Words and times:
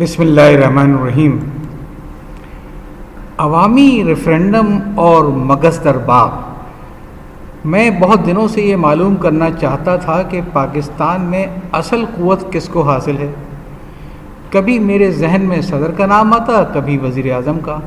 بسم 0.00 0.22
اللہ 0.22 0.40
الرحمن 0.40 0.94
الرحیم۔ 0.94 1.38
عوامی 3.38 4.04
ریفرینڈم 4.06 4.78
اور 4.94 5.24
مگز 5.24 5.84
در 5.84 5.98
باغ 5.98 6.30
میں 7.64 7.90
بہت 7.90 8.26
دنوں 8.26 8.48
سے 8.48 8.62
یہ 8.62 8.76
معلوم 8.76 9.14
کرنا 9.14 9.50
چاہتا 9.50 9.96
تھا 9.96 10.22
کہ 10.22 10.40
پاکستان 10.52 11.20
میں 11.20 11.46
اصل 11.72 12.04
قوت 12.16 12.52
کس 12.52 12.68
کو 12.68 12.82
حاصل 12.82 13.16
ہے۔ 13.18 13.32
کبھی 14.50 14.78
میرے 14.78 15.10
ذہن 15.10 15.44
میں 15.44 15.60
صدر 15.60 15.90
کا 15.90 16.06
نام 16.06 16.32
آتا، 16.32 16.62
کبھی 16.64 16.98
وزیر 16.98 17.32
اعظم 17.34 17.58
کا۔ 17.60 17.78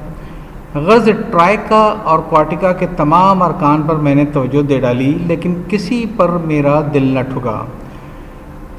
غرض 0.74 1.10
ٹرائکا 1.32 1.96
اور 2.04 2.20
کوارٹیکا 2.20 2.74
کے 2.74 2.88
تمام 2.98 3.44
ارکان 3.44 3.82
پر 3.82 3.96
میں 3.96 4.16
نے 4.16 4.26
توجہ 4.26 4.62
دے 4.62 4.80
ڈالی، 4.80 5.18
لیکن 5.26 5.62
کسی 5.68 6.06
پر 6.18 6.30
میرا 6.30 6.82
دل 6.94 7.04
نہ 7.04 7.20
ٹھکا 7.34 7.66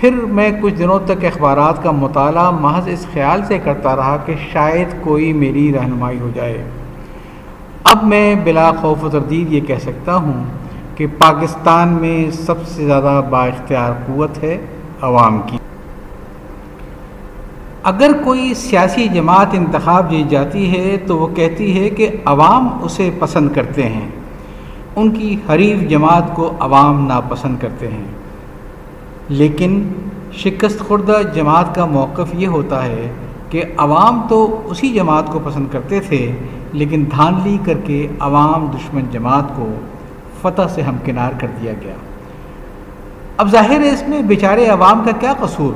پھر 0.01 0.11
میں 0.11 0.51
کچھ 0.63 0.75
دنوں 0.75 0.99
تک 1.07 1.25
اخبارات 1.25 1.83
کا 1.83 1.91
مطالعہ 1.91 2.51
محض 2.51 2.89
اس 2.89 3.07
خیال 3.13 3.41
سے 3.45 3.59
کرتا 3.59 3.97
رہا 3.97 4.17
کہ 4.27 4.35
شاید 4.53 4.87
کوئی 5.01 5.33
میری 5.33 5.73
رہنمائی 5.73 6.21
ہو 6.21 6.31
جائے۔ 6.35 6.65
اب 7.85 8.05
میں 8.05 8.35
بلا 8.45 8.71
خوف 8.71 9.05
و 9.05 9.09
تردید 9.09 9.53
یہ 9.53 9.61
کہہ 9.61 9.79
سکتا 9.83 10.17
ہوں 10.17 10.45
کہ 10.97 11.07
پاکستان 11.19 11.89
میں 11.89 12.31
سب 12.31 12.55
سے 12.67 12.87
زیادہ 12.87 13.23
با 13.31 13.47
اختیار 13.47 13.93
قوت 14.07 14.43
ہے 14.43 14.59
عوام 15.03 15.41
کی۔ 15.47 15.59
اگر 17.83 18.11
کوئی 18.25 18.55
سیاسی 18.55 19.09
جماعت 19.09 19.49
انتخاب 19.53 20.11
جیت 20.11 20.31
جاتی 20.31 20.71
ہے 20.71 20.97
تو 21.07 21.19
وہ 21.19 21.29
کہتی 21.35 21.81
ہے 21.81 21.91
کہ 21.91 22.09
عوام 22.25 22.69
اسے 22.83 23.11
پسند 23.19 23.49
کرتے 23.55 23.83
ہیں۔ 23.83 24.09
ان 24.97 25.11
کی 25.11 25.37
حریف 25.49 25.89
جماعت 25.89 26.35
کو 26.35 26.53
عوام 26.61 27.07
ناپسند 27.07 27.57
کرتے 27.61 27.89
ہیں۔ 27.89 28.20
لیکن 29.31 29.89
شکست 30.33 30.81
خوردہ 30.81 31.19
جماعت 31.35 31.75
کا 31.75 31.85
موقف 31.85 32.35
یہ 32.35 32.47
ہوتا 32.47 32.85
ہے 32.85 33.13
کہ 33.51 33.63
عوام 33.77 34.27
تو 34.29 34.63
اسی 34.65 34.93
جماعت 34.93 35.27
کو 35.27 35.41
پسند 35.45 35.67
کرتے 35.73 36.01
تھے، 36.01 36.33
لیکن 36.73 37.05
دھاندلی 37.11 37.59
کر 37.65 37.75
کے 37.85 38.07
عوام 38.21 38.67
دشمن 38.75 39.03
جماعت 39.11 39.45
کو 39.57 39.75
فتح 40.43 40.63
سے 40.71 40.83
ہمکنار 40.83 41.31
کر 41.39 41.47
دیا 41.63 41.73
گیا۔ 41.81 41.95
اب 43.37 43.49
ظاہر 43.51 43.81
ہے 43.81 43.91
اس 43.91 44.05
میں 44.09 44.23
بیچارے 44.23 44.67
عوام 44.67 45.03
کا 45.05 45.11
کیا 45.11 45.35
قصور؟ 45.41 45.73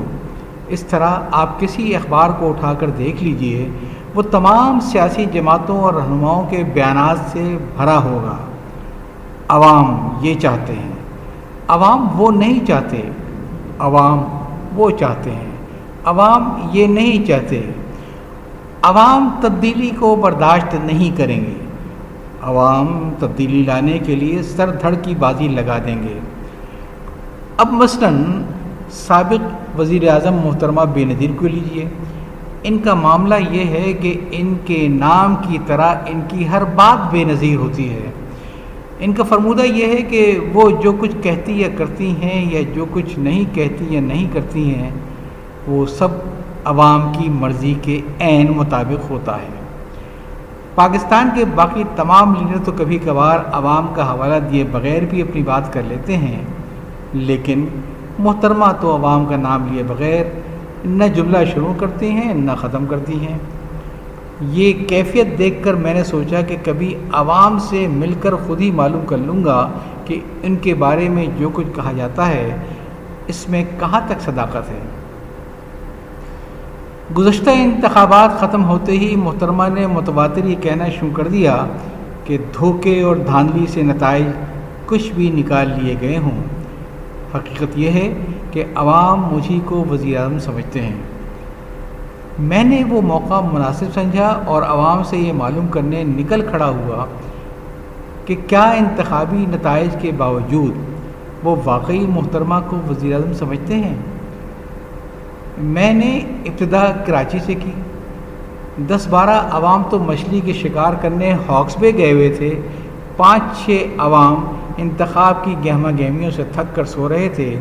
اس 0.69 0.83
طرح 0.83 1.17
آپ 1.33 1.61
کسی 1.61 1.97
اخبار 1.97 2.31
کو 2.39 2.49
اٹھا 2.49 2.75
کر 2.75 2.91
دیکھ 2.91 3.25
لیجیے، 3.25 3.69
وہ 4.15 4.23
تمام 4.23 4.81
سیاسی 4.81 5.25
جماعتوں 5.33 5.81
اور 5.81 5.95
رہنماؤں 5.95 6.47
کے 6.51 6.65
بیانات 6.75 7.17
سے 7.33 7.57
بھرا 7.77 8.03
ہوگا۔ 8.05 8.37
عوام 9.49 10.09
یہ 10.21 10.35
چاہتے 10.35 10.73
ہیں۔ 10.73 10.93
عوام 11.69 12.21
وہ 12.21 12.31
نہیں 12.31 12.67
چاہتے 12.67 13.11
عوام 13.79 14.25
وہ 14.75 14.91
چاہتے 14.91 15.31
ہیں۔ 15.31 15.51
عوام 16.05 16.69
یہ 16.73 16.87
نہیں 16.87 17.27
چاہتے۔ 17.27 17.63
عوام 18.83 19.29
تبدیلی 19.41 19.91
کو 19.99 20.17
برداشت 20.17 20.75
نہیں 20.85 21.17
کریں 21.17 21.41
گے۔ 21.41 21.65
عوام 22.43 23.11
تبدیلی 23.19 23.63
لانے 23.67 23.99
کے 23.99 24.17
لیے 24.17 24.43
سر 24.43 24.71
دھڑ 24.71 24.95
کی 24.95 25.15
بازی 25.15 25.49
لگا 25.49 25.79
دیں 25.87 26.03
گے۔ 26.03 26.19
اب 27.57 27.73
مثلا 27.73 28.41
سابق 28.91 29.81
وزیر 29.81 30.09
اعظم 30.09 30.35
محترمہ 30.35 30.81
بے 30.93 31.05
نظیر 31.05 31.31
کو 31.37 31.47
لیجیے۔ 31.47 31.89
ان 32.63 32.79
کا 32.79 32.95
معاملہ 32.95 33.35
یہ 33.51 33.65
ہے 33.65 33.93
کہ 33.93 34.21
ان 34.31 34.55
کے 34.67 34.89
نام 34.89 35.35
کی 35.49 35.59
طرح 35.67 35.95
ان 36.07 36.21
کی 36.29 36.49
ہر 36.49 36.65
بات 36.65 37.13
بے 37.13 37.25
نظیر 37.25 37.57
ہوتی 37.57 37.91
ہے۔ 37.91 38.11
ان 39.05 39.13
کا 39.13 39.25
فرمودہ 39.25 39.63
یہ 39.63 39.87
ہے 39.87 40.03
کہ 40.03 40.39
وہ 40.53 40.69
جو 40.83 40.93
کچھ 40.93 41.17
کہتی 41.23 41.61
یا 41.61 41.69
کرتی 41.79 42.11
ہیں 42.23 42.45
یا 42.53 42.61
جو 42.75 42.85
کچھ 42.91 43.19
نہیں 43.19 43.45
کہتی 43.55 43.85
یا 43.91 44.01
نہیں 44.01 44.27
کرتی 44.33 44.63
ہیں، 44.75 44.91
وہ 45.67 45.85
سب 45.87 46.09
عوام 46.65 47.13
کی 47.13 47.29
مرضی 47.31 47.75
کے 47.83 48.01
عین 48.21 48.53
مطابق 48.53 49.11
ہوتا 49.11 49.37
ہے۔ 49.37 49.63
پاکستان 50.75 51.29
کے 51.35 51.45
باقی 51.55 51.83
تمام 51.97 52.35
لیڈر 52.35 52.65
تو 52.65 52.73
کبھی 52.77 52.99
کبھار 53.05 53.39
عوام 53.53 53.87
کا 53.95 54.11
حوالہ 54.13 54.39
دیے 54.53 54.65
بغیر 54.71 55.05
بھی 55.11 55.23
اپنی 55.23 55.43
بات 55.43 55.73
کر 55.73 55.83
لیتے 55.89 56.17
ہیں، 56.17 56.41
لیکن 57.13 57.67
محترمہ 58.19 58.73
تو 58.81 58.95
عوام 58.97 59.27
کا 59.27 59.37
نام 59.37 59.67
لیے 59.73 59.83
بغیر 59.83 60.25
نہ 60.85 61.05
جملہ 61.05 61.45
شروع 61.55 61.75
کرتی 61.79 62.11
ہیں، 62.11 62.35
نہ 62.35 62.53
ختم 62.61 62.87
کرتی 62.87 63.19
ہیں۔ 63.21 63.39
یہ 64.41 64.73
کیفیت 64.89 65.39
دیکھ 65.39 65.65
کر 65.65 65.75
میں 65.75 65.95
نے 65.95 66.05
سوچا 66.05 66.41
کہ 66.41 66.57
کبھی 66.65 66.95
عوام 67.13 67.59
سے 67.59 67.87
مل 67.87 68.15
کر 68.21 68.35
خود 68.35 68.61
ہی 68.61 68.71
معلوم 68.71 69.07
کر 69.07 69.17
لوں 69.17 69.45
گا 69.45 69.71
کہ 70.05 70.21
ان 70.43 70.57
کے 70.57 70.75
بارے 70.75 71.09
میں 71.09 71.27
جو 71.39 71.51
کچھ 71.53 71.67
کہا 71.75 71.93
جاتا 71.97 72.29
ہے، 72.29 72.57
اس 73.27 73.49
میں 73.49 73.65
کہاں 73.81 74.01
تک 74.07 74.21
صداقت 74.21 74.71
ہے؟ 74.71 74.79
گزشتہ 77.19 77.51
انتخابات 77.51 78.41
ختم 78.41 78.65
ہوتے 78.65 78.93
ہی 78.93 79.17
محترمہ 79.17 79.65
نے 79.75 79.87
متواتر 79.87 80.45
یہ 80.45 80.55
کہنا 80.61 80.89
شروع 80.89 81.11
کر 81.15 81.29
دیا 81.29 81.67
کہ 82.25 82.39
دھوکے 82.55 83.03
اور 83.03 83.17
دھاندلی 83.17 83.67
سے 83.67 83.83
نتائج 83.83 84.25
کچھ 84.87 85.13
بھی 85.13 85.31
نکال 85.31 85.73
لیے 85.79 85.95
گئے 86.01 86.19
ہوں۔ 86.19 86.43
حقیقت 87.35 87.79
یہ 87.79 87.91
ہے 87.91 88.13
کہ 88.51 88.65
عوام 88.75 89.35
مجھے 89.35 89.59
کو 89.65 89.85
وزیر 89.91 90.17
اعظم 90.17 90.39
سمجھتے 90.39 90.83
ہیں۔ 90.83 91.14
میں 92.39 92.65
نے 92.65 92.85
وہ 92.89 93.01
موقع 93.01 93.41
مناسب 93.53 93.87
سمجھا 93.95 94.43
اور 94.47 94.63
عوام 94.63 95.03
سے 95.03 95.17
یہ 95.17 95.33
معلوم 95.33 95.67
کرنے 95.67 96.05
نکل 96.05 96.41
کھڑا 96.51 96.69
ہوا 96.69 97.07
کہ 98.25 98.37
کیا 98.47 98.71
انتخابی 98.71 99.47
نتائج 99.49 99.97
کے 100.01 100.11
باوجود 100.17 100.75
وہ 101.43 101.57
واقعی 101.65 102.07
محترمہ 102.09 102.55
کو 102.69 102.77
وزیر 102.91 103.15
اعظم 103.15 103.33
سمجھتے 103.33 103.75
ہیں؟ 103.75 103.95
میں 105.59 105.93
نے 105.93 106.17
ابتدا 106.45 106.85
کراچی 107.07 107.39
سے 107.47 107.55
کی۔ 107.55 107.71
دس 108.89 109.07
بارہ 109.11 109.41
عوام 109.51 109.83
تو 109.91 109.99
مچھلی 109.99 110.41
کے 110.45 110.53
شکار 110.53 110.93
کرنے 111.01 111.33
ہاکس 111.49 111.77
بے 111.79 111.93
گئے 111.97 112.13
ہوئے 112.13 112.29
تھے۔ 112.29 112.61
پانچ 113.17 113.43
چھ 113.65 113.87
عوام 113.99 114.45
انتخاب 114.77 115.45
کی 115.45 115.55
گہمہ 115.65 115.89
گہمیوں 115.89 116.31
سے 116.31 116.43
تھک 116.53 116.77
کر 116.77 116.85
سو 116.85 117.09
رہے 117.09 117.29
تھے، 117.29 117.59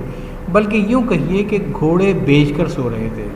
بلکہ 0.51 0.78
یوں 0.78 1.01
کہیے 1.09 1.44
کہ 1.44 1.57
گھوڑے 1.79 2.13
بیچ 2.25 2.51
کر 2.57 2.67
سو 2.67 2.89
رہے 2.89 3.07
تھے۔ 3.13 3.28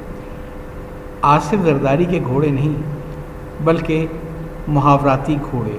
آصف 1.27 1.63
زرداری 1.63 2.05
کے 2.05 2.19
گھوڑے 2.27 2.49
نہیں، 2.49 2.73
بلکہ 3.63 4.05
محاوراتی 4.67 5.35
گھوڑے۔ 5.51 5.77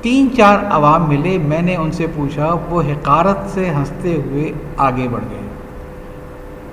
تین 0.00 0.28
چار 0.36 0.58
عوام 0.70 1.08
ملے، 1.08 1.38
میں 1.38 1.62
نے 1.62 1.76
ان 1.76 1.92
سے 1.92 2.06
پوچھا، 2.14 2.54
وہ 2.70 2.82
حقارت 2.82 3.48
سے 3.54 3.68
ہنستے 3.70 4.16
ہوئے 4.24 4.52
آگے 4.76 5.08
بڑھ 5.10 5.24
گئے۔ 5.30 5.46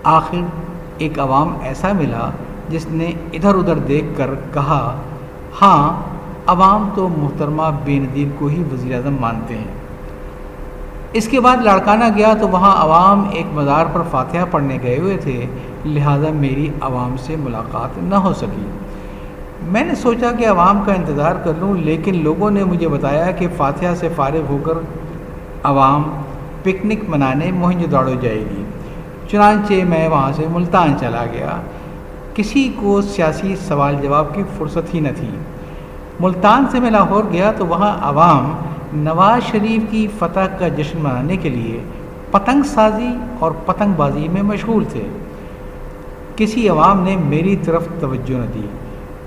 آخر 0.04 0.44
ایک 0.98 1.20
عوام 1.20 1.54
ایسا 1.62 1.92
ملا 1.94 2.30
جس 2.70 2.86
نے 2.92 3.12
ادھر 3.34 3.56
ادھر 3.56 3.78
دیکھ 3.88 4.06
کر 4.18 4.30
کہا 4.54 4.96
ہاں 5.62 5.82
عوام 6.48 6.90
تو 6.96 7.08
محترمہ 7.18 7.64
بے 7.84 8.00
نظیر 8.00 8.28
کو 8.40 8.48
ہی 8.48 8.64
وزیر 8.72 8.96
اعظم 8.96 9.16
مانتے 9.20 9.58
ہیں۔ 9.58 9.74
اس 11.14 11.28
کے 11.28 11.40
بعد 11.40 11.58
لڑکانہ 11.58 12.04
گیا 12.16 12.34
تو 12.40 12.48
وہاں 12.48 12.74
عوام 12.76 13.28
ایک 13.32 13.46
مزار 13.54 13.86
پر 13.94 14.02
فاتحہ 14.12 14.46
پڑھنے 14.52 14.78
گئے 14.84 14.98
ہوئے 14.98 15.18
تھے۔ 15.18 15.46
لہٰذا 15.88 16.30
میری 16.34 16.70
عوام 16.82 17.16
سے 17.18 17.36
ملاقات 17.36 17.90
نہ 17.98 18.16
ہو 18.16 18.34
سکی۔ 18.34 18.68
میں 19.62 19.86
نے 19.86 19.96
سوچا 19.96 20.32
کہ 20.32 20.48
عوام 20.48 20.82
کا 20.86 20.94
انتظار 20.94 21.36
کر 21.36 21.52
لوں، 21.58 21.74
لیکن 21.76 22.24
لوگوں 22.24 22.52
نے 22.52 22.64
مجھے 22.64 22.88
بتایا 22.88 23.32
کہ 23.32 23.48
فاتحہ 23.58 23.96
سے 23.96 24.10
فارغ 24.16 24.42
ہو 24.50 24.58
کر 24.64 24.74
عوام 25.64 26.04
پکنک 26.64 27.00
منانے 27.08 27.52
مہنج 27.52 27.92
دوڑو 27.92 28.14
جائے 28.22 28.40
گی۔ 28.40 28.64
چنانچہ 29.32 29.74
میں 29.90 30.08
وہاں 30.08 30.32
سے 30.32 30.46
ملتان 30.50 30.96
چلا 31.00 31.26
گیا۔ 31.34 31.62
کسی 32.34 32.72
کو 32.76 33.02
سیاسی 33.02 33.56
سوال 33.56 33.96
جواب 34.02 34.36
کی 34.36 34.44
فرصت 34.58 34.94
ہی 34.94 35.00
نہ 35.00 35.08
تھی۔ 35.16 35.30
ملتان 36.20 36.66
سے 36.72 36.80
میں 36.80 36.92
لاہور 36.92 37.24
گیا 37.32 37.52
تو 37.52 37.66
وہاں 37.66 37.98
عوام 38.02 38.54
نواز 38.94 39.52
شریف 39.52 39.92
کی 39.92 40.08
فتح 40.20 40.56
کا 40.60 40.68
جشن 40.68 41.00
منانے 41.00 41.38
کے 41.38 41.50
لیے 41.50 41.80
پتنگ 42.32 42.62
سازی 42.62 43.18
اور 43.40 43.52
پتنگ 43.66 43.94
بازی 43.98 44.28
میں 44.28 44.42
مشغول 44.42 44.84
تھے۔ 44.86 45.04
کسی 46.38 46.70
عوام 46.70 47.04
نے 47.04 47.18
میری 47.18 47.56
طرف 47.56 47.88
توجہ 48.00 48.34
نہ 48.34 48.46
دی۔ 48.54 48.68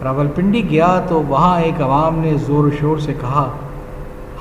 راول 0.05 0.27
پنڈی 0.35 0.71
گیا 0.71 1.01
تو 1.09 1.23
وہاں 1.23 1.61
ایک 1.61 1.83
عوام 1.83 2.19
نے 2.19 2.35
زور 2.47 2.65
و 2.65 2.71
شور 2.81 2.99
سے 2.99 3.15
کہا 3.21 3.49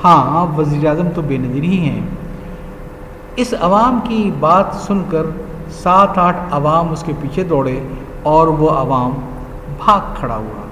ہاں 0.04 0.46
وزیر 0.58 0.88
اعظم 0.88 1.08
تو 1.16 1.22
بے 1.22 1.38
نظیر 1.38 1.64
ہی 1.64 1.78
ہیں۔ 1.78 2.02
اس 3.36 3.54
عوام 3.62 4.00
کی 4.04 4.32
بات 4.40 4.66
سن 4.74 5.02
کر 5.10 5.26
سات 5.70 6.18
آٹھ 6.18 6.38
عوام 6.52 6.92
اس 6.92 7.04
کے 7.04 7.14
پیچھے 7.22 7.44
دوڑے 7.44 7.80
اور 8.24 8.48
وہ 8.48 8.70
عوام 8.70 9.12
بھاگ 9.86 10.16
کھڑا 10.16 10.36
ہوا۔ 10.36 10.68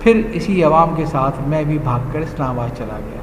پھر 0.00 0.22
اسی 0.32 0.64
عوام 0.64 0.94
کے 0.96 1.06
ساتھ 1.06 1.48
میں 1.48 1.64
بھی 1.64 1.78
بھاگ 1.78 2.00
کر 2.12 2.20
اسلام 2.20 2.58
آباد 2.58 2.76
چلا 2.78 2.98
گیا۔ 2.98 3.20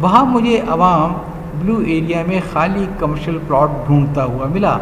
وہاں 0.00 0.24
مجھے 0.24 0.60
عوام 0.68 1.12
بلو 1.60 1.78
ایریا 1.78 2.22
میں 2.28 2.40
خالی 2.52 2.86
کمرشل 2.98 3.38
پلاٹ 3.46 3.70
ڈھونڈتا 3.86 4.24
ہوا 4.24 4.46
ملا۔ 4.46 4.78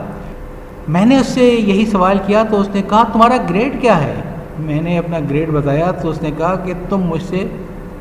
میں 0.89 1.07
نے 1.07 1.19
اس 1.19 1.27
سے 1.27 1.43
یہی 1.43 1.87
سوال 1.87 2.19
کیا 2.27 2.43
تو 2.51 2.61
اس 2.61 2.69
نے 2.75 2.83
کہا، 2.83 3.05
تمہارا 3.13 3.37
گریڈ 3.51 3.81
کیا 3.81 4.05
ہے؟ 4.05 4.15
میں 4.59 4.83
نے 4.83 4.99
اپنا 4.99 5.19
گریڈ 5.31 5.51
بتایا 5.51 5.91
تو 5.91 6.09
اس 6.09 6.23
نے 6.23 6.31
کہا 6.39 6.55
کہ 6.55 6.73
تم 6.89 6.99
مجھ 6.99 7.23
سے 7.23 7.45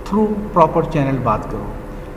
تھرو 0.04 0.28
پراپر 0.54 0.82
چینل 0.94 1.18
بات 1.24 1.52
کرو۔ 1.52 1.64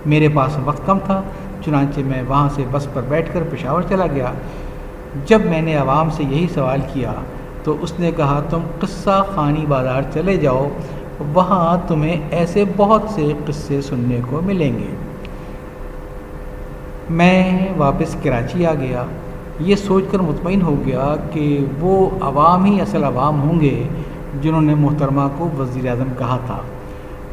میرے 0.06 0.28
پاس 0.28 0.58
وقت 0.64 0.86
کم 0.86 0.98
تھا، 1.04 1.22
چنانچہ 1.64 2.00
میں 2.00 2.22
وہاں 2.28 2.48
سے 2.54 2.64
بس 2.70 2.86
پر 2.92 3.02
بیٹھ 3.08 3.34
کر 3.34 3.42
پشاور 3.50 3.82
چلا 3.88 4.06
گیا۔ 4.06 4.32
جب 5.26 5.40
میں 5.44 5.62
نے 5.62 5.76
عوام 5.76 6.10
سے 6.10 6.22
یہی 6.22 6.46
سوال 6.54 6.80
کیا 6.92 7.12
تو 7.64 7.76
اس 7.80 7.92
نے 7.98 8.10
کہا، 8.16 8.42
تم 8.50 8.60
قصہ 8.80 9.24
خانی 9.34 9.66
بازار 9.68 10.02
چلے 10.14 10.36
جاؤ، 10.36 10.68
وہاں 11.34 11.88
تمہیں 11.88 12.16
ایسے 12.30 12.64
بہت 12.76 13.02
سے 13.10 13.32
قصے 13.46 13.80
سننے 13.80 14.20
کو 14.30 14.40
ملیں 14.44 14.78
گے۔ 14.78 14.96
میں 17.10 17.68
واپس 17.76 18.16
کراچی 18.22 18.66
آ 18.66 18.74
گیا۔ 18.74 19.04
یہ 19.60 19.76
سوچ 19.76 20.04
کر 20.10 20.18
مطمئن 20.18 20.62
ہو 20.62 20.74
گیا 20.86 21.14
کہ 21.32 21.64
وہ 21.80 22.10
عوام 22.20 22.64
ہی 22.64 22.80
اصل 22.80 23.04
عوام 23.04 23.42
ہوں 23.42 23.60
گے 23.60 23.84
جنہوں 24.42 24.60
نے 24.60 24.74
محترمہ 24.74 25.22
کو 25.38 25.48
وزیر 25.58 25.88
اعظم 25.88 26.12
کہا 26.18 26.38
تھا۔ 26.46 26.58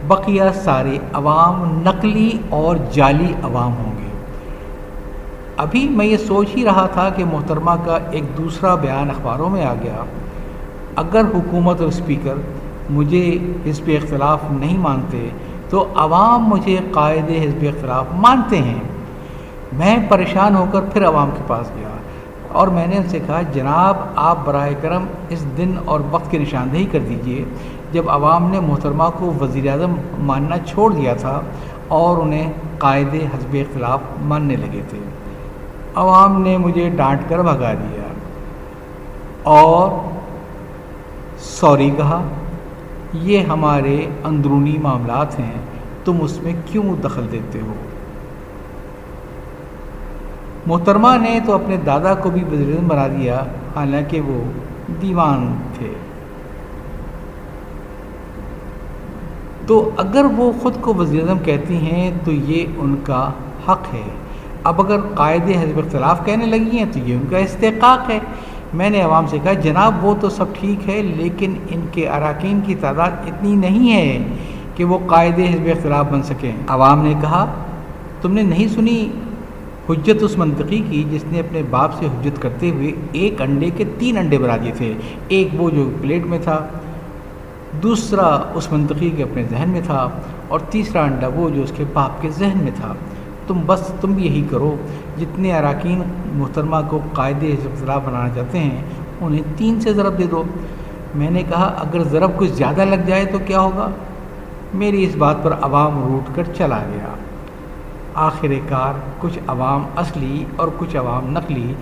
بقیہ 0.07 0.43
سارے 0.55 0.97
عوام 1.13 1.81
نقلی 1.85 2.31
اور 2.49 2.75
جعلی 2.93 3.33
عوام 3.43 3.71
ہوں 3.77 3.91
گے۔ 3.97 4.07
ابھی 5.57 5.89
میں 5.89 6.05
یہ 6.05 6.17
سوچ 6.17 6.47
ہی 6.57 6.65
رہا 6.65 6.87
تھا 6.93 7.09
کہ 7.09 7.25
محترمہ 7.25 7.71
کا 7.85 7.97
ایک 8.11 8.23
دوسرا 8.37 8.75
بیان 8.75 9.09
اخباروں 9.09 9.49
میں 9.49 9.65
آ 9.65 9.73
گیا۔ 9.83 10.03
اگر 10.95 11.21
حکومت 11.33 11.79
اور 11.79 11.87
اسپیکر 11.87 12.33
مجھے 12.89 13.37
حزب 13.65 13.89
اختلاف 14.03 14.39
نہیں 14.51 14.77
مانتے، 14.77 15.29
تو 15.69 15.87
عوام 15.95 16.49
مجھے 16.49 16.77
قائد 16.91 17.29
حزب 17.29 17.61
اختلاف 17.61 18.05
مانتے 18.13 18.57
ہیں۔ 18.57 18.79
میں 19.73 19.97
پریشان 20.09 20.55
ہو 20.55 20.65
کر 20.71 20.81
پھر 20.81 21.07
عوام 21.07 21.29
کے 21.37 21.43
پاس 21.47 21.71
گیا۔ 21.75 21.96
اور 22.57 22.67
میں 22.67 22.87
نے 22.87 22.97
ان 22.97 23.07
سے 23.09 23.19
کہا، 23.27 23.41
جناب، 23.53 23.97
آپ 24.15 24.37
برائے 24.45 24.73
کرم 24.81 25.05
اس 25.29 25.45
دن 25.57 25.75
اور 25.85 25.99
وقت 26.11 26.31
کی 26.31 26.37
نشاندہی 26.37 26.85
کر 26.91 26.99
دیجیے۔ 27.09 27.43
جب 27.91 28.09
عوام 28.09 28.49
نے 28.51 28.59
محترمہ 28.59 29.03
کو 29.17 29.33
وزیر 29.41 29.67
اعظم 29.71 29.95
ماننا 30.19 30.57
چھوڑ 30.65 30.93
دیا 30.93 31.13
تھا 31.13 31.41
اور 31.87 32.17
انہیں 32.17 32.51
قائد 32.77 33.13
حزب 33.13 33.53
اختلاف 33.53 33.99
ماننے 34.21 34.55
لگے 34.55 34.81
تھے۔ 34.89 34.97
عوام 35.95 36.41
نے 36.41 36.57
مجھے 36.57 36.89
ڈانٹ 36.89 37.29
کر 37.29 37.39
بھگا 37.41 37.73
دیا 37.73 38.07
اور 39.43 39.89
سوری 41.39 41.89
کہا، 41.97 42.21
یہ 43.13 43.39
ہمارے 43.39 43.97
اندرونی 44.23 44.77
معاملات 44.81 45.39
ہیں، 45.39 45.59
تم 46.05 46.17
اس 46.21 46.41
میں 46.43 46.53
کیوں 46.65 46.95
دخل 47.03 47.25
دیتے 47.31 47.59
ہو؟ 47.61 47.73
محترمہ 50.67 51.07
نے 51.21 51.39
تو 51.45 51.53
اپنے 51.53 51.77
دادا 51.77 52.13
کو 52.13 52.29
بھی 52.29 52.43
وزیر 52.43 52.75
اعظم 52.75 52.87
بنا 52.87 53.07
دیا، 53.07 53.43
حالانکہ 53.75 54.21
وہ 54.21 54.43
دیوان 55.01 55.57
تھے۔ 55.77 55.93
تو 59.67 59.89
اگر 59.97 60.25
وہ 60.37 60.51
خود 60.61 60.73
کو 60.81 60.93
وزیر 60.93 61.21
اعظم 61.21 61.39
کہتی 61.39 61.77
ہیں، 61.77 62.11
تو 62.23 62.31
یہ 62.31 62.65
ان 62.77 62.95
کا 63.03 63.29
حق 63.69 63.93
ہے۔ 63.93 64.09
اب 64.63 64.81
اگر 64.81 64.99
قائد 65.15 65.49
حزب 65.49 65.77
اختلاف 65.77 66.25
کہنے 66.25 66.45
لگی 66.45 66.77
ہیں، 66.77 66.85
تو 66.93 66.99
یہ 66.99 67.15
ان 67.15 67.23
کا 67.29 67.37
استحقاق 67.37 68.09
ہے۔ 68.09 68.19
میں 68.73 68.89
نے 68.89 69.01
عوام 69.01 69.27
سے 69.27 69.37
کہا، 69.43 69.53
جناب، 69.53 70.05
وہ 70.05 70.15
تو 70.19 70.29
سب 70.29 70.45
ٹھیک 70.53 70.89
ہے، 70.89 71.01
لیکن 71.01 71.53
ان 71.69 71.81
کے 71.91 72.09
اراکین 72.09 72.59
کی 72.65 72.75
تعداد 72.75 73.11
اتنی 73.27 73.55
نہیں 73.55 73.93
ہے 73.93 74.27
کہ 74.75 74.83
وہ 74.83 74.97
قائد 75.07 75.39
حزب 75.39 75.65
اختلاف 75.65 76.05
بن 76.11 76.23
سکیں۔ 76.23 76.51
عوام 76.67 77.03
نے 77.03 77.13
کہا، 77.21 77.45
تم 78.21 78.33
نے 78.33 78.41
نہیں 78.41 78.67
سنی 78.67 79.09
حجت 79.89 80.23
اس 80.23 80.37
منطقی 80.37 80.81
کی 80.89 81.03
جس 81.11 81.23
نے 81.31 81.39
اپنے 81.39 81.61
باپ 81.69 81.93
سے 81.99 82.05
حجت 82.05 82.41
کرتے 82.41 82.69
ہوئے 82.69 82.91
ایک 83.11 83.41
انڈے 83.41 83.69
کے 83.77 83.83
تین 83.97 84.17
انڈے 84.17 84.37
بنا 84.37 84.57
دیے 84.57 84.71
تھے۔ 84.77 84.93
ایک 85.27 85.47
وہ 85.53 85.69
جو 85.69 85.89
پلیٹ 86.01 86.25
میں 86.25 86.39
تھا، 86.43 86.65
دوسرا 87.83 88.39
اس 88.53 88.71
منطقی 88.71 89.09
کے 89.09 89.23
اپنے 89.23 89.43
ذہن 89.43 89.69
میں 89.69 89.81
تھا 89.85 90.09
اور 90.47 90.59
تیسرا 90.59 91.03
انڈا 91.03 91.27
وہ 91.35 91.49
جو 91.49 91.63
اس 91.63 91.71
کے 91.75 91.83
باپ 91.93 92.21
کے 92.21 92.29
ذہن 92.29 92.57
میں 92.63 92.71
تھا۔ 92.75 92.93
تم 93.47 93.61
بس 93.65 93.91
تم 94.01 94.13
بھی 94.13 94.25
یہی 94.25 94.43
کرو، 94.49 94.75
جتنے 95.19 95.57
اراکین 95.57 96.01
محترمہ 96.33 96.77
کو 96.89 96.99
قائد 97.13 97.43
اختلاف 97.43 98.01
بنانا 98.05 98.29
چاہتے 98.35 98.59
ہیں، 98.59 98.81
انہیں 99.21 99.41
تین 99.55 99.81
سے 99.81 99.93
ضرب 99.93 100.17
دے 100.17 100.23
دو۔ 100.31 100.43
میں 101.15 101.31
نے 101.31 101.43
کہا، 101.49 101.65
اگر 101.65 102.03
ضرب 102.03 102.31
کچھ 102.37 102.51
زیادہ 102.51 102.85
لگ 102.85 103.07
جائے 103.07 103.25
تو 103.25 103.37
کیا 103.45 103.59
ہوگا؟ 103.59 103.89
میری 104.73 105.03
اس 105.03 105.15
بات 105.15 105.43
پر 105.43 105.53
عوام 105.61 106.03
روٹ 106.03 106.35
کر 106.35 106.43
چلا 106.57 106.77
گیا۔ 106.77 107.07
آخر 108.17 108.47
کار 108.69 108.93
کچھ 109.19 109.39
عوام 109.47 109.85
اصلی 109.95 110.45
اور 110.55 110.67
کچھ 110.77 110.97
عوام 110.97 111.31
نقلی 111.31 111.73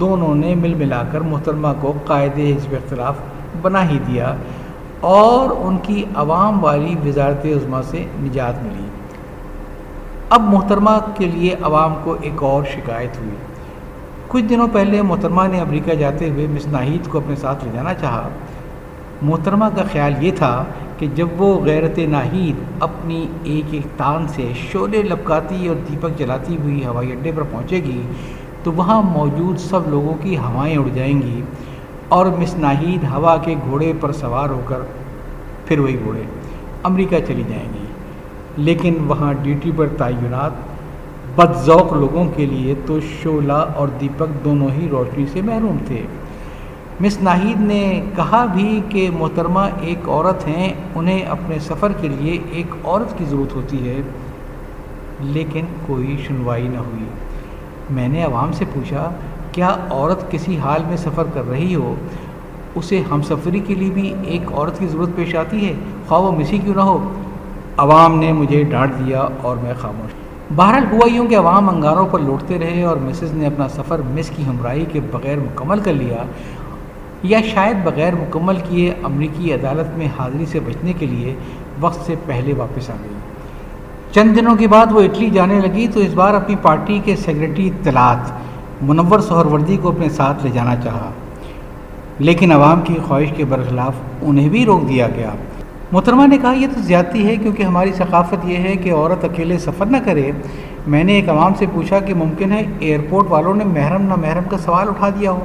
دونوں 0.00 0.34
نے 0.34 0.54
مل 0.54 0.74
ملا 0.74 1.02
کر 1.12 1.20
محترمہ 1.20 1.68
کو 1.80 1.92
قائد 2.06 2.38
حزب 2.38 2.72
اختلاف 2.72 3.14
بنا 3.62 3.90
ہی 3.90 3.98
دیا 4.06 4.34
اور 5.00 5.54
ان 5.58 5.78
کی 5.82 6.04
عوام 6.14 6.64
والی 6.64 6.94
وزارت 7.06 7.46
عظما 7.46 7.82
سے 7.82 8.04
نجات 8.22 8.62
ملی۔ 8.62 8.86
اب 10.30 10.40
محترمہ 10.40 10.98
کے 11.14 11.24
لیے 11.24 11.54
عوام 11.62 11.94
کو 12.04 12.16
ایک 12.20 12.42
اور 12.42 12.62
شکایت 12.74 13.18
ہوئی۔ 13.18 13.36
کچھ 14.28 14.44
دنوں 14.44 14.68
پہلے 14.72 15.02
محترمہ 15.02 15.42
نے 15.52 15.60
امریکہ 15.60 15.94
جاتے 15.94 16.30
ہوئے 16.30 16.46
مس 16.50 16.66
ناہید 16.66 17.08
کو 17.08 17.18
اپنے 17.18 17.36
ساتھ 17.36 17.64
لے 17.64 17.70
جانا 17.74 17.94
چاہا۔ 17.94 18.28
محترمہ 19.22 19.64
کا 19.76 19.82
خیال 19.92 20.14
یہ 20.24 20.30
تھا 20.36 20.64
کہ 20.98 21.06
جب 21.14 21.28
وہ 21.38 21.60
غیرت 21.64 21.98
ناہید 21.98 22.62
اپنی 22.80 23.26
ایک 23.42 23.74
ایک 23.74 23.98
تان 23.98 24.28
سے 24.28 24.52
شعلے 24.72 25.02
لپکاتی 25.02 25.68
اور 25.68 25.76
دیپک 25.88 26.18
جلاتی 26.18 26.56
ہوئی 26.56 26.84
ہوائی 26.86 27.12
اڈے 27.12 27.32
پر 27.34 27.42
پہنچے 27.42 27.76
گی، 27.76 28.02
تو 28.62 28.72
وہاں 28.72 29.02
موجود 29.02 29.58
سب 29.58 29.80
لوگوں 29.88 30.14
کی 30.22 30.36
ہوائیں 30.36 30.76
اڑ 30.76 30.88
جائیں 30.94 31.22
گی 31.22 31.42
اور 32.08 32.26
مس 32.26 32.54
ناہید 32.58 33.04
ہوا 33.04 33.36
کے 33.36 33.54
گھوڑے 33.68 33.92
پر 34.00 34.12
سوار 34.12 34.50
ہو 34.50 34.60
کر 34.66 34.80
پھر 35.66 35.78
وہی 35.78 35.96
گھوڑے 36.04 36.22
امریکہ 36.82 37.18
چلی 37.26 37.42
جائیں 37.48 37.68
گی۔ 37.74 37.86
لیکن 38.56 38.94
وہاں 39.06 39.32
ڈیوٹی 39.42 39.70
پر 39.76 39.86
تعینات 39.96 40.52
بد 41.36 41.52
ذوق 41.54 41.92
لوگوں 41.92 42.24
کے 42.36 42.46
لیے 42.46 42.74
تو 42.86 42.98
شعلہ 43.22 43.64
اور 43.74 43.88
دیپک 44.00 44.44
دونوں 44.44 44.68
ہی 44.70 44.88
روشنی 44.90 45.24
سے 45.32 45.40
محروم 45.42 45.76
تھے۔ 45.86 46.02
مس 47.00 47.22
ناہید 47.22 47.60
نے 47.60 48.00
کہا 48.16 48.44
بھی 48.44 48.80
کہ 48.88 49.10
محترمہ 49.18 49.60
ایک 49.80 50.08
عورت 50.08 50.48
ہیں، 50.48 50.72
انہیں 50.94 51.24
اپنے 51.24 51.58
سفر 51.58 51.92
کے 51.92 52.08
لیے 52.08 52.38
ایک 52.50 52.66
عورت 52.84 53.18
کی 53.18 53.24
ضرورت 53.24 53.54
ہوتی 53.54 53.88
ہے، 53.88 54.02
لیکن 55.20 55.64
کوئی 55.86 56.16
سنوائی 56.28 56.68
نہ 56.68 56.78
ہوئی۔ 56.78 57.04
میں 57.90 58.08
نے 58.08 58.22
عوام 58.22 58.52
سے 58.52 58.64
پوچھا، 58.72 59.10
کیا 59.52 59.76
عورت 59.90 60.30
کسی 60.30 60.58
حال 60.58 60.82
میں 60.88 60.96
سفر 60.96 61.24
کر 61.34 61.48
رہی 61.50 61.74
ہو؟ 61.74 61.94
اسے 62.74 63.02
ہم 63.10 63.22
سفری 63.22 63.60
کے 63.60 63.74
لیے 63.74 63.90
بھی 63.90 64.14
ایک 64.24 64.52
عورت 64.52 64.78
کی 64.78 64.86
ضرورت 64.86 65.16
پیش 65.16 65.34
آتی 65.34 65.68
ہے۔ 65.68 65.74
خواہ 66.08 66.20
وہ 66.20 66.32
مسی 66.32 66.58
کیوں 66.58 66.74
نہ 66.74 66.80
ہو۔ 66.80 67.12
عوام 67.76 68.18
نے 68.18 68.32
مجھے 68.32 68.62
ڈانٹ 68.62 68.92
دیا 68.98 69.28
اور 69.42 69.56
میں 69.56 69.74
خاموش۔ 69.80 70.14
بہرحال 70.56 70.84
ہوا 70.92 71.12
یوں 71.12 71.26
کہ 71.26 71.36
عوام 71.36 71.68
انگاروں 71.68 72.08
پر 72.10 72.18
لوٹتے 72.18 72.58
رہے 72.58 72.82
اور 72.82 72.96
مسز 72.96 73.32
نے 73.32 73.46
اپنا 73.46 73.68
سفر 73.68 74.00
مس 74.04 74.30
کی 74.36 74.44
ہمراہی 74.46 74.84
کے 74.92 75.00
بغیر 75.12 75.38
مکمل 75.38 75.78
کر 75.78 75.92
لیا۔ 75.92 76.22
یا 77.26 77.38
شاید 77.54 77.76
بغیر 77.84 78.14
مکمل 78.14 78.56
کیے 78.68 78.94
امریکی 79.02 79.52
عدالت 79.52 79.98
میں 79.98 80.08
حاضری 80.18 80.46
سے 80.46 80.60
بچنے 80.60 80.92
کے 80.92 81.06
لیے 81.06 81.34
وقت 81.80 82.06
سے 82.06 82.14
پہلے 82.26 82.52
واپس 82.54 82.90
آ 82.90 82.92
گئی۔ 83.04 83.14
چند 84.12 84.36
دنوں 84.36 84.56
کے 84.56 84.68
بعد 84.68 84.86
وہ 84.90 85.00
اٹلی 85.00 85.30
جانے 85.30 85.60
لگی 85.60 85.88
تو 85.88 86.00
اس 86.00 86.14
بار 86.14 86.34
اپنی 86.34 86.56
پارٹی 86.62 87.00
کے 87.04 87.16
سیکرٹری 87.16 87.68
اطلاعات 87.68 88.32
منور 88.82 89.20
سہر 89.20 89.46
وردی 89.46 89.76
کو 89.82 89.88
اپنے 89.88 90.08
ساتھ 90.08 90.44
لے 90.44 90.50
جانا 90.54 90.76
چاہا۔ 90.76 91.10
لیکن 92.18 92.52
عوام 92.52 92.80
کی 92.80 92.94
خواہش 93.08 93.28
کے 93.36 93.44
برخلاف 93.44 93.92
انہیں 94.22 94.48
بھی 94.48 94.64
روک 94.64 94.88
دیا 94.88 95.08
گیا۔ 95.08 95.30
محترمہ 95.92 96.26
نے 96.26 96.38
کہا، 96.38 96.52
یہ 96.52 96.66
تو 96.74 96.80
زیادتی 96.80 97.26
ہے 97.26 97.36
کیونکہ 97.36 97.62
ہماری 97.62 97.92
ثقافت 97.92 98.34
یہ 98.44 98.56
ہے 98.56 98.76
کہ 98.76 98.92
عورت 98.92 99.24
اکیلے 99.24 99.58
سفر 99.58 99.86
نہ 99.86 99.96
کرے۔ 100.04 100.32
میں 100.86 101.04
نے 101.04 101.12
ایک 101.12 101.28
عوام 101.28 101.54
سے 101.54 101.66
پوچھا 101.74 101.98
کہ 101.98 102.14
ممکن 102.14 102.52
ہے 102.52 102.62
ایئرپورٹ 102.78 103.26
والوں 103.28 103.54
نے 103.54 103.64
محرم 103.64 104.02
نہ 104.02 104.14
محرم 104.14 104.42
کا 104.50 104.58
سوال 104.58 104.88
اٹھا 104.88 105.08
دیا 105.08 105.30
ہو۔ 105.30 105.44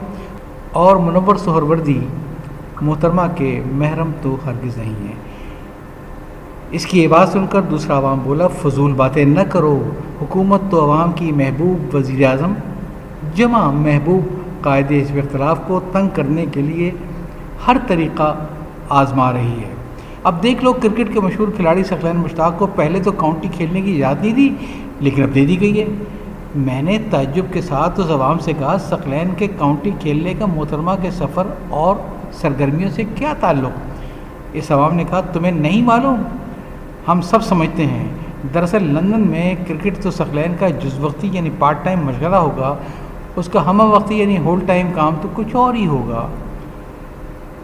اور 0.71 0.95
منور 0.95 1.35
سہر 1.35 1.61
وردی 1.61 1.99
محترمہ 2.81 3.21
کے 3.35 3.61
محرم 3.71 4.11
تو 4.21 4.37
ہرگز 4.45 4.77
نہیں 4.77 5.07
ہیں۔ 5.07 5.15
اس 6.71 6.85
کی 6.85 7.03
یہ 7.03 7.07
بات 7.07 7.29
سن 7.29 7.45
کر 7.49 7.61
دوسرا 7.61 7.97
عوام 7.97 8.19
بولا، 8.23 8.47
فضول 8.47 8.93
باتیں 8.93 9.25
نہ 9.25 9.39
کرو۔ 9.49 9.83
حکومت 10.21 10.61
تو 10.69 10.83
عوام 10.83 11.11
کی 11.11 11.31
محبوب 11.31 11.95
وزیر 11.95 12.27
اعظم 12.27 12.53
جمع 13.35 13.71
محبوب 13.71 14.23
قائد 14.63 14.91
حزب 14.91 15.17
اختلاف 15.17 15.59
کو 15.67 15.79
تنگ 15.91 16.09
کرنے 16.13 16.45
کے 16.51 16.61
لیے 16.61 16.91
ہر 17.67 17.77
طریقہ 17.87 18.35
آزما 18.89 19.33
رہی 19.33 19.59
ہے۔ 19.59 19.73
اب 20.23 20.43
دیکھ 20.43 20.63
لو، 20.63 20.73
کرکٹ 20.73 21.13
کے 21.13 21.19
مشہور 21.19 21.47
کھلاڑی 21.55 21.83
سخلین 21.83 22.15
مشتاق 22.15 22.59
کو 22.59 22.67
پہلے 22.67 22.99
تو 22.99 23.11
کاؤنٹی 23.11 23.47
کھیلنے 23.51 23.81
کی 23.81 23.99
یاد 23.99 24.15
نہیں 24.21 24.33
تھی 24.33 24.55
لیکن 24.99 25.23
اب 25.23 25.35
دے 25.35 25.45
دی 25.45 25.61
گئی 25.61 25.81
ہے۔ 25.81 25.85
میں 26.55 26.81
نے 26.81 26.97
تعجب 27.09 27.45
کے 27.53 27.61
ساتھ 27.61 27.99
اس 27.99 28.11
عوام 28.11 28.39
سے 28.39 28.53
کہا 28.53 28.77
سخلین 28.79 29.29
کے 29.37 29.47
کاؤنٹی 29.47 29.91
کھیلنے 29.99 30.33
کا 30.33 30.45
محترمہ 30.45 30.91
کے 31.01 31.11
سفر 31.11 31.47
اور 31.69 31.95
سرگرمیوں 32.31 32.89
سے 32.89 33.03
کیا 33.15 33.33
تعلق؟ 33.39 33.71
اس 34.53 34.71
عوام 34.71 34.93
نے 34.93 35.03
کہا، 35.03 35.21
تمہیں 35.21 35.51
نہیں 35.51 35.81
معلوم۔ 35.81 36.21
ہم 37.07 37.21
سب 37.21 37.43
سمجھتے 37.43 37.85
ہیں۔ 37.85 38.07
دراصل 38.53 38.83
لندن 38.83 39.21
میں 39.21 39.55
کرکٹ 39.67 40.03
تو 40.03 40.11
سخلین 40.11 40.55
کا 40.59 40.69
جز 40.69 40.99
وقتی 40.99 41.29
یعنی 41.33 41.49
پارٹ 41.59 41.85
ٹائم 41.85 41.99
مشغلہ 42.05 42.35
ہوگا۔ 42.35 42.75
اس 43.35 43.49
کا 43.53 43.69
ہمہ 43.69 43.83
وقتی 43.83 44.19
یعنی 44.19 44.37
ہول 44.37 44.59
ٹائم 44.65 44.91
کام 44.95 45.15
تو 45.21 45.27
کچھ 45.33 45.55
اور 45.55 45.73
ہی 45.73 45.87
ہوگا۔ 45.87 46.27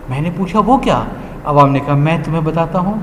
میں 0.09 0.21
نے 0.21 0.29
پوچھا، 0.37 0.59
وہ 0.65 0.77
کیا؟ 0.77 1.03
عوام 1.45 1.69
نے 1.69 1.79
کہا، 1.79 1.95
میں 1.95 2.17
تمہیں 2.23 2.41
بتاتا 2.41 2.79
ہوں۔ 2.79 2.95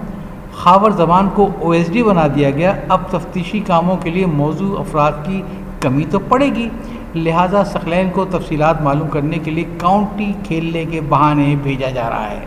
خاور 0.53 0.91
زبان 0.91 1.29
کو 1.35 1.49
او 1.59 1.71
ایس 1.71 1.93
ڈی 1.93 2.03
بنا 2.03 2.27
دیا 2.35 2.51
گیا۔ 2.51 2.73
اب 2.89 3.01
تفتیشی 3.11 3.61
کاموں 3.61 3.97
کے 3.97 4.11
لیے 4.11 4.27
موضوع 4.27 4.81
افراد 4.81 5.13
کی 5.25 5.43
کمی 5.85 6.05
تو 6.11 6.19
پڑے 6.19 6.47
گی۔ 6.47 6.69
لہٰذا 7.15 7.65
سخلین 7.65 8.11
کو 8.11 8.25
تفصیلات 8.25 8.83
معلوم 8.83 9.09
کرنے 9.09 9.39
کے 9.39 9.51
لیے 9.51 9.65
کاؤنٹی 9.79 10.33
کھیلنے 10.45 10.85
کے 10.91 11.01
بہانے 11.09 11.55
بھیجا 11.63 11.91
جا 11.91 12.11
رہا 12.11 12.31
ہے۔ 12.31 12.45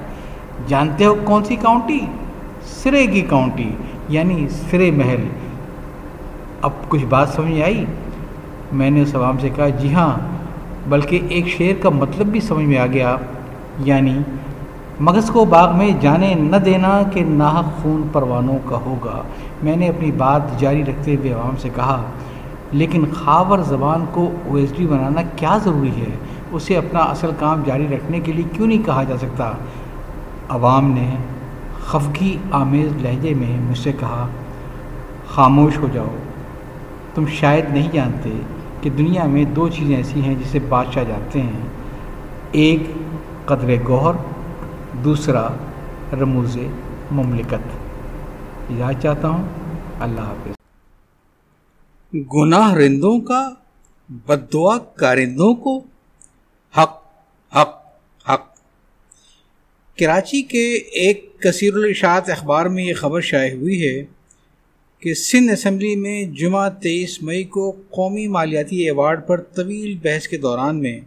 جانتے 0.67 1.05
ہو 1.05 1.15
کون 1.23 1.43
سی 1.43 1.55
کاؤنٹی؟ 1.55 1.99
سرے 2.61 3.07
کی 3.07 3.21
کاؤنٹی 3.21 3.69
یعنی 4.09 4.47
سرے 4.49 4.91
محل۔ 4.91 5.27
اب 6.61 6.71
کچھ 6.87 7.05
بات 7.05 7.29
سمجھ 7.29 7.61
آئی؟ 7.61 7.85
میں 8.71 8.89
نے 8.89 9.01
اس 9.01 9.15
عوام 9.15 9.37
سے 9.37 9.49
کہا 9.55 9.69
جی 9.69 9.93
ہاں 9.93 10.17
بلکہ 10.89 11.19
ایک 11.29 11.47
شعر 11.47 11.83
کا 11.83 11.89
مطلب 11.89 12.27
بھی 12.27 12.39
سمجھ 12.39 12.65
میں 12.65 12.77
آ 12.77 12.85
گیا۔ 12.85 13.15
یعنی 13.79 14.19
مغز 14.99 15.29
کو 15.29 15.45
باغ 15.45 15.77
میں 15.77 15.89
جانے 16.01 16.33
نہ 16.33 16.55
دینا 16.55 17.01
کہ 17.13 17.23
ناحق 17.27 17.83
خون 17.83 18.01
پروانوں 18.11 18.57
کا 18.65 18.75
ہوگا۔ 18.75 19.21
میں 19.63 19.75
نے 19.75 19.87
اپنی 19.87 20.11
بات 20.11 20.59
جاری 20.59 20.85
رکھتے 20.85 21.15
ہوئے 21.15 21.33
عوام 21.33 21.55
سے 21.57 21.69
کہا 21.75 22.03
لیکن 22.71 23.05
خاور 23.13 23.59
زبان 23.59 24.05
کو 24.11 24.31
او 24.45 24.55
ایس 24.55 24.73
ڈی 24.77 24.85
بنانا 24.85 25.21
کیا 25.35 25.57
ضروری 25.63 26.01
ہے؟ 26.01 26.11
اسے 26.51 26.77
اپنا 26.77 26.99
اصل 26.99 27.29
کام 27.39 27.63
جاری 27.65 27.87
رکھنے 27.95 28.19
کے 28.19 28.31
لیے 28.31 28.43
کیوں 28.53 28.67
نہیں 28.67 28.83
کہا 28.85 29.03
جا 29.03 29.17
سکتا؟ 29.17 29.51
عوام 30.49 30.91
نے 30.91 31.15
خفگی 31.85 32.37
آمیز 32.51 32.91
لہجے 33.01 33.33
میں 33.33 33.69
مجھ 33.69 33.77
سے 33.77 33.91
کہا، 33.91 34.27
خاموش 35.27 35.77
ہو 35.77 35.87
جاؤ۔ 35.93 36.15
تم 37.15 37.25
شاید 37.27 37.65
نہیں 37.69 37.91
جانتے 37.91 38.29
کہ 38.81 38.89
دنیا 38.89 39.25
میں 39.25 39.43
دو 39.43 39.67
چیزیں 39.67 39.95
ایسی 39.95 40.21
ہیں 40.21 40.35
جسے 40.35 40.59
بادشاہ 40.69 41.03
جانتے 41.03 41.41
ہیں۔ 41.41 41.67
ایک، 42.51 42.83
قدر 43.45 43.75
گوہر، 43.87 44.15
دوسرا، 45.03 45.47
رموز 46.21 46.57
مملکت۔ 47.11 47.77
یاد 48.69 48.93
چاہتا 49.01 49.29
ہوں۔ 49.29 49.43
اللہ 49.99 50.21
حافظ۔ 50.21 50.56
گناہ 52.13 52.73
رندوں 52.73 53.19
کا 53.19 53.53
بد 54.09 54.53
دعا 54.53 54.77
کارندوں 54.77 55.55
کو۔ 55.55 55.77
حق 56.77 57.01
حق 57.55 57.85
حق۔ 58.29 58.55
کراچی 59.97 60.41
کے 60.41 60.73
ایک 60.73 61.41
کثیر 61.41 61.73
الاشاعت 61.73 62.29
اخبار 62.29 62.65
میں 62.65 62.83
یہ 62.83 62.93
خبر 62.93 63.21
شائع 63.21 63.55
ہوئی 63.55 63.87
ہے 63.87 64.05
کہ 64.99 65.13
سندھ 65.13 65.51
اسمبلی 65.51 65.95
میں 65.95 66.23
جمعہ 66.23 66.69
تیئیس 66.69 67.23
مئی 67.23 67.43
کو 67.43 67.71
قومی 67.71 68.27
مالیاتی 68.27 68.75
ایوارڈ 68.75 69.27
پر 69.27 69.41
طویل 69.41 69.97
بحث 70.03 70.27
کے 70.27 70.37
دوران 70.37 70.79
میں 70.79 70.99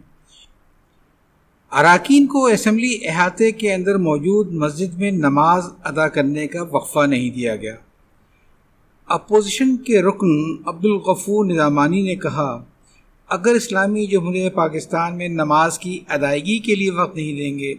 اراکین 1.71 2.27
کو 2.27 2.45
اسمبلی 2.45 2.99
احاطے 3.07 3.51
کے 3.51 3.73
اندر 3.73 3.95
موجود 3.95 4.51
مسجد 4.51 4.93
میں 4.93 5.11
نماز 5.11 5.63
ادا 5.83 6.07
کرنے 6.07 6.47
کا 6.47 6.63
وقفہ 6.63 7.05
نہیں 7.05 7.29
دیا 7.29 7.55
گیا۔ 7.55 7.75
اپوزیشن 9.05 9.77
کے 9.77 10.01
رکن 10.01 10.61
عبدالغفور 10.65 11.45
نظامانی 11.45 12.01
نے 12.01 12.15
کہا، 12.15 12.65
اگر 13.27 13.51
اسلامی 13.51 14.05
جمہوریہ 14.05 14.49
پاکستان 14.49 15.17
میں 15.17 15.27
نماز 15.27 15.79
کی 15.79 15.99
ادائیگی 16.07 16.59
کے 16.59 16.75
لیے 16.75 16.91
وقت 16.91 17.15
نہیں 17.15 17.37
دیں 17.37 17.59
گے، 17.59 17.73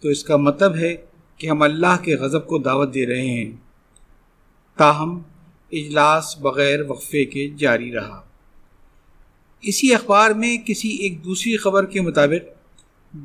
تو 0.00 0.08
اس 0.08 0.24
کا 0.24 0.36
مطلب 0.36 0.76
ہے 0.76 0.96
کہ 1.38 1.46
ہم 1.46 1.62
اللہ 1.62 2.02
کے 2.02 2.14
غضب 2.14 2.46
کو 2.46 2.58
دعوت 2.58 2.94
دے 2.94 3.06
رہے 3.06 3.26
ہیں۔ 3.26 3.52
تاہم، 4.76 5.22
اجلاس 5.72 6.38
بغیر 6.38 6.80
وقفے 6.88 7.24
کے 7.24 7.48
جاری 7.48 7.92
رہا۔ 7.92 8.22
اسی 9.62 9.94
اخبار 9.94 10.30
میں 10.30 10.58
کسی 10.58 10.88
ایک 10.88 11.24
دوسری 11.24 11.56
خبر 11.56 11.86
کے 11.86 12.00
مطابق، 12.00 12.48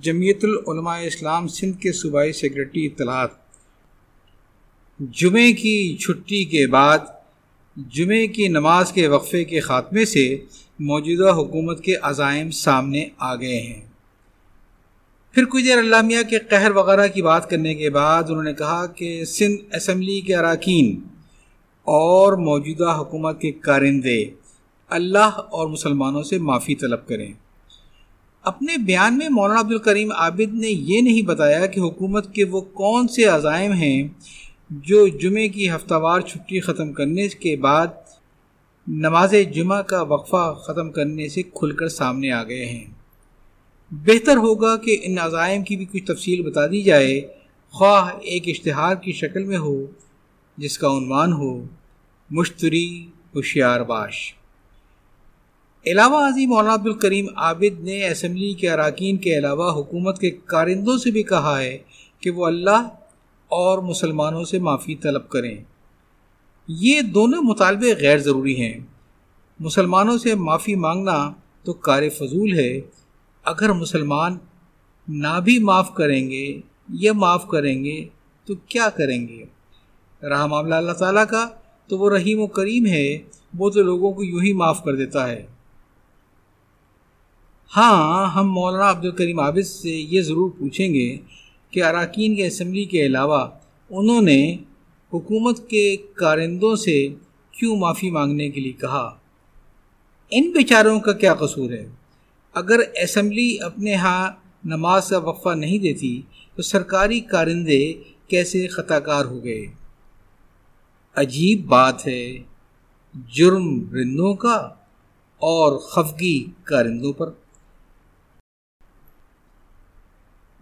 جمعیت 0.02 0.44
العلماء 0.44 0.98
اسلام 0.98 1.48
سندھ 1.48 1.82
کے 1.82 1.92
صوبائی 1.92 2.34
سیکرٹری 2.34 2.86
اطلاعات 2.86 3.41
جمعے 5.10 5.54
کی 5.54 5.98
چھٹی 5.98 6.46
کے 6.46 6.68
بعد، 6.68 6.98
جمعے 7.76 8.28
کی 8.28 8.48
نماز 8.48 8.92
کے 8.92 9.08
وقفے 9.08 9.44
کے 9.44 9.60
خاتمے 9.60 10.06
سے 10.06 10.38
موجودہ 10.80 11.32
حکومت 11.32 11.84
کے 11.84 11.96
عزائم 12.02 12.52
سامنے 12.52 13.06
آ 13.18 13.36
گئے 13.36 13.62
ہیں۔ 13.62 13.82
پھر 15.32 15.46
کچھ 15.46 15.64
دیر 15.64 15.80
علامہ 15.80 16.30
کے 16.30 16.40
قہر 16.40 16.72
وغیرہ 16.72 17.08
کی 17.08 17.22
بات 17.22 17.50
کرنے 17.50 17.76
کے 17.76 17.90
بعد 17.90 18.24
انہوں 18.30 18.44
نے 18.44 18.54
کہا 18.54 18.86
کہ 18.86 19.26
سندھ 19.26 19.76
اسمبلی 19.76 20.22
کے 20.22 20.36
اراکین 20.36 21.00
اور 21.84 22.34
موجودہ 22.34 22.96
حکومت 23.00 23.42
کے 23.42 23.52
کارندے 23.52 24.26
اللہ 24.90 25.30
اور 25.50 25.68
مسلمانوں 25.68 26.24
سے 26.24 26.38
معافی 26.38 26.76
طلب 26.76 27.08
کریں۔ 27.08 27.34
اپنے 28.44 28.78
بیان 28.78 29.18
میں 29.18 29.30
مولانا 29.30 29.60
عبد 29.60 29.72
الکریم 29.72 30.12
عابد 30.12 30.54
نے 30.54 30.68
یہ 30.68 31.02
نہیں 31.02 31.22
بتایا 31.22 31.66
کہ 31.66 31.80
حکومت 31.80 32.34
کے 32.34 32.44
وہ 32.44 32.62
کون 32.62 33.08
سے 33.08 33.24
عزائم 33.24 33.72
ہیں 33.72 34.08
جو 34.72 35.08
جمعے 35.08 35.48
کی 35.48 35.70
ہفتہ 35.70 35.94
وار 35.94 36.20
چھٹی 36.20 36.60
ختم 36.60 36.94
کرنے 36.94 37.28
کے 37.28 37.56
بعد 37.56 37.88
نماز 38.88 39.34
جمعہ 39.54 39.82
کا 39.82 40.02
وقفہ 40.02 40.54
ختم 40.54 40.92
کرنے 40.92 41.28
سے 41.28 41.44
کھل 41.44 41.72
کر 41.72 41.88
سامنے 41.88 42.32
آ 42.32 42.44
گئے 42.44 42.66
ہیں۔ 42.66 42.86
بہتر 43.92 44.38
ہوگا 44.38 44.78
کہ 44.78 44.98
ان 45.04 45.18
عزائم 45.20 45.64
کی 45.64 45.76
بھی 45.76 45.86
کچھ 45.86 46.06
تفصیل 46.06 46.42
بتا 46.42 46.68
دی 46.68 46.82
جائے، 46.82 47.22
خواہ 47.72 48.10
ایک 48.22 48.44
اشتہار 48.48 48.96
کی 48.96 49.12
شکل 49.12 49.44
میں 49.44 49.58
ہو، 49.58 49.86
جس 50.58 50.78
کا 50.78 50.88
عنوان 50.88 51.34
ہو، 51.34 51.64
مشتری 52.30 53.08
ہوشیار 53.36 53.80
باش۔ 53.80 54.34
علاوہ 55.86 56.26
ازیں 56.26 56.48
مولانا 56.48 56.74
عبدالکریم 56.74 57.28
عابد 57.36 57.80
نے 57.80 58.08
اسمبلی 58.08 58.54
کے 58.54 58.70
اراکین 58.70 59.18
کے 59.18 59.38
علاوہ 59.38 59.74
حکومت 59.74 60.20
کے 60.20 60.30
کارندوں 60.30 60.98
سے 60.98 61.12
بھی 61.12 61.24
کہا 61.24 61.62
ہے 61.62 61.78
کہ 62.20 62.30
وہ 62.30 62.46
اللہ 62.46 62.90
اور 63.52 63.78
مسلمانوں 63.78 64.44
سے 64.44 64.60
معافی 64.60 64.96
طلب 64.96 65.30
کریں۔ 65.30 65.58
یہ 66.68 67.02
دونوں 67.02 67.42
مطالبے 67.42 67.94
غیر 67.96 68.18
ضروری 68.18 68.62
ہیں۔ 68.62 68.80
مسلمانوں 69.60 70.18
سے 70.18 70.36
معافی 70.36 70.76
مانگنا 70.76 71.34
تو 71.64 71.74
کار 71.74 72.10
فضول 72.10 72.60
ہے۔ 72.60 72.82
اگر 73.44 73.72
مسلمان 73.72 74.38
نہ 75.08 75.40
بھی 75.44 75.60
معاف 75.60 75.94
کریں 75.94 76.30
گے 76.30 76.62
یا 76.94 77.14
معاف 77.14 77.48
کریں 77.48 77.84
گے 77.84 78.08
تو 78.46 78.56
کیا 78.56 78.90
کریں 78.90 79.28
گے؟ 79.28 79.46
رحم 80.28 80.50
معاملہ 80.50 80.76
اللہ 80.76 80.92
تعالیٰ 80.92 81.28
کا 81.28 81.50
تو 81.88 81.98
وہ 81.98 82.10
رحیم 82.10 82.40
و 82.40 82.48
کریم 82.48 82.86
ہے۔ 82.86 83.18
وہ 83.58 83.70
تو 83.70 83.82
لوگوں 83.84 84.12
کو 84.12 84.24
یوں 84.24 84.42
ہی 84.42 84.54
معاف 84.54 84.84
کر 84.84 84.96
دیتا 84.96 85.28
ہے۔ 85.28 85.46
ہاں 87.78 88.32
ہم 88.32 88.52
مولانا 88.52 88.90
عبد 88.90 89.06
الکریم 89.06 89.40
عابد 89.40 89.68
سے 89.68 89.90
یہ 89.90 90.22
ضرور 90.22 90.52
پوچھیں 90.60 90.94
گے 90.94 91.18
کہ 91.72 91.84
اراکین 91.84 92.36
کے 92.36 92.48
اسمبلی 92.48 92.86
کے 92.86 93.06
علاوہ 93.06 93.48
انہوں 93.90 94.22
نے 94.22 94.58
حکومت 95.14 95.70
کے 95.70 95.98
کارندوں 96.14 96.76
سے 96.76 97.08
کیوں 97.52 97.76
معافی 97.76 98.12
مانگنے 98.12 98.50
کے 98.50 98.62
لیے 98.62 98.72
کہا؟ 98.72 99.18
ان 100.32 100.52
بیچاروں 100.52 101.00
کا 101.00 101.12
کیا 101.12 101.34
قصور 101.34 101.72
ہے؟ 101.72 101.90
اگر 102.54 102.80
اسمبلی 103.04 103.58
اپنے 103.62 103.96
ہاں 103.96 104.32
نماز 104.66 105.10
کا 105.10 105.18
وقفہ 105.18 105.50
نہیں 105.50 105.78
دیتی، 105.78 106.22
تو 106.56 106.62
سرکاری 106.62 107.20
کارندے 107.20 107.94
کیسے 108.28 108.68
خطا 108.68 109.00
کار 109.00 109.26
ہو 109.26 109.44
گئے؟ 109.44 109.66
عجیب 111.16 111.66
بات 111.66 112.08
ہے، 112.08 112.38
جرم 113.34 113.90
رندوں 113.94 114.36
کا 114.36 114.56
اور 115.38 115.78
خفگی 115.78 116.46
کارندوں 116.64 117.14
پر۔ 117.14 117.30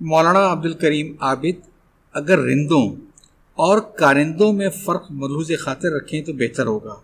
مولانا 0.02 0.52
عبد 0.52 0.66
الکریم 0.66 1.16
عابد، 1.20 1.70
اگر 2.14 2.40
رندوں 2.40 2.96
اور 3.56 3.80
کارندوں 3.80 4.54
میں 4.54 4.70
فرق 4.70 5.06
ملحوظ 5.10 5.52
خاطر 5.60 5.92
رکھیں 5.92 6.22
تو 6.22 6.34
بہتر 6.34 6.66
ہوگا۔ 6.66 6.96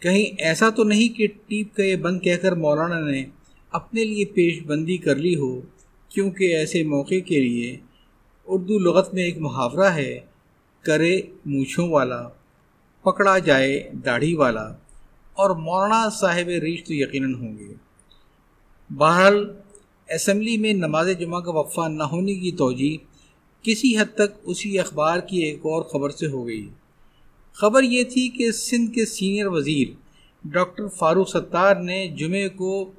کہیں 0.00 0.24
ایسا 0.38 0.70
تو 0.70 0.84
نہیں 0.84 1.16
کہ 1.16 1.26
ٹیپ 1.46 1.76
کا 1.76 1.84
یہ 1.84 1.96
بند 1.96 2.20
کہہ 2.20 2.36
کر 2.42 2.52
مولانا 2.52 3.00
نے 3.00 3.24
اپنے 3.70 4.04
لیے 4.04 4.24
پیش 4.24 4.62
بندی 4.62 4.96
کر 4.96 5.16
لی 5.16 5.36
ہو، 5.36 5.60
کیونکہ 6.08 6.44
ایسے 6.56 6.82
موقع 6.82 7.20
کے 7.26 7.40
لیے 7.40 7.76
اردو 8.46 8.78
لغت 8.78 9.14
میں 9.14 9.24
ایک 9.24 9.38
محاورہ 9.38 9.90
ہے، 9.90 10.20
کرے 10.82 11.20
مونچھوں 11.46 11.88
والا، 11.88 12.28
پکڑا 13.02 13.38
جائے 13.38 13.90
داڑھی 14.04 14.34
والا، 14.34 14.68
اور 15.32 15.50
مولانا 15.50 16.10
صاحب 16.10 16.48
ریش 16.48 16.84
تو 16.84 16.94
یقیناً 16.94 17.34
ہوں 17.34 17.58
گے۔ 17.58 17.74
بہرحال 18.90 19.54
اسمبلی 20.08 20.56
میں 20.56 20.72
نماز 20.72 21.08
جمعہ 21.18 21.40
کا 21.40 21.50
وقفہ 21.50 21.88
نہ 21.88 22.02
ہونے 22.02 22.34
کی 22.34 22.52
توجہ 22.52 22.96
کسی 23.62 23.98
حد 23.98 24.14
تک 24.14 24.36
اسی 24.42 24.78
اخبار 24.78 25.18
کی 25.18 25.38
ایک 25.38 25.58
اور 25.62 25.82
خبر 25.82 26.10
سے 26.10 26.26
ہو 26.26 26.46
گئی۔ 26.46 26.68
خبر 27.52 27.82
یہ 27.82 28.02
تھی 28.04 28.28
کہ 28.28 28.50
سندھ 28.52 28.92
کے 28.94 29.06
سینئر 29.06 29.46
وزیر 29.46 29.88
ڈاکٹر 30.44 30.88
فاروق 30.88 31.28
ستار 31.28 31.76
نے 31.76 32.08
جمعے 32.08 32.48
کو 32.48 32.90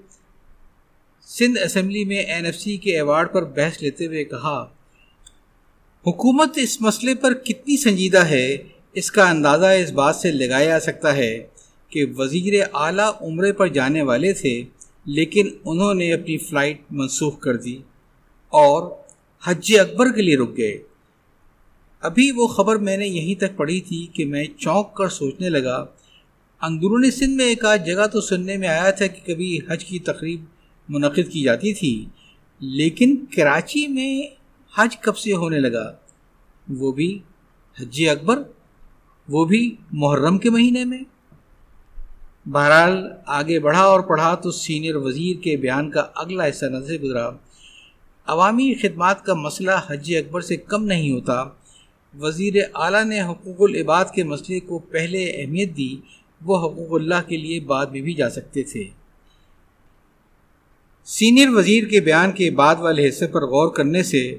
سندھ 1.27 1.59
اسمبلی 1.59 2.03
میں 2.05 2.17
این 2.17 2.45
ایف 2.45 2.55
سی 2.55 2.77
کے 2.77 2.95
ایوارڈ 2.95 3.33
پر 3.33 3.43
بحث 3.43 3.81
لیتے 3.81 4.05
ہوئے 4.05 4.23
کہا، 4.23 4.67
حکومت 6.07 6.49
اس 6.55 6.81
مسئلے 6.81 7.15
پر 7.15 7.33
کتنی 7.33 7.77
سنجیدہ 7.77 8.25
ہے، 8.25 8.57
اس 8.93 9.11
کا 9.11 9.29
اندازہ 9.29 9.65
اس 9.65 9.91
بات 9.91 10.15
سے 10.15 10.31
لگایا 10.31 10.69
جا 10.69 10.79
سکتا 10.79 11.15
ہے 11.15 11.47
کہ 11.89 12.05
وزیر 12.17 12.53
اعلیٰ 12.73 13.11
عمرے 13.21 13.51
پر 13.51 13.67
جانے 13.67 14.01
والے 14.01 14.33
تھے۔ 14.33 14.63
لیکن 15.07 15.49
انہوں 15.65 15.93
نے 15.93 16.13
اپنی 16.13 16.37
فلائٹ 16.37 16.81
منسوخ 16.91 17.39
کر 17.39 17.57
دی 17.57 17.77
اور 18.53 18.91
حج 19.43 19.75
اکبر 19.79 20.11
کے 20.11 20.21
لیے 20.21 20.37
رک 20.37 20.57
گئے۔ 20.57 20.77
ابھی 22.01 22.31
وہ 22.31 22.47
خبر 22.47 22.75
میں 22.75 22.97
نے 22.97 23.07
یہیں 23.07 23.35
تک 23.35 23.55
پڑھی 23.55 23.81
تھی 23.81 24.07
کہ 24.13 24.25
میں 24.25 24.45
چونک 24.57 24.93
کر 24.93 25.09
سوچنے 25.09 25.49
لگا، 25.49 25.85
اندرون 26.61 27.11
سندھ 27.11 27.35
میں 27.35 27.45
ایک 27.45 27.65
آدھ 27.65 27.85
جگہ 27.85 28.07
تو 28.07 28.21
سننے 28.21 28.57
میں 28.57 28.67
آیا 28.67 28.91
تھا 28.91 29.07
کہ 29.07 29.21
کبھی 29.25 29.59
حج 29.69 29.85
کی 29.85 29.99
تقریب 29.99 30.43
منعقد 30.89 31.31
کی 31.31 31.43
جاتی 31.43 31.73
تھی، 31.73 32.05
لیکن 32.59 33.15
کراچی 33.35 33.87
میں 33.87 34.21
حج 34.75 34.97
کب 34.97 35.17
سے 35.17 35.33
ہونے 35.33 35.59
لگا؟ 35.59 35.93
وہ 36.69 36.91
بھی 36.91 37.19
حج 37.81 38.01
اکبر، 38.11 38.41
وہ 39.29 39.45
بھی 39.45 39.75
محرم 39.91 40.37
کے 40.37 40.49
مہینے 40.49 40.85
میں۔ 40.85 41.03
بہرحال 42.51 43.07
آگے 43.25 43.59
بڑھا 43.59 43.83
اور 43.83 43.99
پڑھا 43.99 44.35
تو 44.35 44.51
سینئر 44.51 44.95
وزیر 44.95 45.41
کے 45.41 45.57
بیان 45.57 45.91
کا 45.91 46.03
اگلا 46.15 46.49
حصہ 46.49 46.65
نظر 46.65 46.87
سے 46.87 46.97
گزرا۔ 46.97 47.29
عوامی 48.25 48.73
خدمات 48.73 49.25
کا 49.25 49.33
مسئلہ 49.33 49.71
حج 49.87 50.15
اکبر 50.15 50.41
سے 50.41 50.55
کم 50.55 50.85
نہیں 50.85 51.11
ہوتا۔ 51.11 51.45
وزیر 52.19 52.53
اعلیٰ 52.75 53.05
نے 53.05 53.21
حقوق 53.21 53.55
العباد 53.59 54.05
کے 54.15 54.23
مسئلے 54.23 54.59
کو 54.59 54.79
پہلے 54.79 55.25
اہمیت 55.25 55.77
دی، 55.77 55.95
وہ 56.45 56.59
حقوق 56.59 57.01
اللہ 57.01 57.27
کے 57.27 57.37
لیے 57.37 57.59
بعد 57.59 57.85
میں 57.85 58.01
بھی 58.01 58.13
جا 58.13 58.29
سکتے 58.29 58.63
تھے۔ 58.63 58.83
سینئر 61.05 61.49
وزیر 61.49 61.83
کے 61.83 61.99
بیان 61.99 62.31
کے 62.31 62.51
بعد 62.51 62.75
والے 62.79 63.09
حصے 63.09 63.27
پر 63.27 63.41
غور 63.41 63.71
کرنے 63.71 64.03
سے 64.03 64.37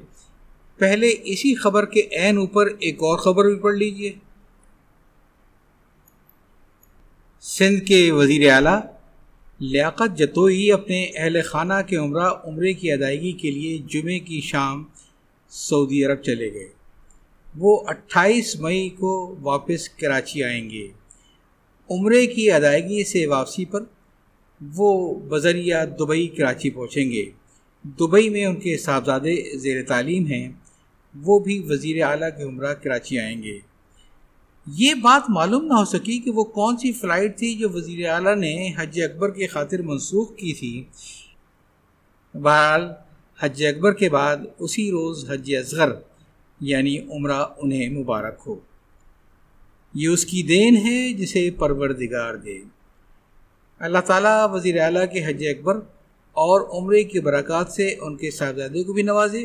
پہلے 0.79 1.15
اسی 1.25 1.55
خبر 1.55 1.85
کے 1.85 2.01
عین 2.13 2.39
اوپر 2.39 2.67
ایک 2.79 2.95
اور 2.95 3.19
خبر 3.19 3.45
بھی 3.45 3.57
پڑھ 3.57 3.77
لیجیے۔ 3.77 4.13
سندھ 7.41 7.85
کے 7.85 8.13
وزیر 8.13 8.53
اعلیٰ، 8.53 8.81
لیاقت 9.59 10.19
جتوئی 10.19 10.73
اپنے 10.73 11.11
اہل 11.15 11.43
خانہ 11.43 11.75
کے 11.87 11.97
عمرہ 11.97 12.31
عمرے 12.45 12.73
کی 12.73 12.93
ادائیگی 12.93 13.33
کے 13.33 13.51
لیے 13.51 13.79
جمعے 13.79 14.19
کی 14.19 14.41
شام 14.41 14.85
سعودی 15.49 16.05
عرب 16.05 16.23
چلے 16.23 16.53
گئے۔ 16.55 16.69
وہ 17.59 17.81
اٹھائیس 17.87 18.61
مئی 18.61 18.89
کو 18.89 19.37
واپس 19.43 19.89
کراچی 19.89 20.45
آئیں 20.45 20.71
گے۔ 20.71 20.89
عمرے 21.91 22.27
کی 22.27 22.51
ادائیگی 22.51 23.05
سے 23.05 23.27
واپسی 23.27 23.65
پر 23.65 23.81
وہ 24.77 25.15
بذریعہ 25.15 25.85
دبئی، 25.85 26.27
کراچی 26.27 26.71
پہنچیں 26.71 27.11
گے۔ 27.11 27.25
دبئی 27.85 28.29
میں 28.29 28.45
ان 28.45 28.57
کے 28.57 28.79
صاحبزادے 28.79 29.59
زیر 29.59 29.85
تعلیم 29.85 30.27
ہیں۔ 30.27 30.53
وہ 31.23 31.39
بھی 31.39 31.63
وزیر 31.69 32.03
اعلیٰ 32.03 32.37
کے 32.37 32.43
عمرہ 32.43 32.75
کراچی 32.75 33.19
آئیں 33.19 33.43
گے۔ 33.43 33.59
یہ 34.73 34.95
بات 34.95 35.31
معلوم 35.31 35.65
نہ 35.65 35.73
ہو 35.73 35.85
سکی 35.85 36.19
کہ 36.19 36.31
وہ 36.31 36.45
کون 36.45 36.77
سی 36.77 36.93
فلائٹ 36.93 37.39
تھی 37.39 37.55
جو 37.55 37.69
وزیر 37.71 38.09
اعلیٰ 38.09 38.37
نے 38.37 38.73
حج 38.77 39.01
اکبر 39.03 39.31
کی 39.31 39.47
خاطر 39.47 39.83
منسوخ 39.83 40.37
کی 40.37 40.53
تھی۔ 40.53 40.85
بہرحال، 42.35 42.91
حج 43.41 43.65
اکبر 43.67 43.93
کے 43.93 44.09
بعد 44.09 44.37
اسی 44.59 44.91
روز 44.91 45.31
حج 45.31 45.55
اصغر 45.55 45.93
یعنی 46.61 46.99
عمرہ 46.99 47.47
انہیں 47.63 47.89
مبارک 47.89 48.41
ہو۔ 48.47 48.55
یہ 49.95 50.09
اس 50.09 50.25
کی 50.25 50.43
دین 50.43 50.77
ہے 50.77 51.13
جسے 51.13 51.51
پروردگار 51.51 52.35
دے۔ 52.35 52.59
اللہ 53.79 53.99
تعالیٰ 53.99 54.49
وزیر 54.53 54.81
اعلیٰ 54.81 55.05
کے 55.13 55.25
حج 55.27 55.45
اکبر 55.47 55.75
اور 56.33 56.83
عمرے 56.83 57.05
کی 57.05 57.21
برکات 57.21 57.73
سے 57.73 57.95
ان 58.01 58.17
کے 58.17 58.31
صاحبزادے 58.31 58.83
کو 58.83 58.93
بھی 58.93 59.03
نوازے۔ 59.03 59.45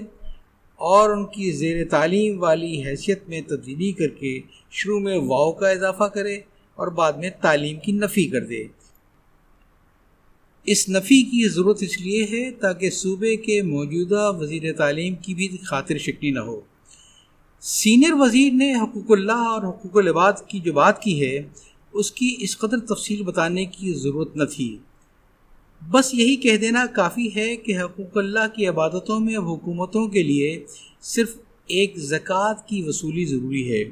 اور 0.75 1.09
ان 1.09 1.25
کی 1.25 1.51
زیر 1.51 1.87
تعلیم 1.87 2.41
والی 2.41 2.85
حیثیت 2.85 3.29
میں 3.29 3.41
تبدیلی 3.41 3.91
کر 3.91 4.07
کے 4.07 4.39
شروع 4.71 4.99
میں 4.99 5.17
واؤ 5.17 5.51
کا 5.51 5.69
اضافہ 5.69 6.03
کرے 6.03 6.35
اور 6.75 6.87
بعد 6.87 7.13
میں 7.13 7.29
تعلیم 7.41 7.79
کی 7.79 7.91
نفی 7.91 8.27
کر 8.27 8.45
دے۔ 8.45 8.65
اس 10.65 10.89
نفی 10.89 11.23
کی 11.23 11.49
ضرورت 11.49 11.83
اس 11.83 12.01
لیے 12.01 12.23
ہے 12.23 12.51
تاکہ 12.51 12.89
صوبے 12.89 13.35
کے 13.35 13.61
موجودہ 13.61 14.31
وزیر 14.39 14.73
تعلیم 14.73 15.15
کی 15.15 15.33
بھی 15.33 15.57
خاطر 15.63 15.97
شکنی 15.97 16.31
نہ 16.31 16.39
ہو۔ 16.39 16.61
سینئر 17.59 18.13
وزیر 18.13 18.53
نے 18.53 18.73
حقوق 18.73 19.11
اللہ 19.11 19.31
اور 19.31 19.63
حقوق 19.63 19.97
العباد 19.97 20.33
کی 20.47 20.59
جو 20.59 20.73
بات 20.73 21.01
کی 21.01 21.21
ہے، 21.21 21.39
اس 21.93 22.11
کی 22.11 22.35
اس 22.39 22.57
قدر 22.57 22.79
تفصیل 22.79 23.23
بتانے 23.23 23.65
کی 23.65 23.93
ضرورت 23.93 24.35
نہ 24.35 24.43
تھی۔ 24.43 24.77
بس 25.91 26.13
یہی 26.13 26.35
کہہ 26.35 26.57
دینا 26.57 26.85
کافی 26.85 27.35
ہے 27.35 27.55
کہ 27.55 27.77
حقوق 27.77 28.17
اللہ 28.17 28.55
کی 28.55 28.67
عبادتوں 28.67 29.19
میں 29.19 29.35
اب 29.35 29.43
حکومتوں 29.43 30.07
کے 30.07 30.23
لیے 30.23 30.65
صرف 31.01 31.37
ایک 31.65 31.97
زکوٰۃ 31.97 32.53
کی 32.65 32.83
وصولی 32.83 33.25
ضروری 33.25 33.71
ہے۔ 33.71 33.83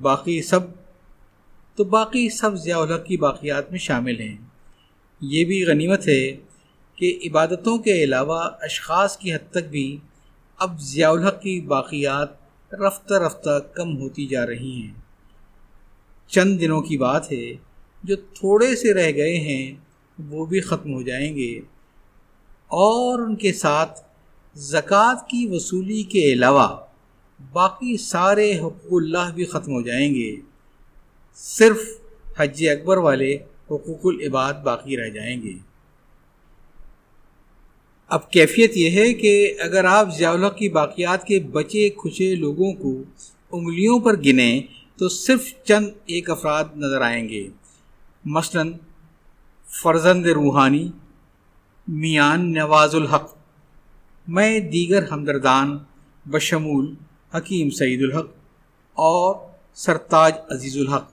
باقی 0.00 0.42
سب، 0.42 0.60
تو 1.74 1.84
باقی 1.84 2.30
سب 2.30 2.56
ضیاء 2.56 2.78
الحق 2.78 3.06
کی 3.06 3.16
باقیات 3.16 3.70
میں 3.70 3.78
شامل 3.78 4.20
ہیں۔ 4.20 4.36
یہ 5.20 5.44
بھی 5.44 5.64
غنیمت 5.64 6.08
ہے 6.08 6.36
کہ 6.94 7.18
عبادتوں 7.26 7.78
کے 7.78 8.04
علاوہ 8.04 8.40
اشخاص 8.60 9.16
کی 9.16 9.34
حد 9.34 9.50
تک 9.50 9.70
بھی 9.70 9.96
اب 10.58 10.80
ضیاء 10.80 11.10
الحق 11.10 11.42
کی 11.42 11.60
باقیات 11.60 12.28
رفتہ 12.74 13.14
رفتہ 13.14 13.68
کم 13.74 13.96
ہوتی 13.96 14.26
جا 14.26 14.46
رہی 14.46 14.72
ہیں۔ 14.72 14.94
چند 16.28 16.60
دنوں 16.60 16.80
کی 16.80 16.98
بات 16.98 17.32
ہے، 17.32 17.54
جو 18.04 18.16
تھوڑے 18.16 18.76
سے 18.76 18.94
رہ 18.94 19.12
گئے 19.16 19.38
ہیں 19.40 19.85
وہ 20.18 20.46
بھی 20.46 20.60
ختم 20.60 20.94
ہو 20.94 21.02
جائیں 21.02 21.36
گے۔ 21.36 21.58
اور 22.66 23.18
ان 23.18 23.36
کے 23.36 23.52
ساتھ 23.52 24.00
زکوٰۃ 24.54 25.28
کی 25.28 25.48
وصولی 25.50 26.02
کے 26.02 26.32
علاوہ 26.32 26.76
باقی 27.52 27.96
سارے 27.96 28.58
حقوق 28.58 28.92
اللہ 28.92 29.32
بھی 29.34 29.44
ختم 29.44 29.72
ہو 29.72 29.82
جائیں 29.82 30.14
گے۔ 30.14 30.36
صرف 31.34 31.80
حج 32.36 32.68
اکبر 32.68 32.96
والے 32.96 33.34
حقوق 33.70 34.00
العباد 34.04 34.54
باقی 34.54 34.96
رہ 34.96 35.08
جائیں 35.08 35.42
گے۔ 35.42 35.52
اب 38.08 38.30
کیفیت 38.30 38.76
یہ 38.76 38.90
ہے 38.90 39.14
کہ 39.14 39.54
اگر 39.60 39.84
آپ 39.84 40.16
ضیاء 40.16 40.48
کی 40.48 40.68
باقیات 40.68 41.26
کے 41.26 41.40
بچے 41.40 41.88
کھچے 41.88 42.34
لوگوں 42.34 42.72
کو 42.72 43.02
انگلیوں 43.52 44.00
پر 44.00 44.16
گنیں 44.16 44.62
تو 44.98 45.08
صرف 45.08 45.54
چند 45.64 45.88
ایک 46.06 46.30
افراد 46.30 46.64
نظر 46.76 47.00
آئیں 47.00 47.28
گے۔ 47.28 47.48
مثلاً 48.24 48.72
فرزند 49.68 50.26
روحانی، 50.26 50.90
میان 51.88 52.52
نواز 52.52 52.94
الحق، 52.94 53.34
میں 54.28 54.60
دیگر 54.60 55.02
ہمدردان 55.10 55.78
بشمول 56.32 56.94
حکیم 57.34 57.70
سعید 57.70 58.02
الحق 58.02 58.26
اور 58.92 59.36
سرتاج 59.74 60.32
عزیز 60.50 60.76
الحق۔ 60.76 61.10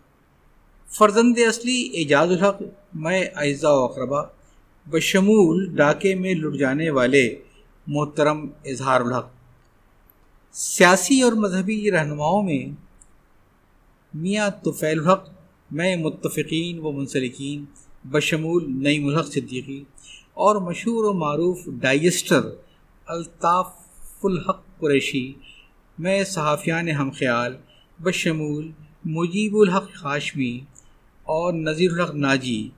فرزند 0.87 1.37
اصلی 1.47 1.91
اعجاز 1.93 2.31
الحق، 2.31 2.61
میں 2.93 3.25
اعزا 3.35 3.71
و 3.71 3.83
اقربا 3.83 4.21
بشمول 4.89 5.75
ڈاکے 5.75 6.15
میں 6.15 6.33
لٹ 6.33 6.59
جانے 6.59 6.89
والے 6.89 7.35
محترم 7.87 8.47
اظہار 8.65 9.01
الحق۔ 9.01 9.29
سیاسی 10.51 11.21
اور 11.21 11.33
مذہبی 11.33 11.91
رہنماؤں 11.91 12.43
میں 12.43 12.65
میاں 14.13 14.49
طفیل 14.49 14.99
الحق، 14.99 15.29
میں 15.71 15.95
متفقین 15.95 16.79
و 16.79 16.91
منسلکین 16.91 17.65
بشمول 18.05 18.63
نئی 18.83 18.99
ملحق 18.99 19.27
صدیقی 19.27 19.83
اور 20.33 20.55
مشہور 20.55 21.05
و 21.05 21.13
معروف 21.13 21.59
ڈائیسٹر 21.79 22.41
الطاف 23.07 23.67
الحق 24.23 24.61
قریشی 24.79 25.33
میں 25.97 26.23
صحافیان 26.23 26.89
ہم 26.89 27.09
خیال، 27.09 27.55
بشمول 27.99 28.71
مجیب 29.05 29.57
الحق 29.57 29.91
خاشمی 29.93 30.59
اور 31.23 31.53
نذیر 31.53 31.91
الحق 31.91 32.15
ناجی، 32.15 32.69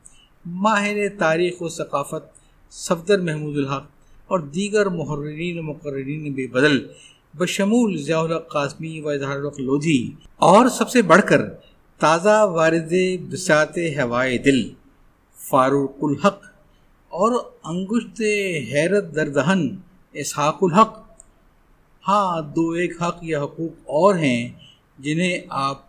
ماہر 0.45 0.97
تاریخ 1.19 1.61
و 1.61 1.69
ثقافت 1.69 2.23
صفدر 2.71 3.21
محمود 3.21 3.57
الحق 3.57 3.85
اور 4.27 4.39
دیگر 4.39 4.89
محررین 4.89 5.59
و 5.59 5.63
مقررین 5.63 6.31
بے 6.33 6.47
بدل، 6.47 6.79
بشمول 7.33 7.97
ضیاء 7.97 8.19
الحق 8.19 8.47
قاسمی 8.51 8.99
و 9.01 9.09
اظہار 9.09 9.37
الحق 9.37 9.59
لودھی 9.59 10.11
اور 10.35 10.69
سب 10.69 10.89
سے 10.89 11.01
بڑھ 11.01 11.21
کر 11.27 11.41
تازہ 12.01 12.43
وارد 12.45 12.93
بسات 13.31 13.77
ہوائے 13.77 14.37
دل۔ 14.37 14.67
فاروق 15.49 15.95
الحق 16.01 16.43
اور 17.09 17.31
انگشت 17.63 18.21
حیرت 18.71 19.15
دردہن 19.15 19.75
اسحاق 20.13 20.57
الحق۔ 20.61 20.97
ہاں 22.07 22.41
دو 22.41 22.69
ایک 22.69 23.01
حق 23.01 23.17
یا 23.21 23.43
حقوق 23.43 23.79
اور 23.85 24.15
ہیں 24.15 24.49
جنہیں 24.99 25.37
آپ 25.49 25.81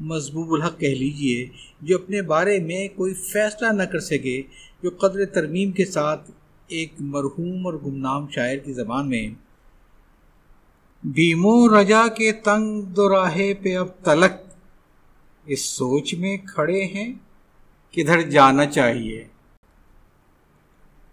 مضبوب 0.00 0.52
الحق 0.52 0.80
کہہ 0.80 0.94
لیجیے، 0.94 1.48
جو 1.80 1.96
اپنے 1.96 2.22
بارے 2.22 2.58
میں 2.58 2.88
کوئی 2.88 3.14
فیصلہ 3.14 3.72
نہ 3.72 3.82
کر 3.82 4.00
سکے، 4.00 4.42
جو 4.82 4.90
قدر 4.90 5.24
ترمیم 5.26 5.72
کے 5.72 5.84
ساتھ 5.84 6.30
ایک 6.66 6.92
مرحوم 7.00 7.66
اور 7.66 7.74
گمنام 7.74 8.28
شاعر 8.28 8.56
کی 8.56 8.72
زبان 8.72 9.08
میں۔ 9.08 9.28
بیمو 11.04 11.80
رجا 11.80 12.08
کے 12.08 12.32
تنگ 12.32 12.82
دوراہے 12.82 13.54
پہ 13.54 13.76
اب 13.76 13.88
تلک۔ 14.02 14.32
اس 15.46 15.60
سوچ 15.60 16.14
میں 16.14 16.36
کھڑے 16.36 16.84
ہیں 16.84 17.12
کدھر 17.96 18.22
جانا 18.22 18.66
چاہیے۔ 18.66 19.24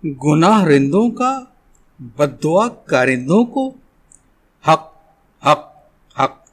گناہ 0.03 0.63
رندوں 0.63 1.11
کا 1.11 1.39
بدعا 1.99 2.67
کارندوں 2.67 3.45
کو۔ 3.45 3.69
حق 4.67 4.93
حق 5.47 5.77
حق۔ 6.19 6.45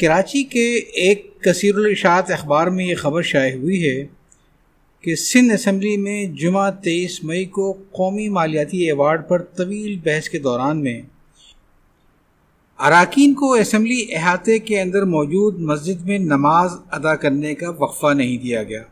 کراچی 0.00 0.42
کے 0.42 0.74
ایک 0.76 1.42
کثیر 1.42 1.74
الاشاعت 1.74 2.30
اخبار 2.30 2.66
میں 2.66 2.84
یہ 2.84 2.94
خبر 2.94 3.22
شائع 3.22 3.56
ہوئی 3.56 3.90
ہے 3.90 4.06
کہ 5.00 5.14
سندھ 5.14 5.52
اسمبلی 5.52 5.96
میں 5.96 6.26
جمعہ 6.26 6.70
تیئیس 6.70 7.24
مئی 7.24 7.44
کو 7.44 7.72
قومی 7.72 8.28
مالیاتی 8.28 8.78
ایوارڈ 8.78 9.28
پر 9.28 9.42
طویل 9.42 9.98
بحث 10.04 10.28
کے 10.28 10.38
دوران 10.38 10.82
میں 10.82 11.02
اراکین 12.78 13.34
کو 13.34 13.52
اسمبلی 13.52 14.06
احاطے 14.10 14.58
کے 14.58 14.80
اندر 14.80 15.02
موجود 15.02 15.58
مسجد 15.58 16.04
میں 16.04 16.18
نماز 16.18 16.72
ادا 16.90 17.16
کرنے 17.16 17.54
کا 17.54 17.70
وقفہ 17.70 18.12
نہیں 18.14 18.38
دیا 18.38 18.62
گیا۔ 18.62 18.82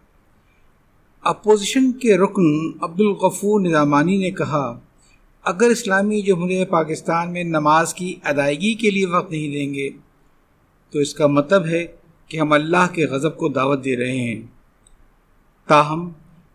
اپوزیشن 1.21 1.93
کے 1.93 2.17
رکن 2.17 2.71
عبدالغفور 2.81 3.61
نظامانی 3.61 4.17
نے 4.17 4.31
کہا، 4.31 4.81
اگر 5.45 5.67
اسلامی 5.67 6.23
جمہوریہ 6.23 6.65
پاکستان 6.65 7.33
میں 7.33 7.45
نماز 7.45 7.95
کی 7.95 8.15
ادائیگی 8.23 8.75
کے 8.75 8.91
لیے 8.91 9.07
وقت 9.07 9.31
نہیں 9.31 9.53
دیں 9.53 9.75
گے، 9.75 9.91
تو 10.91 10.99
اس 10.99 11.15
کا 11.15 11.27
مطلب 11.27 11.67
ہے 11.67 11.87
کہ 12.29 12.39
ہم 12.39 12.53
اللہ 12.53 12.87
کے 12.93 13.07
غضب 13.07 13.37
کو 13.37 13.49
دعوت 13.49 13.85
دے 13.85 13.97
رہے 13.97 14.17
ہیں۔ 14.17 14.43
تاہم، 15.69 16.11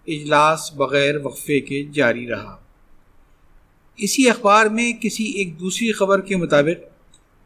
اجلاس 0.07 0.73
بغیر 0.73 1.15
وقفے 1.23 1.59
کے 1.59 1.83
جاری 1.83 2.27
رہا۔ 2.27 2.57
اسی 3.97 4.29
اخبار 4.29 4.65
میں 4.65 4.93
کسی 4.93 5.23
ایک 5.23 5.59
دوسری 5.59 5.91
خبر 5.91 6.21
کے 6.21 6.35
مطابق 6.35 6.96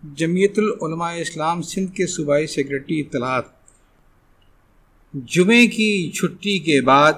جمعیت 0.03 0.59
العلماء 0.59 1.13
اسلام 1.13 1.61
سندھ 1.61 1.95
کے 1.95 2.07
صوبائی 2.07 2.47
سیکرٹری 2.47 2.99
اطلاعات۔ 2.99 3.43
جمعے 5.13 5.67
کی 5.67 6.11
چھٹی 6.11 6.59
کے 6.59 6.81
بعد، 6.81 7.13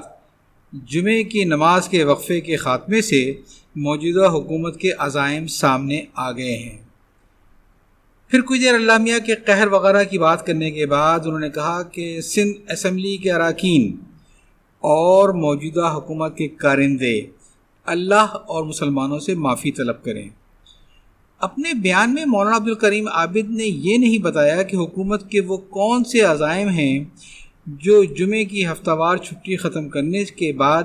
جمعے 0.74 1.24
کی 1.24 1.43
نماز 1.43 1.89
کے 1.89 2.04
وقفے 2.04 2.41
کے 2.41 2.56
خاتمے 2.56 3.02
سے 3.02 3.34
موجودہ 3.76 4.28
حکومت 4.28 4.80
کے 4.80 4.91
عزائم 4.91 5.48
سامنے 5.48 6.02
آ 6.13 6.32
گئے 6.32 6.58
ہیں۔ 6.58 6.78
پھر 8.28 8.41
کچھ 8.41 8.62
دیر 8.62 8.76
علامہ 8.76 9.26
کے 9.26 9.36
قہر 9.36 9.67
وغیرہ 9.67 10.04
کی 10.04 10.17
بات 10.17 10.46
کرنے 10.46 10.72
کے 10.72 10.86
بعد 10.86 11.19
انہوں 11.26 11.39
نے 11.39 11.50
کہا 11.50 11.84
کہ 11.84 12.22
سندھ 12.22 12.72
اسمبلی 12.72 13.17
کے 13.17 13.32
اراکین 13.32 13.98
اور 14.80 15.30
موجودہ 15.30 15.93
حکومت 15.96 16.38
کے 16.38 16.48
کارندے 16.48 17.22
اللہ 17.86 18.28
اور 18.32 18.63
مسلمانوں 18.63 19.19
سے 19.19 19.36
معافی 19.36 19.72
طلب 19.72 20.04
کریں۔ 20.04 20.30
اپنے 21.44 21.74
بیان 21.74 22.14
میں 22.14 22.26
مولانا 22.26 22.56
عبدالکریم 22.56 23.08
عابد 23.08 23.50
نے 23.50 23.64
یہ 23.64 23.98
نہیں 23.98 24.18
بتایا 24.18 24.64
کہ 24.64 24.76
حکومت 24.76 25.32
کے 25.32 25.42
وہ 25.42 25.58
کون 25.58 26.04
سے 26.04 26.22
عزائم 26.22 26.70
ہیں 26.70 27.04
جو 27.68 28.04
جمعے 28.04 28.46
کی 28.46 28.68
ہفتہ 28.68 28.92
وار 28.92 29.18
چھٹی 29.18 29.56
ختم 29.56 29.90
کرنے 29.90 30.24
کے 30.24 30.54
بعد 30.54 30.84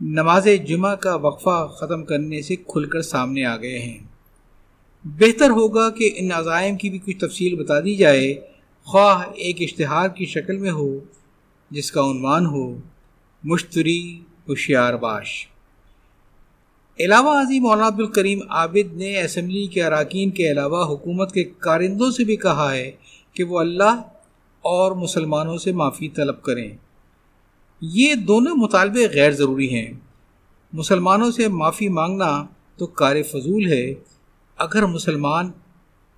نماز 0.00 0.48
جمعہ 0.66 0.94
کا 0.94 1.14
وقفہ 1.14 1.68
ختم 1.80 2.04
کرنے 2.04 2.42
سے 2.42 2.56
کھل 2.56 2.84
کر 2.84 3.02
سامنے 3.02 3.44
آ 3.44 3.56
گئے 3.56 3.78
ہیں۔ 3.78 3.98
بہتر 5.04 5.50
ہوگا 5.50 5.90
کہ 5.90 6.10
ان 6.16 6.32
عزائم 6.32 6.76
کی 6.76 6.90
بھی 6.90 6.98
کچھ 6.98 7.18
تفصیل 7.18 7.54
بتا 7.56 7.80
دی 7.80 7.96
جائے، 7.96 8.34
خواہ 8.84 9.22
ایک 9.36 9.56
اشتہار 9.60 10.08
کی 10.08 10.26
شکل 10.26 10.56
میں 10.56 10.70
ہو، 10.70 10.98
جس 11.70 11.92
کا 11.92 12.00
عنوان 12.00 12.46
ہو، 12.46 12.76
مشتری 13.44 14.20
ہوشیار 14.48 14.94
باش۔ 14.94 15.46
علاوہ 17.00 17.30
ازیں 17.30 17.60
مولانا 17.60 17.86
عبدالکریم 17.86 18.40
عابد 18.48 18.92
نے 18.92 19.22
اسمبلی 19.22 19.66
کے 19.66 19.84
اراکین 19.84 20.30
کے 20.30 20.50
علاوہ 20.50 20.84
حکومت 20.84 21.32
کے 21.32 21.44
کارندوں 21.44 22.10
سے 22.10 22.24
بھی 22.24 22.36
کہا 22.36 22.74
ہے 22.74 22.92
کہ 23.32 23.44
وہ 23.44 23.60
اللہ 23.60 24.02
اور 24.62 24.92
مسلمانوں 24.92 25.58
سے 25.58 25.72
معافی 25.72 26.08
طلب 26.08 26.42
کریں۔ 26.42 26.68
یہ 27.80 28.14
دونوں 28.14 28.56
مطالبے 28.56 29.06
غیر 29.14 29.30
ضروری 29.30 29.70
ہیں۔ 29.70 29.92
مسلمانوں 30.72 31.30
سے 31.30 31.48
معافی 31.48 31.88
مانگنا 31.88 32.44
تو 32.76 32.86
کار 32.86 33.22
فضول 33.22 33.72
ہے۔ 33.72 33.94
اگر 34.58 34.86
مسلمان 34.86 35.50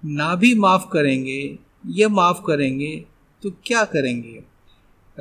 نہ 0.05 0.35
بھی 0.41 0.55
معاف 0.55 0.89
کریں 0.89 1.25
گے 1.25 1.57
یا 1.85 2.09
معاف 2.09 2.43
کریں 2.43 2.81
گے 2.81 3.03
تو 3.41 3.51
کیا 3.51 3.85
کریں 3.85 4.23
گے؟ 4.23 4.41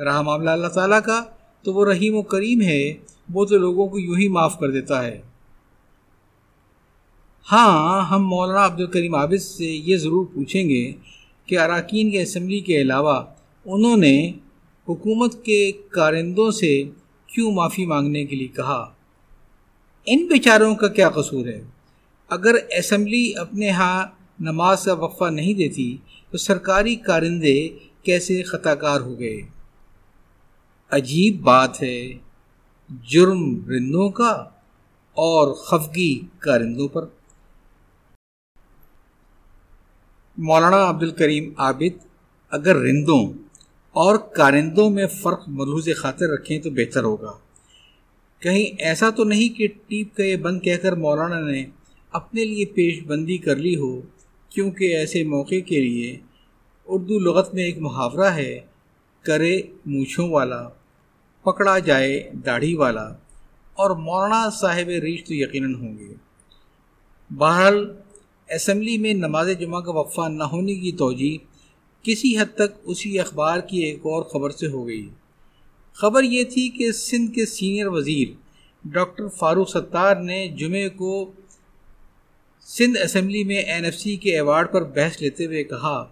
رہا 0.04 0.22
معاملہ 0.22 0.50
اللہ 0.50 0.68
تعالیٰ 0.68 1.02
کا 1.04 1.24
تو 1.62 1.72
وہ 1.72 1.86
رحیم 1.86 2.14
و 2.14 2.22
کریم 2.22 2.60
ہے۔ 2.60 2.94
وہ 3.32 3.44
تو 3.44 3.58
لوگوں 3.58 3.88
کو 3.88 3.98
یوں 3.98 4.18
ہی 4.18 4.28
معاف 4.28 4.58
کر 4.58 4.70
دیتا 4.70 5.04
ہے۔ 5.04 5.22
ہاں 7.50 8.04
ہم 8.10 8.26
مولانا 8.28 8.66
عبد 8.66 8.80
الکریم 8.80 9.14
عابد 9.14 9.42
سے 9.42 9.64
یہ 9.64 9.96
ضرور 9.96 10.26
پوچھیں 10.34 10.68
گے 10.68 10.92
کہ 11.46 11.58
اراکین 11.58 12.10
کے 12.10 12.22
اسمبلی 12.22 12.60
کے 12.60 12.80
علاوہ 12.80 13.22
انہوں 13.64 13.96
نے 13.96 14.32
حکومت 14.88 15.44
کے 15.44 15.72
کارندوں 15.72 16.50
سے 16.50 16.84
کیوں 17.26 17.52
معافی 17.52 17.86
مانگنے 17.86 18.24
کے 18.24 18.36
لیے 18.36 18.48
کہا؟ 18.48 18.92
ان 20.06 20.26
بیچاروں 20.26 20.74
کا 20.74 20.88
کیا 20.88 21.10
قصور 21.10 21.46
ہے؟ 21.46 21.62
اگر 22.28 22.54
اسمبلی 22.78 23.32
اپنے 23.36 23.70
ہاں 23.70 24.06
نماز 24.40 24.84
کا 24.84 24.92
وقفہ 24.92 25.24
نہیں 25.24 25.54
دیتی 25.54 25.96
تو 26.30 26.38
سرکاری 26.38 26.96
کارندے 26.96 27.68
کیسے 28.02 28.42
خطا 28.42 28.74
کار 28.74 29.00
ہو 29.00 29.18
گئے؟ 29.18 29.40
عجیب 30.90 31.40
بات 31.40 31.82
ہے، 31.82 32.12
جرم 33.08 33.68
رندوں 33.68 34.10
کا 34.10 34.30
اور 35.14 35.54
خفگی 35.54 36.20
کارندوں 36.38 36.88
پر۔ 36.88 37.06
مولانا 40.36 40.88
عبد 40.88 41.02
الکریم 41.02 41.52
عابد، 41.56 42.06
اگر 42.50 42.76
رندوں 42.76 43.32
اور 43.92 44.16
کارندوں 44.16 44.90
میں 44.90 45.06
فرق 45.06 45.42
ملحوظ 45.46 45.88
خاطر 45.96 46.28
رکھیں 46.28 46.58
تو 46.60 46.70
بہتر 46.70 47.04
ہوگا۔ 47.04 47.32
کہیں 48.38 48.82
ایسا 48.82 49.10
تو 49.10 49.24
نہیں 49.24 49.56
کہ 49.56 49.68
ٹیپ 49.86 50.16
کا 50.16 50.24
یہ 50.24 50.36
بند 50.36 50.62
کہہ 50.62 50.76
کر 50.76 50.92
مولانا 50.92 51.40
نے 51.40 51.64
اپنے 52.12 52.44
لیے 52.44 52.64
پیش 52.64 53.02
بندی 53.02 53.38
کر 53.38 53.56
لی 53.56 53.76
ہو، 53.76 54.00
کیونکہ 54.48 54.96
ایسے 54.96 55.24
موقع 55.24 55.60
کے 55.66 55.80
لیے 55.80 56.18
اردو 56.86 57.18
لغت 57.18 57.54
میں 57.54 57.64
ایک 57.64 57.78
محاورہ 57.78 58.26
ہے، 58.26 58.60
کرے 59.22 59.62
مونچھوں 59.86 60.30
والا، 60.30 60.68
پکڑا 61.42 61.78
جائے 61.78 62.30
داڑھی 62.46 62.74
والا، 62.74 63.06
اور 63.74 63.90
مولانا 63.90 64.50
صاحب 64.50 64.88
ریش 64.88 65.24
تو 65.24 65.34
یقیناً 65.34 65.74
ہوں 65.74 65.98
گے۔ 65.98 66.14
بہرحال 67.30 68.01
اسمبلی 68.54 68.96
میں 68.98 69.14
نماز 69.14 69.48
جمعہ 69.60 69.80
کا 69.80 69.92
وقفہ 69.92 70.28
نہ 70.28 70.42
ہونے 70.42 70.74
کی 70.74 70.92
توجہ 70.92 71.36
کسی 72.04 72.38
حد 72.38 72.54
تک 72.54 72.78
اسی 72.84 73.18
اخبار 73.20 73.60
کی 73.60 73.78
ایک 73.78 73.98
اور 74.02 74.22
خبر 74.22 74.50
سے 74.50 74.66
ہو 74.66 74.86
گئی۔ 74.86 75.08
خبر 75.92 76.22
یہ 76.22 76.44
تھی 76.44 76.68
کہ 76.68 76.92
سندھ 76.92 77.34
کے 77.34 77.46
سینئر 77.46 77.86
وزیر 77.86 78.28
ڈاکٹر 78.84 79.28
فاروق 79.28 79.68
ستار 79.68 80.16
نے 80.16 80.48
جمعے 80.48 80.88
کو 80.88 81.32
سندھ 82.66 82.98
اسمبلی 83.02 83.44
میں 83.44 83.56
این 83.56 83.84
ایف 83.84 83.94
سی 83.94 84.16
کے 84.16 84.34
ایوارڈ 84.34 84.72
پر 84.72 84.82
بحث 84.84 85.20
لیتے 85.22 85.46
ہوئے 85.46 85.64
کہا، 85.64 86.02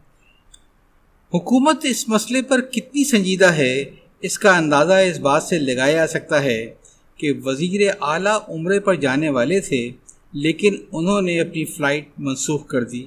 حکومت 1.35 1.85
اس 1.85 2.09
مسئلے 2.09 2.42
پر 2.42 2.61
کتنی 2.61 3.05
سنجیدہ 3.05 3.53
ہے، 3.53 3.85
اس 4.20 4.38
کا 4.38 4.57
اندازہ 4.57 4.92
اس 4.92 5.18
بات 5.18 5.42
سے 5.42 5.59
لگایا 5.59 5.96
جا 5.96 6.07
سکتا 6.07 6.42
ہے 6.42 6.74
کہ 7.16 7.33
وزیر 7.44 7.81
اعلیٰ 8.00 8.38
عمرے 8.48 8.81
پر 8.81 8.94
جانے 8.94 9.29
والے 9.29 9.61
تھے 9.61 9.90
لیکن 10.32 10.76
انہوں 10.92 11.22
نے 11.22 11.40
اپنی 11.40 11.64
فلائٹ 11.64 12.08
منسوخ 12.18 12.66
کر 12.66 12.84
دی 12.84 13.04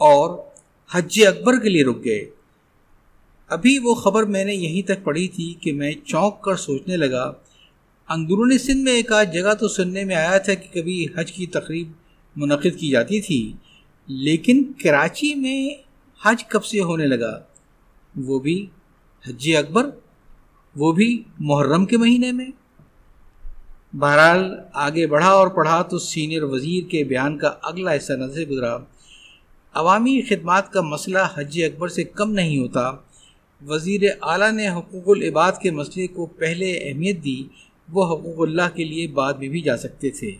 اور 0.00 0.38
حج 0.90 1.22
اکبر 1.26 1.58
کے 1.58 1.68
لیے 1.68 1.84
رک 1.84 2.04
گئے۔ 2.04 2.30
ابھی 3.48 3.78
وہ 3.78 3.94
خبر 3.94 4.22
میں 4.22 4.44
نے 4.44 4.54
یہیں 4.54 4.82
تک 4.82 5.04
پڑھی 5.04 5.28
تھی 5.28 5.54
کہ 5.60 5.72
میں 5.72 5.92
چونک 6.04 6.40
کر 6.42 6.56
سوچنے 6.56 6.96
لگا 6.96 7.32
اندرونی 8.08 8.58
سندھ 8.58 8.82
میں 8.82 8.92
ایک 8.92 9.12
آدھ 9.12 9.32
جگہ 9.34 9.54
تو 9.54 9.68
سننے 9.68 10.04
میں 10.04 10.16
آیا 10.16 10.38
تھا 10.38 10.54
کہ 10.54 10.80
کبھی 10.80 11.06
حج 11.16 11.32
کی 11.32 11.46
تقریب 11.46 11.92
منعقد 12.36 12.78
کی 12.78 12.90
جاتی 12.90 13.20
تھی، 13.20 13.52
لیکن 14.06 14.62
کراچی 14.82 15.34
میں 15.34 15.70
حج 16.22 16.44
کب 16.44 16.64
سے 16.64 16.80
ہونے 16.80 17.06
لگا؟ 17.06 17.40
وہ 18.16 18.38
بھی 18.38 18.66
حج 19.28 19.48
اکبر، 19.58 19.90
وہ 20.76 20.92
بھی 20.92 21.22
محرم 21.38 21.86
کے 21.86 21.96
مہینے 21.96 22.32
میں۔ 22.32 22.46
بہرحال 23.98 24.54
آگے 24.72 25.06
بڑھا 25.06 25.28
اور 25.28 25.48
پڑھا 25.48 25.82
تو 25.82 25.98
سینئر 25.98 26.42
وزیر 26.42 26.90
کے 26.90 27.04
بیان 27.04 27.38
کا 27.38 27.52
اگلا 27.62 27.96
حصہ 27.96 28.12
نظر 28.12 28.34
سے 28.34 28.44
گزرا۔ 28.44 28.78
عوامی 29.74 30.20
خدمات 30.20 30.72
کا 30.72 30.80
مسئلہ 30.80 31.18
حج 31.34 31.62
اکبر 31.62 31.88
سے 31.88 32.04
کم 32.04 32.32
نہیں 32.32 32.58
ہوتا۔ 32.58 32.92
وزیر 33.66 34.00
اعلیٰ 34.22 34.52
نے 34.52 34.68
حقوق 34.68 35.02
العباد 35.06 35.52
کے 35.62 35.70
مسئلے 35.70 36.06
کو 36.06 36.26
پہلے 36.26 36.72
اہمیت 36.72 37.24
دی، 37.24 37.44
وہ 37.92 38.04
حقوق 38.04 38.34
اللہ 38.38 38.74
کے 38.74 38.84
لیے 38.84 39.06
بعد 39.06 39.32
میں 39.32 39.48
بھی 39.48 39.60
جا 39.60 39.76
سکتے 39.76 40.10
تھے۔ 40.10 40.30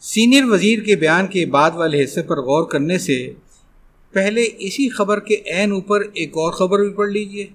سینئر 0.00 0.44
وزیر 0.44 0.82
کے 0.82 0.96
بیان 0.96 1.26
کے 1.26 1.46
بعد 1.46 1.70
والے 1.74 2.04
حصے 2.04 2.22
پر 2.22 2.36
غور 2.36 2.64
کرنے 2.64 2.98
سے 2.98 3.32
پہلے 4.12 4.48
اسی 4.58 4.88
خبر 4.88 5.20
کے 5.20 5.36
عین 5.46 5.72
اوپر 5.72 6.00
ایک 6.14 6.30
اور 6.30 6.52
خبر 6.52 6.78
بھی 6.78 6.90
پڑھ 6.90 7.10
لیجیے۔ 7.10 7.46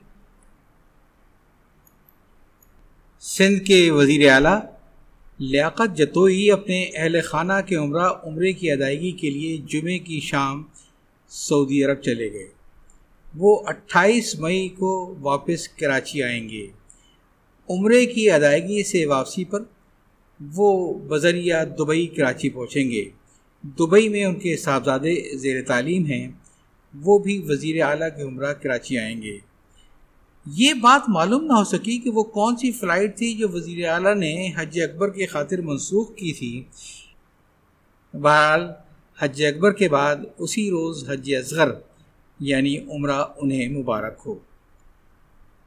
سندھ 3.26 3.64
کے 3.64 3.92
وزیر 3.92 4.32
اعلیٰ 4.32 4.60
لیاقت 5.40 5.98
جتوئی 5.98 6.52
اپنے 6.52 6.90
اہل 6.96 7.22
خانہ 7.22 7.54
کے 7.66 7.76
عمرہ 7.76 8.10
عمرے 8.24 8.54
کی 8.54 8.72
ادائیگی 8.72 9.12
کے 9.12 9.30
لیے 9.30 9.58
جمعے 9.58 10.00
کی 10.00 10.20
شام 10.20 10.64
سعودی 11.30 11.84
عرب 11.84 12.02
چلے 12.02 12.34
گئے۔ 12.34 12.48
وہ 13.36 13.64
اٹھائیس 13.66 14.40
مئی 14.40 14.70
کو 14.70 15.16
واپس 15.22 15.68
کراچی 15.68 16.24
آئیں 16.24 16.50
گے۔ 16.50 16.68
عمرے 17.70 18.06
کی 18.06 18.32
ادائیگی 18.32 18.84
سے 18.84 19.06
واپسی 19.06 19.44
پر 19.44 19.64
وہ 20.54 20.94
بذریعہ 20.94 21.66
دبئی، 21.66 22.08
کراچی 22.08 22.50
پہنچیں 22.50 22.92
گے۔ 22.92 23.06
دبئی 23.64 24.10
میں 24.10 24.26
ان 24.26 24.36
کے 24.36 24.58
صاحبزادے 24.58 25.38
زیر 25.38 25.62
تعلیم 25.68 26.06
ہیں۔ 26.06 26.28
وہ 27.02 27.20
بھی 27.20 27.42
وزیر 27.48 27.82
اعلیٰ 27.82 28.10
کے 28.16 28.22
عمرہ 28.22 28.54
کراچی 28.54 28.98
آئیں 28.98 29.22
گے۔ 29.22 29.53
یہ 30.46 30.74
بات 30.74 31.10
معلوم 31.10 31.44
نہ 31.44 31.54
ہو 31.54 31.64
سکی 31.64 31.98
کہ 31.98 32.10
وہ 32.10 32.24
کون 32.24 32.56
سی 32.56 32.72
فلائٹ 32.72 33.18
تھی 33.18 33.34
جو 33.34 33.48
وزیر 33.50 33.90
اعلیٰ 33.90 34.16
نے 34.16 34.52
حج 34.58 34.80
اکبر 34.80 35.10
کی 35.10 35.26
خاطر 35.26 35.62
منسوخ 35.62 36.16
کی 36.16 36.34
تھی۔ 36.34 36.64
بہرحال، 38.14 38.68
حج 39.20 39.44
اکبر 39.46 39.72
کے 39.72 39.90
بعد 39.90 40.16
اسی 40.40 40.70
روز 40.70 41.10
حج 41.10 41.36
اصغر 41.36 41.72
یعنی 42.40 42.78
عمرہ 42.78 43.26
انہیں 43.38 43.70
مبارک 43.70 44.20
ہو۔ 44.26 44.36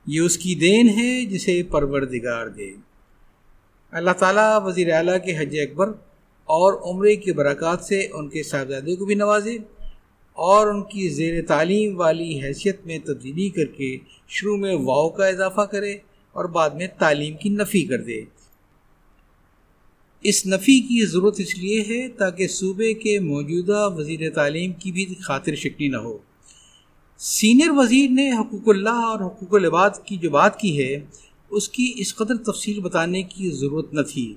یہ 0.07 0.21
اس 0.21 0.39
کی 0.39 0.55
دین 0.55 0.89
ہے 0.89 1.27
جسے 1.27 1.63
پروردگار 1.63 2.47
دے۔ 2.47 2.73
اللہ 3.91 4.11
تعالیٰ 4.11 4.61
وزیر 4.65 4.93
اعلیٰ 4.93 5.25
کے 5.25 5.39
حج 5.39 5.57
اکبر 5.59 5.89
اور 6.45 6.95
عمرے 6.95 7.17
کی 7.17 7.33
برکات 7.33 7.81
سے 7.81 8.09
ان 8.13 8.29
کے 8.29 8.43
صاحبزادے 8.43 8.97
کو 8.97 9.05
بھی 9.05 9.15
نوازے۔ 9.15 9.59
اور 10.37 10.67
ان 10.67 10.83
کی 10.83 11.09
زیر 11.09 11.47
تعلیم 11.47 12.01
والی 12.01 12.43
حیثیت 12.43 12.87
میں 12.87 12.99
تبدیلی 12.99 13.49
کر 13.49 13.65
کے 13.65 13.99
شروع 14.29 14.57
میں 14.57 14.75
واؤ 14.75 15.09
کا 15.09 15.27
اضافہ 15.27 15.61
کرے 15.61 15.93
اور 16.33 16.45
بعد 16.45 16.71
میں 16.71 16.87
تعلیم 16.99 17.37
کی 17.37 17.49
نفی 17.49 17.83
کر 17.83 18.03
دے۔ 18.03 18.23
اس 20.23 20.47
نفی 20.47 20.81
کی 20.81 21.07
ضرورت 21.07 21.41
اس 21.41 21.59
لیے 21.59 21.81
ہے 21.81 22.09
تاکہ 22.09 22.49
صوبے 22.49 22.95
کے 22.95 23.21
موجودہ 23.21 23.89
وزیر 23.97 24.31
تعلیم 24.31 24.73
کی 24.73 24.93
بھی 24.93 25.07
خاطر 25.21 25.55
شکلی 25.55 25.89
نہ 25.89 25.97
ہو۔ 25.97 26.19
سینئر 27.19 27.71
وزیر 27.71 28.11
نے 28.11 28.33
حقوق 28.33 28.69
اللہ 28.69 28.89
اور 28.89 29.21
حقوق 29.21 29.55
العباد 29.55 29.91
کی 30.05 30.17
جو 30.17 30.31
بات 30.31 30.61
کی 30.61 30.79
ہے، 30.79 30.99
اس 31.51 31.69
کی 31.69 31.93
اس 31.97 32.15
قدر 32.15 32.37
تفصیل 32.37 32.81
بتانے 32.81 33.23
کی 33.23 33.51
ضرورت 33.51 33.95
نہ 33.95 34.01
تھی۔ 34.01 34.35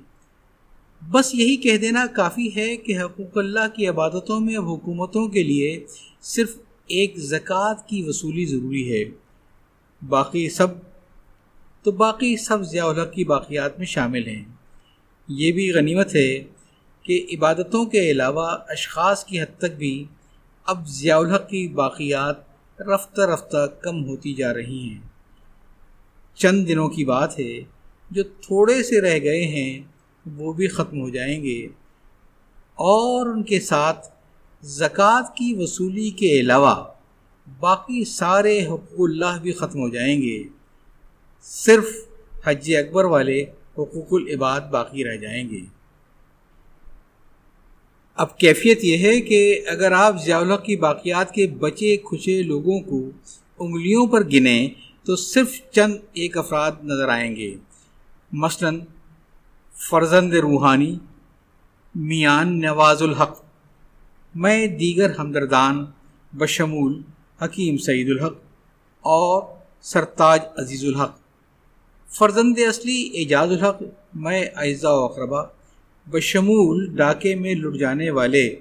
بس 1.02 1.36
یہی 1.36 1.56
کہہ 1.58 1.78
دینا 1.78 2.06
کافی 2.06 2.56
ہے 2.56 2.78
کہ 2.78 3.00
حقوق 3.00 3.38
اللہ 3.38 3.76
کی 3.76 3.88
عبادتوں 3.88 4.40
میں 4.40 4.58
حکومتوں 4.58 5.28
کے 5.28 5.44
لیے 5.44 5.86
صرف 6.22 6.58
ایک 6.88 7.18
زکوٰۃ 7.18 7.88
کی 7.88 8.04
وصولی 8.04 8.46
ضروری 8.46 8.94
ہے۔ 8.94 9.04
باقی 10.08 10.50
سب 10.50 10.68
تو 11.84 11.92
باقی 11.92 12.38
سب 12.38 12.64
ضیاء 12.64 12.86
الحق 12.86 13.14
کی 13.14 13.24
باقیات 13.24 13.78
میں 13.78 13.86
شامل 13.86 14.28
ہیں۔ 14.28 14.46
یہ 15.28 15.52
بھی 15.52 15.72
غنیمت 15.72 16.16
ہے 16.16 16.44
کہ 17.04 17.26
عبادتوں 17.34 17.86
کے 17.86 18.12
علاوہ 18.12 18.48
اشخاص 18.68 19.26
کی 19.26 19.42
حد 19.42 19.58
تک 19.58 19.78
بھی 19.78 20.04
اب 20.64 20.88
ضیاء 20.88 21.18
الحق 21.18 21.50
کی 21.50 21.68
باقیات 21.68 22.36
رفتہ 22.82 23.22
رفتہ 23.22 23.68
کم 23.82 24.06
ہوتی 24.06 24.34
جا 24.34 24.54
رہی 24.54 24.90
ہیں۔ 24.90 25.00
چند 26.36 26.68
دنوں 26.68 26.90
کی 26.90 27.06
بات 27.06 27.40
ہے 27.40 27.60
جو 28.12 28.24
تھوڑے 28.24 28.84
سے 28.84 29.02
رہ 29.02 29.20
گئے 29.24 29.46
ہیں 29.46 29.82
وہ 30.36 30.54
بھی 30.54 30.68
ختم 30.68 31.02
ہو 31.02 31.10
جائیں 31.10 31.44
گے۔ 31.44 31.68
اور 32.76 33.28
ان 33.28 33.44
کے 33.44 33.60
ساتھ 33.60 34.08
زکوٰۃ 34.62 35.36
کی 35.36 35.56
وصولی 35.60 36.10
کے 36.10 36.40
علاوہ 36.40 36.86
باقی 37.60 38.06
سارے 38.06 38.66
حقوق 38.66 39.10
اللہ 39.10 39.40
بھی 39.42 39.52
ختم 39.52 39.80
ہو 39.80 39.90
جائیں 39.90 40.22
گے۔ 40.22 40.44
صرف 41.42 41.86
حج 42.44 42.76
اکبر 42.76 43.06
والے 43.06 43.42
حقوق 43.78 44.08
العباد 44.12 44.62
باقی 44.62 45.04
رہ 45.04 45.16
جائیں 45.16 45.50
گے۔ 45.50 45.60
اب 48.16 48.38
کیفیت 48.38 48.84
یہ 48.84 48.98
ہے 48.98 49.22
کہ 49.22 49.62
اگر 49.68 49.92
آپ 49.92 50.24
ضیاء 50.24 50.56
کی 50.56 50.76
باقیات 50.76 51.34
کے 51.34 51.48
بچے 51.48 51.98
کھچے 51.98 52.44
لوگوں 52.44 52.80
کو 52.80 53.10
انگلیوں 53.60 54.08
پر 54.08 54.24
گنیں 54.24 54.70
تو 55.06 55.16
صرف 55.16 55.72
چند 55.72 55.96
ایک 56.14 56.38
افراد 56.38 56.72
نظر 56.84 57.10
آئیں 57.10 57.36
گے۔ 57.36 57.56
مثلا 58.32 58.70
فرزند 59.82 60.34
روحانی، 60.34 60.98
میان 61.96 62.60
نواز 62.60 63.02
الحق، 63.02 63.44
میں 64.36 64.68
دیگر 64.68 65.12
ہمدردان 65.20 65.86
بشمول 66.38 67.02
حکیم 67.42 67.78
سعید 67.78 68.10
الحق 68.10 68.34
اور 69.02 69.44
سرتاج 69.82 70.40
عزیز 70.58 70.86
الحق۔ 70.86 71.18
فرزند 72.08 72.58
اصلی 72.68 73.10
اعجاز 73.14 73.52
الحق، 73.52 73.84
میں 74.14 74.46
اعزا 74.56 74.92
و 74.92 75.04
اقربا 75.04 75.42
بشمول 76.12 76.96
ڈاکے 76.96 77.36
میں 77.36 77.56
لٹ 77.56 77.80
جانے 77.80 78.10
والے 78.10 78.56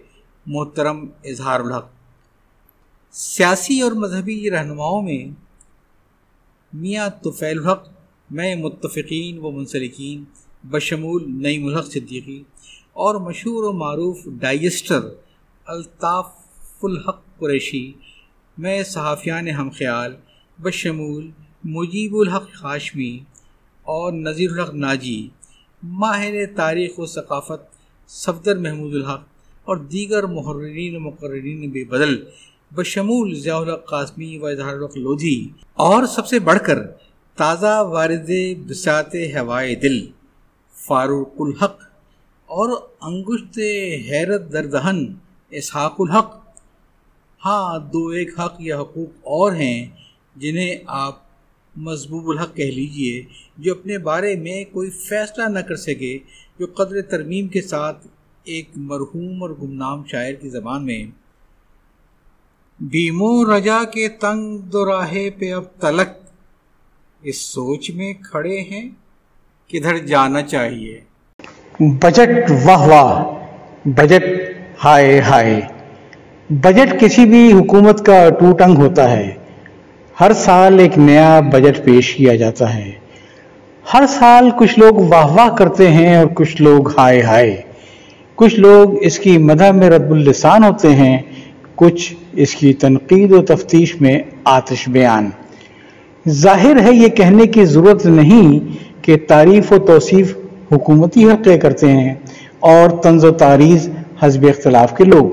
محترم 0.47 1.07
اظہار 1.25 1.61
الحق۔ 1.61 1.91
سیاسی 3.11 3.81
اور 3.81 3.93
مذہبی 3.93 4.51
رہنماؤں 4.51 5.03
میں 5.03 5.35
میاں 6.73 7.09
طفیل 7.09 7.59
الحق، 7.59 7.89
میں 8.31 8.57
متفقین 8.57 9.39
و 9.39 9.51
منسلکین 9.51 10.25
بشمول 10.73 11.25
نئی 11.43 11.63
الحق 11.65 11.87
صدیقی 11.87 12.43
اور 12.93 13.15
مشہور 13.15 13.65
و 13.65 13.73
معروف 13.73 14.19
ڈائیسٹر 14.41 15.01
الطاف 15.67 16.27
الحق 16.83 17.21
قریشی 17.39 17.93
میں 18.59 18.83
صحافیان 18.83 19.49
ہم 19.49 19.71
خیال 19.71 20.15
بشمول 20.63 21.31
مجیب 21.65 22.17
الحق 22.17 22.53
خاشمی 22.53 23.19
اور 23.83 24.13
نذیر 24.13 24.51
الحق 24.51 24.75
ناجی، 24.75 25.29
ماہر 25.83 26.35
تاریخ 26.57 26.99
و 26.99 27.07
ثقافت 27.07 27.63
صفدر 28.09 28.57
محمود 28.57 28.95
الحق 28.95 29.23
اور 29.65 29.77
دیگر 29.77 30.27
محررین 30.27 30.97
و 30.97 31.01
مقررین 31.01 31.69
بے 31.71 31.85
بدل، 31.85 32.17
بشمول 32.77 33.35
ضیاء 33.35 33.57
الحق 33.57 33.89
قاسمی 33.89 34.39
و 34.39 34.47
اظہار 34.47 34.75
الحق 34.75 34.97
لودھی 34.97 35.49
اور 35.75 36.07
سب 36.07 36.27
سے 36.27 36.39
بڑھ 36.39 36.59
کر 36.67 36.79
تازہ 37.39 37.83
وارد 37.83 38.31
بسات 38.69 39.15
ہوائے 39.15 39.75
دل۔ 39.75 39.99
فاروق 40.89 41.41
الحق 41.41 41.81
اور 42.49 42.69
انگشت 43.01 43.59
حیرت 44.11 44.53
دردہن 44.53 45.05
اسحاق 45.53 45.97
الحق۔ 45.99 46.35
ہاں 47.41 47.79
دو 47.93 48.07
ایک 48.09 48.39
حق 48.41 48.61
یا 48.61 48.81
حقوق 48.81 49.27
اور 49.35 49.53
ہیں 49.53 49.87
جنہیں 50.37 50.75
آپ 50.87 51.17
مضبوب 51.75 52.29
الحق 52.29 52.55
کہہ 52.57 52.71
لیجیے، 52.75 53.23
جو 53.57 53.73
اپنے 53.73 53.99
بارے 53.99 54.35
میں 54.35 54.65
کوئی 54.73 54.91
فیصلہ 54.91 55.49
نہ 55.49 55.59
کر 55.59 55.77
سکے، 55.77 56.19
جو 56.59 56.67
قدر 56.77 57.01
ترمیم 57.11 57.49
کے 57.49 57.63
ساتھ 57.63 58.07
ایک 58.47 58.69
مرحوم 58.91 59.43
اور 59.43 59.51
گمنام 59.63 60.05
شاعر 60.05 60.33
کی 60.33 60.49
زبان 60.49 60.87
میں 60.87 61.05
بیمو 62.81 63.33
رجا 63.47 63.79
کے 63.85 64.09
تنگ 64.21 64.59
دو 64.73 64.85
راہے 64.87 65.29
پہ 65.31 65.53
اب 65.53 65.65
تلک، 65.81 66.17
اس 67.23 67.41
سوچ 67.45 67.91
میں 67.91 68.13
کھڑے 68.23 68.61
ہیں 68.61 68.89
کدھر 69.73 69.99
جانا 69.99 70.43
چاہیے؟ 70.43 71.01
بجٹ 71.81 72.51
واہ 72.65 72.89
واہ، 72.89 73.25
بجٹ 73.89 74.25
ہائے 74.85 75.21
ہائے۔ 75.21 75.61
بجٹ 76.51 77.01
کسی 77.01 77.25
بھی 77.25 77.53
حکومت 77.53 78.07
کا 78.07 78.29
ٹوٹ 78.41 78.63
انگ 78.63 78.77
ہوتا 78.77 79.11
ہے۔ 79.11 79.35
ہر 80.21 80.33
سال 80.33 80.79
ایک 80.79 80.99
نیا 80.99 81.41
بجٹ 81.41 81.85
پیش 81.85 82.15
کیا 82.15 82.37
جاتا 82.37 82.75
ہے۔ 82.75 82.93
ہر 83.95 84.05
سال 84.09 84.51
کچھ 84.59 84.79
لوگ 84.79 84.95
واہ 84.95 85.27
واہ 85.27 85.57
کرتے 85.57 85.91
ہیں 85.91 86.17
اور 86.17 86.27
کچھ 86.35 86.63
لوگ 86.63 86.99
ہائے 86.99 87.23
ہائے۔ 87.23 87.63
کچھ 88.35 88.61
لوگ 88.61 89.03
اس 89.03 89.19
کی 89.19 89.39
مدح 89.39 89.71
میں 89.71 89.91
رب 89.91 90.11
السان 90.13 90.65
ہوتے 90.65 90.95
ہیں، 90.95 91.19
کچھ 91.75 92.15
اس 92.33 92.55
کی 92.55 92.73
تنقید 92.73 93.33
و 93.33 93.43
تفتیش 93.43 94.01
میں 94.01 94.19
آتش 94.45 94.89
بیان۔ 94.89 95.31
ظاہر 96.29 96.77
ہے 96.83 96.93
یہ 96.93 97.09
کہنے 97.09 97.47
کی 97.47 97.65
ضرورت 97.65 98.07
نہیں 98.07 98.79
کہ 99.09 99.17
تعریف 99.29 99.73
و 99.73 99.79
توصیف 99.79 100.37
حکومتی 100.73 101.25
حلقے 101.25 101.59
کرتے 101.59 101.91
ہیں 101.91 102.15
اور 102.61 102.91
طنز 103.03 103.25
و 103.25 103.31
تاریز 103.31 103.89
حزب 104.21 104.47
اختلاف 104.49 104.97
کے 104.97 105.05
لوگ۔ 105.05 105.27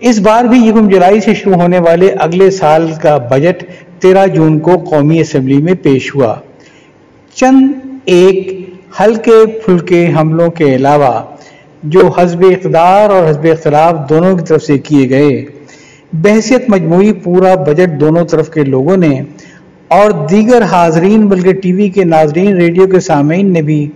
اس 0.00 0.18
بار 0.18 0.44
بھی 0.44 0.58
یکم 0.68 0.88
جولائی 0.88 1.20
سے 1.20 1.34
شروع 1.34 1.54
ہونے 1.54 1.78
والے 1.78 2.08
اگلے 2.18 2.50
سال 2.50 2.90
کا 3.02 3.16
بجٹ 3.30 3.64
تیرہ 4.02 4.26
جون 4.26 4.58
کو 4.58 4.76
قومی 4.90 5.20
اسمبلی 5.20 5.56
میں 5.56 5.74
پیش 5.82 6.14
ہوا۔ 6.14 6.34
چند 7.34 7.72
ایک 8.04 8.68
ہلکے 9.00 9.46
پھلکے 9.46 10.06
حملوں 10.16 10.50
کے 10.50 10.74
علاوہ 10.76 11.22
جو 11.82 12.08
حزب 12.18 12.44
اقتدار 12.50 13.10
اور 13.10 13.28
حزب 13.30 13.46
اختلاف 13.52 14.08
دونوں 14.08 14.36
کی 14.36 14.44
طرف 14.44 14.62
سے 14.62 14.78
کیے 14.78 15.10
گئے 15.10 15.44
بحثیت 16.12 16.70
مجموعی 16.70 17.12
پورا 17.12 17.54
بجٹ 17.54 18.00
دونوں 18.00 18.24
طرف 18.24 18.50
کے 18.50 18.64
لوگوں 18.64 18.96
نے 18.96 19.22
اور 19.88 20.10
دیگر 20.30 20.62
حاضرین، 20.62 21.26
بلکہ 21.28 21.52
ٹی 21.52 21.72
وی 21.72 21.88
کے 21.88 22.04
ناظرین، 22.04 22.56
ریڈیو 22.56 22.86
کے 22.86 23.00
سامعین 23.00 23.52
نے 23.52 23.62
بھی 23.62 23.86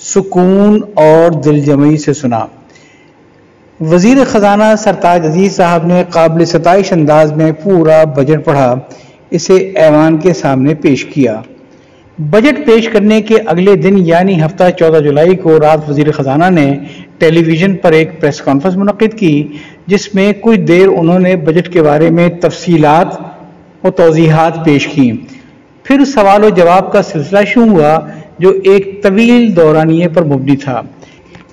سکون 0.00 0.80
اور 0.94 1.30
دل 1.30 1.60
جمعی 1.60 1.96
سے 1.96 2.12
سنا۔ 2.12 2.46
وزیر 3.80 4.16
خزانہ 4.24 4.64
سرتاج 4.78 5.26
عزیز 5.26 5.56
صاحب 5.56 5.86
نے 5.86 6.02
قابل 6.10 6.44
ستائش 6.44 6.92
انداز 6.92 7.32
میں 7.32 7.52
پورا 7.52 8.04
بجٹ 8.04 8.44
پڑھا، 8.44 8.74
اسے 9.30 9.54
ایوان 9.54 10.18
کے 10.18 10.32
سامنے 10.32 10.74
پیش 10.74 11.04
کیا۔ 11.04 11.40
بجٹ 12.18 12.66
پیش 12.66 12.88
کرنے 12.88 13.20
کے 13.22 13.34
اگلے 13.46 13.74
دن 13.76 13.98
یعنی 13.98 14.40
ہفتہ 14.42 14.70
چودہ 14.78 14.98
جولائی 14.98 15.36
کو 15.36 15.60
رات، 15.60 15.88
وزیر 15.88 16.10
خزانہ 16.12 16.50
نے 16.50 16.78
ٹیلی 17.18 17.42
ویژن 17.44 17.76
پر 17.76 17.92
ایک 17.92 18.20
پریس 18.20 18.40
کانفرنس 18.40 18.76
منعقد 18.76 19.18
کی، 19.18 19.46
جس 19.86 20.14
میں 20.14 20.32
کچھ 20.40 20.60
دیر 20.60 20.88
انہوں 20.88 21.18
نے 21.18 21.36
بجٹ 21.36 21.72
کے 21.72 21.82
بارے 21.82 22.10
میں 22.10 22.28
تفصیلات 22.28 23.06
و 23.84 23.90
توضیحات 23.90 24.64
پیش 24.64 24.86
کی 24.86 25.12
پھر 25.84 26.04
سوال 26.04 26.44
و 26.44 26.48
جواب 26.48 26.92
کا 26.92 27.02
سلسلہ 27.02 27.38
شروع 27.46 27.66
ہوا 27.66 27.98
جو 28.38 28.52
ایک 28.64 29.02
طویل 29.02 29.56
دورانیے 29.56 30.08
پر 30.08 30.24
مبنی 30.24 30.56
تھا۔ 30.56 30.82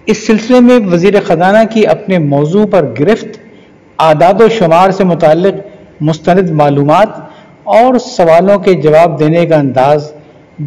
اس 0.05 0.27
سلسلے 0.27 0.59
میں 0.59 0.79
وزیر 0.91 1.13
خزانہ 1.27 1.57
کی 1.69 1.87
اپنے 1.87 2.17
موضوع 2.17 2.65
پر 2.65 2.85
گرفت، 2.99 3.37
اعداد 3.99 4.41
و 4.41 4.49
شمار 4.49 4.91
سے 4.91 5.03
متعلق 5.03 5.55
مستند 6.01 6.49
معلومات 6.49 7.07
اور 7.63 7.97
سوالوں 7.99 8.59
کے 8.59 8.73
جواب 8.73 9.19
دینے 9.19 9.45
کا 9.45 9.55
انداز 9.55 10.11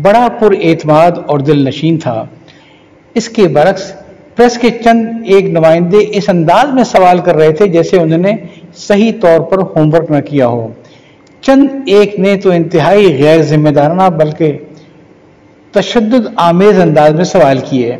بڑا 0.02 0.28
پر 0.40 0.54
اعتماد 0.62 1.10
اور 1.26 1.38
دل 1.38 1.64
نشین 1.64 1.98
تھا۔ 1.98 2.24
اس 3.14 3.28
کے 3.28 3.48
برعکس، 3.48 3.92
پریس 4.36 4.58
کے 4.58 4.70
چند 4.84 5.06
ایک 5.24 5.44
نمائندے 5.44 5.96
اس 6.10 6.28
انداز 6.28 6.74
میں 6.74 6.84
سوال 6.84 7.18
کر 7.18 7.34
رہے 7.34 7.52
تھے 7.52 7.66
جیسے 7.66 7.98
انہوں 7.98 8.18
نے 8.18 8.36
صحیح 8.74 9.12
طور 9.20 9.40
پر 9.40 9.58
ہوم 9.58 9.94
ورک 9.94 10.10
نہ 10.10 10.20
کیا 10.20 10.46
ہو۔ 10.46 10.68
چند 11.46 11.68
ایک 11.86 12.18
نے 12.20 12.36
تو 12.36 12.50
انتہائی 12.50 13.22
غیر 13.22 13.42
ذمہ 13.42 13.68
دارانہ 13.68 14.08
بلکہ 14.16 14.58
تشدد 15.72 16.26
آمیز 16.36 16.80
انداز 16.80 17.14
میں 17.14 17.24
سوال 17.24 17.58
کیے۔ 17.70 17.96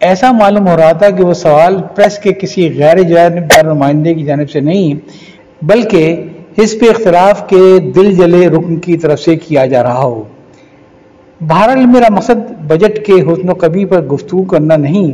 ایسا 0.00 0.32
معلوم 0.32 0.68
ہو 0.68 0.76
رہا 0.76 0.92
تھا 0.92 1.10
کہ 1.10 1.24
وہ 1.24 1.34
سوال 1.34 1.76
پریس 1.94 2.18
کے 2.18 2.32
کسی 2.32 2.68
غیر 2.78 3.02
جانبدار 3.02 3.64
نمائندے 3.64 4.14
کی 4.14 4.22
جانب 4.24 4.50
سے 4.50 4.60
نہیں، 4.60 4.94
بلکہ 5.62 6.24
حزب 6.58 6.84
اختلاف 6.90 7.48
کے 7.48 7.78
دل 7.96 8.14
جلے 8.14 8.46
رکن 8.48 8.76
کی 8.76 8.96
طرف 8.96 9.20
سے 9.20 9.36
کیا 9.36 9.66
جا 9.66 9.82
رہا 9.82 10.02
ہو۔ 10.02 10.22
بہرحال 11.40 11.86
میرا 11.86 12.06
مقصد 12.10 12.50
بجٹ 12.66 13.06
کے 13.06 13.12
حسن 13.12 13.48
و 13.48 13.54
کبھی 13.54 13.84
پر 13.84 14.00
گفتگو 14.02 14.42
کرنا 14.42 14.76
نہیں، 14.76 15.12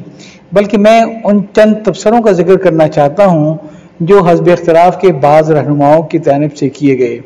بلکہ 0.53 0.79
میں 0.79 1.01
ان 1.25 1.41
چند 1.53 1.75
تبصروں 1.85 2.23
کا 2.23 2.33
ذکر 2.33 2.57
کرنا 2.57 2.89
چاہتا 2.89 3.27
ہوں 3.27 3.57
جو 4.01 4.21
حزب 4.21 4.49
اختلاف 4.53 5.01
کے 5.01 5.13
بعض 5.13 5.51
رہنماؤں 5.51 6.03
کی 6.03 6.19
جانب 6.19 6.57
سے 6.57 6.69
کیے 6.69 6.99
گئے۔ 6.99 7.19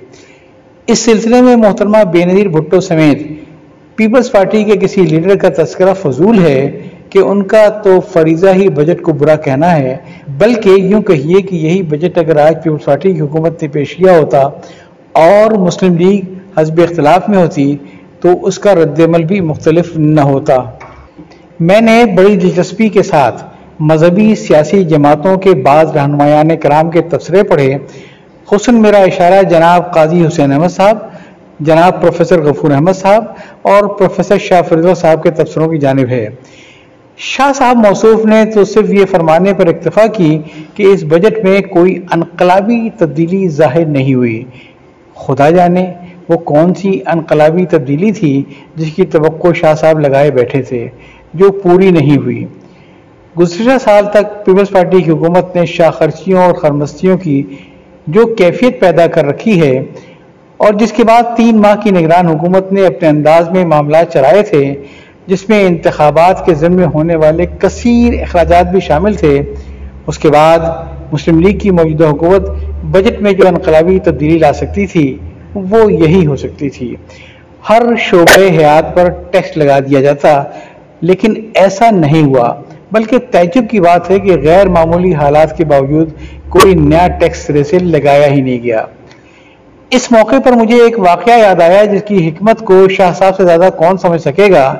اس 0.90 0.98
سلسلے 0.98 1.40
میں 1.42 1.54
محترمہ 1.56 1.98
بے 2.12 2.24
نظیر 2.24 2.48
بھٹو 2.48 2.80
سمیت 2.80 3.18
پیپلز 3.96 4.30
پارٹی 4.32 4.62
کے 4.64 4.76
کسی 4.76 5.02
لیڈر 5.02 5.36
کا 5.36 5.48
تذکرہ 5.56 5.92
فضول 5.94 6.38
ہے 6.38 6.60
کہ 7.10 7.18
ان 7.18 7.42
کا 7.42 7.68
تو 7.84 7.98
فریضہ 8.12 8.54
ہی 8.54 8.68
بجٹ 8.68 9.02
کو 9.02 9.12
برا 9.12 9.36
کہنا 9.36 9.70
ہے، 9.76 9.96
بلکہ 10.38 10.68
یوں 10.68 11.02
کہیے 11.02 11.42
کہ 11.42 11.56
یہی 11.56 11.82
بجٹ 11.82 12.18
اگر 12.18 12.36
آج 12.36 12.54
پیپلز 12.64 12.84
پارٹی 12.84 13.12
کی 13.12 13.20
حکومت 13.20 13.62
نے 13.62 13.68
پیش 13.68 13.94
کیا 13.96 14.18
ہوتا 14.18 14.40
اور 15.20 15.56
مسلم 15.58 15.96
لیگ 15.96 16.34
حزب 16.56 16.80
اختلاف 16.82 17.28
میں 17.28 17.38
ہوتی 17.38 17.76
تو 18.20 18.36
اس 18.46 18.58
کا 18.58 18.74
رد 18.74 19.00
عمل 19.00 19.24
بھی 19.24 19.40
مختلف 19.40 19.96
نہ 19.96 20.20
ہوتا۔ 20.20 20.56
میں 21.60 21.80
نے 21.80 22.04
بڑی 22.16 22.36
دلچسپی 22.36 22.88
کے 22.88 23.02
ساتھ 23.02 23.44
مذہبی 23.82 24.34
سیاسی 24.34 24.84
جماعتوں 24.84 25.36
کے 25.36 25.54
بعض 25.62 25.96
رہنمایان 25.96 26.56
کرام 26.56 26.90
کے 26.90 27.00
تبصرے 27.10 27.42
پڑھے 27.42 27.76
حسن 28.52 28.82
میرا 28.82 28.98
اشارہ 28.98 29.42
جناب 29.42 29.94
قاضی 29.94 30.26
حسین 30.26 30.52
احمد 30.52 30.68
صاحب، 30.68 30.98
جناب 31.60 32.00
پروفیسر 32.02 32.40
غفور 32.40 32.70
احمد 32.70 32.92
صاحب 32.92 33.24
اور 33.62 33.82
پروفیسر 33.88 34.38
شاہ 34.38 34.62
فرض 34.62 34.86
صاحب 34.98 35.22
کے 35.22 35.30
تبصروں 35.30 35.68
کی 35.68 35.78
جانب 35.78 36.08
ہے۔ 36.08 36.28
شاہ 37.16 37.52
صاحب 37.52 37.76
موصوف 37.76 38.24
نے 38.26 38.44
تو 38.44 38.64
صرف 38.64 38.90
یہ 38.90 39.04
فرمانے 39.04 39.52
پر 39.54 39.66
اکتفا 39.66 40.06
کی 40.06 40.38
کہ 40.74 40.82
اس 40.82 41.04
بجٹ 41.04 41.44
میں 41.44 41.60
کوئی 41.60 41.98
انقلابی 42.12 42.90
تبدیلی 42.98 43.48
ظاہر 43.48 43.84
نہیں 43.84 44.14
ہوئی۔ 44.14 44.44
خدا 45.14 45.50
جانے 45.50 45.92
وہ 46.28 46.38
کون 46.38 46.74
سی 46.74 47.00
انقلابی 47.06 47.66
تبدیلی 47.66 48.12
تھی 48.12 48.42
جس 48.76 48.94
کی 48.96 49.04
توقع 49.04 49.52
شاہ 49.52 49.74
صاحب 49.74 50.00
لگائے 50.00 50.30
بیٹھے 50.30 50.62
تھے، 50.62 50.88
جو 51.34 51.52
پوری 51.52 51.90
نہیں 51.90 52.16
ہوئی۔ 52.16 52.44
گزشتہ 53.38 53.78
سال 53.84 54.04
تک 54.12 54.44
پیپلز 54.44 54.70
پارٹی 54.70 55.02
کی 55.02 55.10
حکومت 55.10 55.56
نے 55.56 55.66
شاہ 55.66 55.90
خرچیوں 55.90 56.42
اور 56.42 56.54
خرمستیوں 56.54 57.18
کی 57.18 57.42
جو 58.12 58.26
کیفیت 58.26 58.80
پیدا 58.80 59.06
کر 59.06 59.24
رکھی 59.24 59.60
ہے 59.60 59.82
اور 60.56 60.72
جس 60.74 60.92
کے 60.92 61.04
بعد 61.04 61.36
تین 61.36 61.60
ماہ 61.60 61.74
کی 61.76 61.90
نگران 61.90 62.26
حکومت 62.26 62.72
نے 62.72 62.86
اپنے 62.86 63.08
انداز 63.08 63.50
میں 63.50 63.64
معاملات 63.64 64.12
چلائے 64.12 64.42
تھے، 64.42 64.74
جس 65.26 65.48
میں 65.48 65.66
انتخابات 65.66 66.46
کے 66.46 66.54
ذمے 66.54 66.86
ہونے 66.94 67.16
والے 67.16 67.46
کثیر 67.58 68.22
اخراجات 68.22 68.70
بھی 68.70 68.80
شامل 68.80 69.14
تھے۔ 69.14 69.42
اس 70.06 70.18
کے 70.18 70.30
بعد 70.30 70.58
مسلم 71.12 71.40
لیگ 71.40 71.58
کی 71.58 71.70
موجودہ 71.70 72.06
حکومت 72.10 72.48
بجٹ 72.82 73.20
میں 73.20 73.32
جو 73.32 73.48
انقلابی 73.48 73.98
تبدیلی 73.98 74.38
لا 74.38 74.52
سکتی 74.52 74.86
تھی، 74.86 75.18
وہ 75.54 75.92
یہی 75.92 76.26
ہو 76.26 76.36
سکتی 76.36 76.70
تھی۔ 76.70 76.94
ہر 77.68 77.82
شعبہ 77.98 78.40
حیات 78.58 78.94
پر 78.94 79.08
ٹیکس 79.30 79.56
لگا 79.56 79.78
دیا 79.78 80.00
جاتا، 80.00 80.42
لیکن 81.00 81.34
ایسا 81.54 81.90
نہیں 81.90 82.22
ہوا۔ 82.22 82.54
بلکہ 82.92 83.18
تعجب 83.30 83.64
کی 83.70 83.80
بات 83.80 84.10
ہے 84.10 84.18
کہ 84.18 84.36
غیر 84.42 84.68
معمولی 84.68 85.14
حالات 85.14 85.56
کے 85.56 85.64
باوجود 85.64 86.10
کوئی 86.50 86.74
نیا 86.74 87.08
ٹیکس 87.20 87.38
سرے 87.38 87.64
سے 87.64 87.78
لگایا 87.78 88.26
ہی 88.26 88.40
نہیں 88.40 88.62
گیا۔ 88.62 88.84
اس 89.90 90.12
موقع 90.12 90.38
پر 90.44 90.52
مجھے 90.52 90.82
ایک 90.82 90.98
واقعہ 90.98 91.38
یاد 91.38 91.60
آیا 91.60 91.84
جس 91.84 92.02
کی 92.08 92.28
حکمت 92.28 92.60
کو 92.60 92.88
شاہ 92.88 93.12
صاحب 93.12 93.36
سے 93.36 93.44
زیادہ 93.44 93.68
کون 93.76 93.96
سمجھ 93.96 94.20
سکے 94.22 94.50
گا؟ 94.52 94.74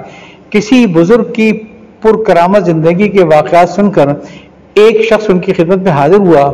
کسی 0.51 0.87
بزرگ 0.87 1.33
کی 1.33 1.53
پرکرامت 2.03 2.65
زندگی 2.65 3.09
کے 3.09 3.25
واقعات 3.25 3.69
سن 3.69 3.91
کر 3.91 4.09
ایک 4.75 5.03
شخص 5.03 5.31
ان 5.31 5.39
کی 5.39 5.53
خدمت 5.53 5.79
میں 5.79 5.93
حاضر 5.93 6.19
ہوا۔ 6.19 6.53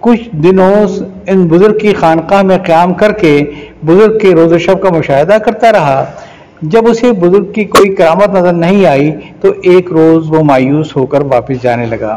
کچھ 0.00 0.28
دنوں 0.32 0.86
ان 1.26 1.48
بزرگ 1.48 1.78
کی 1.78 1.94
خانقاہ 1.94 2.42
میں 2.42 2.58
قیام 2.58 2.94
کر 2.94 3.12
کے 3.12 3.44
بزرگ 3.86 4.18
کے 4.18 4.34
روز 4.34 4.52
و 4.52 4.58
شب 4.58 4.82
کا 4.82 4.88
مشاہدہ 4.88 5.38
کرتا 5.44 5.72
رہا۔ 5.72 6.04
جب 6.62 6.88
اسے 6.88 7.12
بزرگ 7.12 7.52
کی 7.52 7.64
کوئی 7.64 7.94
کرامت 7.94 8.28
نظر 8.28 8.52
نہیں 8.52 8.86
آئی 8.86 9.10
تو 9.40 9.52
ایک 9.62 9.92
روز 9.92 10.30
وہ 10.30 10.42
مایوس 10.44 10.96
ہو 10.96 11.06
کر 11.06 11.20
واپس 11.20 11.62
جانے 11.62 11.86
لگا۔ 11.86 12.16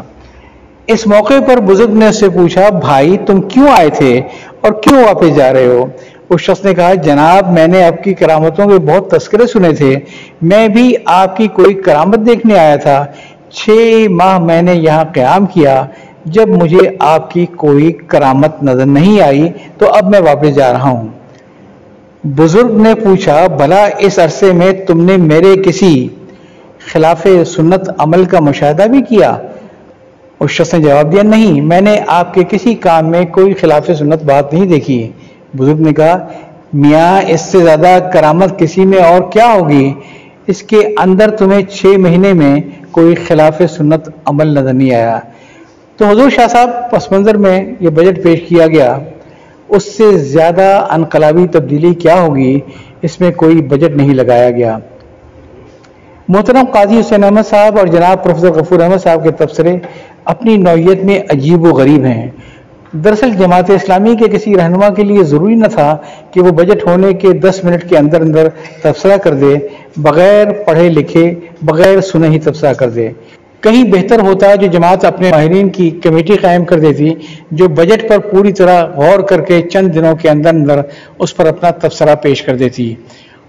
اس 0.86 1.06
موقع 1.06 1.34
پر 1.46 1.60
بزرگ 1.60 1.90
نے 1.90 2.08
اس 2.08 2.20
سے 2.20 2.28
پوچھا، 2.28 2.68
بھائی، 2.68 3.16
تم 3.26 3.40
کیوں 3.40 3.68
آئے 3.78 3.90
تھے 3.90 4.20
اور 4.60 4.72
کیوں 4.72 5.04
واپس 5.04 5.36
جا 5.36 5.52
رہے 5.52 5.66
ہو؟ 5.66 5.86
اس 6.30 6.40
شخص 6.40 6.64
نے 6.64 6.74
کہا، 6.74 6.94
جناب، 6.94 7.52
میں 7.52 7.66
نے 7.66 7.84
آپ 7.84 8.04
کی 8.04 8.14
کرامتوں 8.14 8.66
کے 8.66 8.74
بہت 8.74 9.10
تذکرے 9.10 9.46
سنے 9.46 9.72
تھے۔ 9.72 9.96
میں 10.42 10.68
بھی 10.68 10.94
آپ 11.04 11.36
کی 11.36 11.48
کوئی 11.48 11.74
کرامت 11.74 12.18
دیکھنے 12.26 12.58
آیا 12.58 12.76
تھا۔ 12.76 13.06
چھ 13.50 13.70
ماہ 14.10 14.38
میں 14.38 14.62
نے 14.62 14.74
یہاں 14.74 15.04
قیام 15.04 15.46
کیا۔ 15.46 15.86
جب 16.24 16.48
مجھے 16.48 16.78
آپ 17.00 17.30
کی 17.30 17.46
کوئی 17.46 17.92
کرامت 17.92 18.62
نظر 18.62 18.86
نہیں 18.86 19.20
آئی 19.20 19.48
تو 19.78 19.86
اب 19.92 20.10
میں 20.10 20.20
واپس 20.20 20.54
جا 20.54 20.72
رہا 20.72 20.88
ہوں۔ 20.88 21.08
بزرگ 22.24 22.82
نے 22.82 22.94
پوچھا، 22.94 23.46
بھلا، 23.46 23.88
اس 23.98 24.18
عرصے 24.18 24.52
میں 24.52 24.72
تم 24.72 25.04
نے 25.04 25.16
میرے 25.16 25.62
کسی 25.62 26.08
خلاف 26.92 27.26
سنت 27.46 27.90
عمل 27.98 28.24
کا 28.24 28.40
مشاہدہ 28.40 28.82
بھی 28.82 29.02
کیا؟ 29.02 29.36
اس 30.42 30.50
شخص 30.50 30.74
نے 30.74 30.80
جواب 30.80 31.12
دیا، 31.12 31.22
نہیں، 31.22 31.60
میں 31.60 31.80
نے 31.80 32.00
آپ 32.06 32.34
کے 32.34 32.40
کسی 32.50 32.74
کام 32.74 33.10
میں 33.10 33.24
کوئی 33.24 33.54
خلاف 33.54 33.90
سنت 33.98 34.22
بات 34.22 34.52
نہیں 34.52 34.66
دیکھی. 34.66 35.10
بزرگ 35.56 35.76
نے 35.76 35.92
کہا، 35.92 36.26
میاں، 36.72 37.30
اس 37.30 37.40
سے 37.40 37.58
زیادہ 37.58 37.98
کرامت 38.12 38.58
کسی 38.58 38.84
میں 38.84 38.98
اور 38.98 39.22
کیا 39.32 39.54
ہوگی؟ 39.54 39.92
اس 40.46 40.62
کے 40.62 40.76
اندر 40.98 41.30
تمہیں 41.30 41.62
چھ 41.62 41.86
مہینے 41.86 42.32
میں 42.32 42.60
کوئی 42.90 43.14
خلاف 43.14 43.62
سنت 43.70 44.08
عمل 44.24 44.46
نظر 44.46 44.72
نہیں 44.72 44.94
آیا. 44.94 45.20
تو 45.96 46.04
حضور 46.04 46.30
شاہ 46.30 46.46
صاحب 46.46 46.70
پس 46.90 47.12
منظر 47.12 47.36
میں 47.36 47.64
یہ 47.80 47.88
بجٹ 47.88 48.22
پیش 48.22 48.40
کیا 48.48 48.66
گیا۔ 48.66 48.98
اس 49.68 49.96
سے 49.96 50.18
زیادہ 50.18 50.86
انقلابی 50.90 51.46
تبدیلی 51.46 51.94
کیا 51.94 52.20
ہوگی؟ 52.20 52.60
اس 53.02 53.20
میں 53.20 53.30
کوئی 53.30 53.56
بجٹ 53.56 53.96
نہیں 53.96 54.14
لگایا 54.14 54.50
گیا۔ 54.50 54.78
محترم 56.28 56.64
قاضی 56.72 57.00
حسین 57.00 57.24
احمد 57.24 57.48
صاحب 57.50 57.78
اور 57.78 57.86
جناب 57.86 58.24
پروفیسر 58.24 58.50
غفور 58.50 58.80
احمد 58.80 59.02
صاحب 59.02 59.24
کے 59.24 59.30
تبصرے 59.30 59.76
اپنی 60.24 60.56
نوعیت 60.56 61.04
میں 61.04 61.20
عجیب 61.30 61.62
و 61.62 61.68
غریب 61.68 62.04
ہیں۔ 62.04 62.30
دراصل 62.92 63.30
جماعت 63.30 63.70
اسلامی 63.70 64.16
کے 64.16 64.24
کسی 64.24 64.54
رہنما 64.54 64.88
کے 64.88 65.02
لیے 65.02 65.22
ضروری 65.22 65.54
نہ 65.54 65.66
تھا 65.66 65.96
کہ 66.30 66.40
وہ 66.40 66.50
بجٹ 66.50 66.86
ہونے 66.86 67.12
کے 67.12 67.32
دس 67.32 67.64
منٹ 67.64 67.88
کے 67.88 67.98
اندر 67.98 68.20
اندر 68.20 68.48
تبصرہ 68.82 69.16
کر 69.16 69.34
دے، 69.34 69.54
بغیر 69.96 70.46
پڑھے 70.66 70.88
لکھے، 70.88 71.34
بغیر 71.62 72.00
سنے 72.00 72.28
ہی 72.28 72.38
تبصرہ 72.38 72.72
کر 72.72 72.90
دے۔ 72.90 73.08
کہیں 73.60 73.84
بہتر 73.84 74.20
ہوتا 74.20 74.54
جو 74.54 74.66
جماعت 74.66 75.04
اپنے 75.04 75.30
ماہرین 75.30 75.68
کی 75.68 75.90
کمیٹی 75.90 76.36
قائم 76.36 76.64
کر 76.64 76.80
دیتی، 76.80 77.14
جو 77.50 77.68
بجٹ 77.68 78.08
پر 78.08 78.18
پوری 78.18 78.52
طرح 78.52 78.86
غور 78.86 79.18
کر 79.18 79.40
کے 79.40 79.62
چند 79.62 79.94
دنوں 79.94 80.16
کے 80.16 80.30
اندر 80.30 80.50
اندر 80.50 80.80
اس 81.18 81.36
پر 81.36 81.46
اپنا 81.46 81.70
تبصرہ 81.70 82.14
پیش 82.14 82.42
کر 82.42 82.56
دیتی۔ 82.56 82.94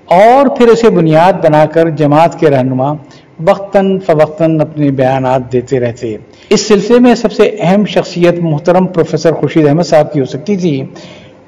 اور 0.05 0.57
پھر 0.57 0.67
اسے 0.67 0.89
بنیاد 0.89 1.33
بنا 1.33 1.65
کر 1.65 1.89
جماعت 1.89 2.39
کے 2.39 2.49
رہنما 2.49 2.93
وقتاً 3.39 3.99
فوقتاً 3.99 4.61
اپنے 4.61 4.91
بیانات 4.91 5.53
دیتے 5.53 5.79
رہتے۔ 5.79 6.17
اس 6.49 6.67
سلسلے 6.67 6.99
میں 6.99 7.15
سب 7.15 7.31
سے 7.31 7.55
اہم 7.59 7.85
شخصیت 7.85 8.33
محترم 8.39 8.87
پروفیسر 8.87 9.31
خورشید 9.31 9.67
احمد 9.67 9.83
صاحب 9.83 10.13
کی 10.13 10.19
ہو 10.19 10.25
سکتی 10.25 10.57
تھی۔ 10.57 10.83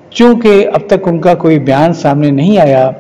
چونکہ 0.09 0.67
اب 0.73 0.81
تک 0.87 1.07
ان 1.07 1.21
کا 1.21 1.33
کوئی 1.33 1.59
بیان 1.59 1.93
سامنے 1.93 2.31
نہیں 2.31 2.57
آیا، 2.57 2.91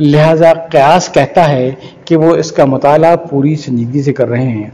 لہذا 0.00 0.52
قیاس 0.52 1.08
کہتا 1.12 1.48
ہے 1.48 1.70
کہ 2.04 2.16
وہ 2.16 2.36
اس 2.36 2.52
کا 2.52 2.64
مطالعہ 2.64 3.16
پوری 3.16 3.56
سنجیدگی 3.56 4.02
سے 4.02 4.12
کر 4.12 4.28
رہے 4.28 4.48
ہیں۔ 4.48 4.70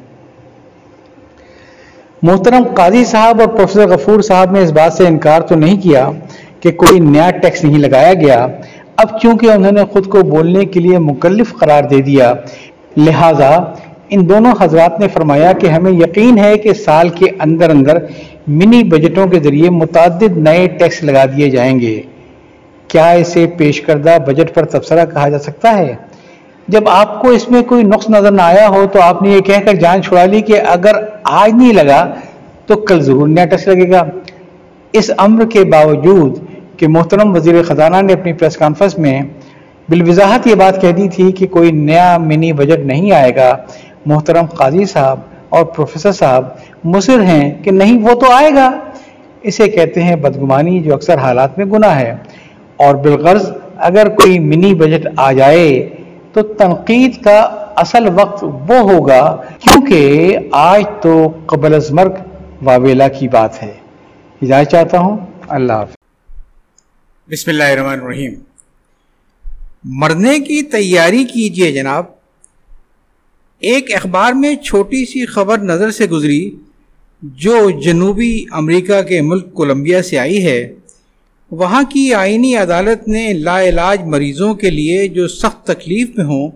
محترم 2.23 2.63
قاضی 2.75 3.05
صاحب 3.05 3.41
اور 3.41 3.49
پروفیسر 3.49 3.89
غفور 3.89 4.23
صاحب 4.23 4.51
نے 4.51 4.61
اس 4.61 4.73
بات 4.73 4.93
سے 4.93 5.07
انکار 5.07 5.41
تو 5.41 5.55
نہیں 5.55 5.81
کیا 5.81 6.11
کہ 6.61 6.73
کوئی 6.73 7.01
نیا 7.01 7.31
ٹیکس 7.31 7.65
نہیں 7.65 7.79
لگایا 7.79 8.15
گیا۔ 8.15 8.47
اب 8.97 9.21
چونکہ 9.23 9.47
انہوں 9.47 9.73
نے 9.73 9.85
خود 9.85 10.07
کو 10.07 10.23
بولنے 10.23 10.65
کے 10.65 10.81
لیے 10.81 10.99
مکلف 10.99 11.55
قرار 11.55 11.85
دے 11.85 12.01
دیا 12.01 12.35
لہذا 12.99 13.51
ان 14.11 14.29
دونوں 14.29 14.53
حضرات 14.61 15.01
نے 15.01 15.09
فرمایا 15.09 15.53
کہ 15.53 15.67
ہمیں 15.67 15.93
یقین 15.93 16.39
ہے 16.39 16.59
کہ 16.59 16.73
سال 16.73 17.09
کے 17.09 17.27
اندر 17.39 17.71
اندر 17.71 17.99
منی 18.47 18.83
بجٹوں 18.83 19.27
کے 19.27 19.41
ذریعے 19.41 19.71
متعدد 19.71 20.37
نئے 20.37 20.67
ٹیکس 20.69 21.03
لگا 21.03 21.25
دیے 21.25 21.51
جائیں 21.51 21.81
گے۔ 21.81 22.03
کیا 22.89 23.11
اسے 23.11 23.47
پیش 23.47 23.81
کردہ 23.81 24.17
بجٹ 24.27 24.55
پر 24.55 24.65
تبصرہ 24.65 25.05
کہا 25.05 25.29
جا 25.29 25.39
سکتا 25.39 25.79
ہے؟ 25.79 25.95
جب 26.69 26.89
آپ 26.89 27.21
کو 27.21 27.29
اس 27.29 27.51
میں 27.51 27.63
کوئی 27.63 27.83
نقص 27.83 28.11
نظر 28.11 28.31
نہ 28.31 28.43
آیا 28.43 28.69
ہو 28.69 28.87
تو 28.93 29.03
آپ 29.03 29.23
نے 29.23 29.31
یہ 29.31 29.41
کہہ 29.41 29.65
کر 29.65 29.75
جان 29.75 30.03
چھڑا 30.03 30.25
لی 30.25 30.41
کہ 30.41 30.61
اگر 30.61 30.93
آج 31.25 31.51
نہیں 31.55 31.73
لگا 31.73 32.15
تو 32.67 32.77
کل 32.77 33.01
ضرور 33.01 33.29
نیا 33.29 33.45
ٹیکس 33.45 33.69
لگے 33.69 33.91
گا۔ 33.91 34.05
اس 34.93 35.11
امر 35.17 35.45
کے 35.47 35.65
باوجود 35.65 36.39
کہ 36.77 36.89
محترم 36.89 37.35
وزیر 37.37 37.63
خزانہ 37.63 37.97
نے 38.03 38.13
اپنی 38.13 38.33
پریس 38.33 38.57
کانفرنس 38.57 38.99
میں 38.99 39.23
بالوضاحت 39.89 40.47
یہ 40.47 40.55
بات 40.55 40.81
کہہ 40.81 40.93
دی 40.93 41.09
تھی 41.09 41.33
کہ 41.33 41.47
کوئی 41.47 41.71
نیا 41.73 42.19
منی 42.19 42.53
بجٹ 42.53 42.79
نہیں 42.79 43.13
آئے 43.13 43.37
گا۔ 43.37 43.57
محترم 44.07 44.47
قاضی 44.47 44.85
صاحب 44.85 45.21
اور 45.49 45.65
پروفیسر 45.65 46.13
صاحب 46.13 46.45
مصر 46.85 47.21
ہیں 47.21 47.63
کہ 47.63 47.71
نہیں 47.71 48.03
وہ 48.03 48.15
تو 48.15 48.33
آئے 48.33 48.55
گا۔ 48.55 48.81
اسے 49.43 49.69
کہتے 49.69 50.03
ہیں 50.03 50.17
بدگمانی 50.17 50.83
جو 50.83 50.95
اکثر 50.95 51.19
حالات 51.19 51.59
میں 51.59 51.67
گناہ 51.67 52.01
ہے۔ 52.01 52.17
اور 52.77 52.95
بالغرض 52.95 53.51
اگر 53.77 54.09
کوئی 54.09 54.39
منی 54.39 54.75
بجٹ 54.75 55.09
آ 55.17 55.33
جائے 55.33 55.89
تو 56.33 56.43
تنقید 56.43 57.23
کا 57.25 57.41
اصل 57.77 58.09
وقت 58.15 58.45
وہ 58.45 58.79
ہوگا 58.79 59.37
کیونکہ 59.61 60.37
آج 60.53 60.85
تو 61.01 61.33
قبل 61.47 61.75
از 61.75 61.93
مرگ 61.93 62.13
واویلا 62.63 63.09
کی 63.09 63.29
بات 63.29 63.63
ہے۔ 63.63 63.73
ہدایت 64.43 64.69
چاہتا 64.69 64.99
ہوں۔ 64.99 65.17
اللہ 65.49 65.73
حافظ۔ 65.73 65.95
بسم 67.31 67.51
اللہ 67.51 67.65
الرحمن 67.65 68.05
الرحیم۔ 68.05 68.35
مرنے 69.85 70.39
کی 70.39 70.63
تیاری 70.63 71.25
کیجیے 71.25 71.73
جناب۔ 71.73 72.05
ایک 73.61 73.95
اخبار 73.95 74.33
میں 74.33 74.57
چھوٹی 74.57 75.05
سی 75.05 75.27
خبر 75.27 75.59
نظر 75.59 75.91
سے 75.91 76.07
گزری، 76.07 76.51
جو 77.23 77.71
جنوبی 77.71 78.45
امریکہ 78.51 79.03
کے 79.03 79.21
ملک 79.21 79.55
کولمبیا 79.55 80.03
سے 80.03 80.19
آئی 80.19 80.45
ہے۔ 80.45 80.75
وہاں 81.51 81.83
کی 81.83 82.15
آئینی 82.15 82.57
عدالت 82.57 83.09
نے 83.09 83.33
لا 83.33 83.63
علاج 83.63 84.03
مریضوں 84.05 84.55
کے 84.55 84.71
لیے 84.71 85.09
جو 85.09 85.29
سخت 85.29 85.67
تکلیف 85.67 86.09
میں 86.17 86.25
ہوں، 86.25 86.51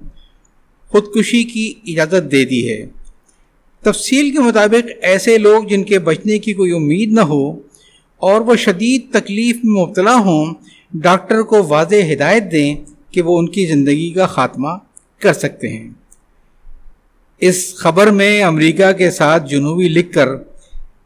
خودکشی 0.89 1.45
کی 1.45 1.75
اجازت 1.87 2.33
دے 2.33 2.45
دی 2.45 2.71
ہے۔ 2.71 2.87
تفصیل 3.81 4.31
کے 4.31 4.39
مطابق، 4.39 4.89
ایسے 5.03 5.39
لوگ 5.39 5.65
جن 5.65 5.85
کے 5.85 5.99
بچنے 5.99 6.39
کی 6.39 6.53
کوئی 6.53 6.73
امید 6.73 7.13
نہ 7.13 7.21
ہو 7.21 7.61
اور 8.17 8.41
وہ 8.41 8.57
شدید 8.57 9.13
تکلیف 9.13 9.57
میں 9.63 9.83
مبتلا 9.83 10.15
ہوں، 10.15 10.55
ڈاکٹر 10.95 11.43
کو 11.43 11.65
واضح 11.69 12.13
ہدایت 12.13 12.53
دیں 12.53 12.75
کہ 13.13 13.23
وہ 13.23 13.39
ان 13.39 13.49
کی 13.49 13.67
زندگی 13.67 14.11
کا 14.11 14.27
خاتمہ 14.27 14.69
کر 15.19 15.33
سکتے 15.33 15.69
ہیں۔ 15.69 15.91
اس 17.41 17.75
خبر 17.77 18.07
میں 18.07 18.43
امریکہ 18.43 18.93
کے 18.93 19.11
ساتھ 19.11 19.49
جنوبی 19.49 19.89
لکھ 19.89 20.13
کر 20.13 20.29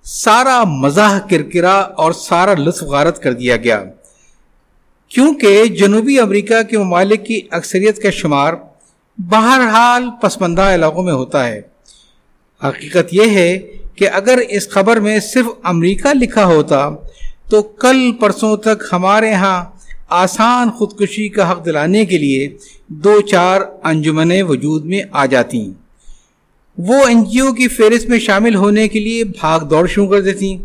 سارا 0.05 0.65
مزاح 0.65 1.19
کرکرا 1.31 1.75
اور 1.75 2.13
سارا 2.13 2.55
لطف 2.55 2.83
غارت 2.83 3.23
کر 3.23 3.33
دیا 3.33 3.57
گیا۔ 3.57 3.85
کیونکہ 5.09 5.65
جنوبی 5.65 6.21
امریکہ 6.21 6.63
کے 6.63 6.79
ممالک 6.79 7.27
کی 7.27 7.41
اکثریت 7.51 8.03
کا 8.03 8.11
شمار 8.11 8.55
بہرحال 9.19 10.11
پسماندہ 10.23 10.63
علاقوں 10.63 11.03
میں 11.03 11.13
ہوتا 11.13 11.47
ہے۔ 11.47 11.61
حقیقت 12.65 13.15
یہ 13.15 13.31
ہے 13.31 13.59
کہ 13.97 14.09
اگر 14.13 14.39
اس 14.49 14.69
خبر 14.69 14.97
میں 14.97 15.21
صرف 15.21 15.47
امریکہ 15.63 16.09
لکھا 16.15 16.45
ہوتا 16.45 16.91
تو 17.51 17.63
کل 17.63 18.13
پرسوں 18.21 18.57
تک 18.57 18.83
ہمارے 18.93 19.33
ہاں 19.33 19.65
آسان 20.11 20.71
خودکشی 20.71 21.29
کا 21.29 21.51
حق 21.53 21.65
دلانے 21.67 22.05
کے 22.05 22.19
لیے 22.19 22.49
دو 22.87 23.21
چار 23.21 23.61
انجمنیں 23.83 24.43
وجود 24.43 24.85
میں 24.85 25.03
آ 25.13 25.27
جاتی 25.27 25.73
وہ 26.79 27.05
این 27.07 27.25
جی 27.25 27.41
او 27.41 27.53
کی 27.53 27.69
فہرست 27.69 28.09
میں 28.09 28.19
شامل 28.19 28.55
ہونے 28.55 28.89
کے 28.89 29.01
لیے 29.01 29.25
بھاگ 29.25 29.61
دوڑ 29.61 29.87
شروع 29.87 30.09
کر 30.09 30.21
دیتی 30.21 30.57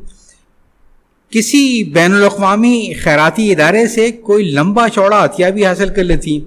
کسی 1.30 1.84
بین 1.84 2.14
الاقوامی 2.14 2.94
خیراتی 3.04 3.52
ادارے 3.52 3.88
سے 3.88 4.12
کوئی 4.12 4.52
لمبا 4.52 4.89
چوڑا 4.89 5.24
عطیہ 5.26 5.46
بھی 5.46 5.66
حاصل 5.66 5.89
کر 5.89 6.04
لیتی 6.04 6.39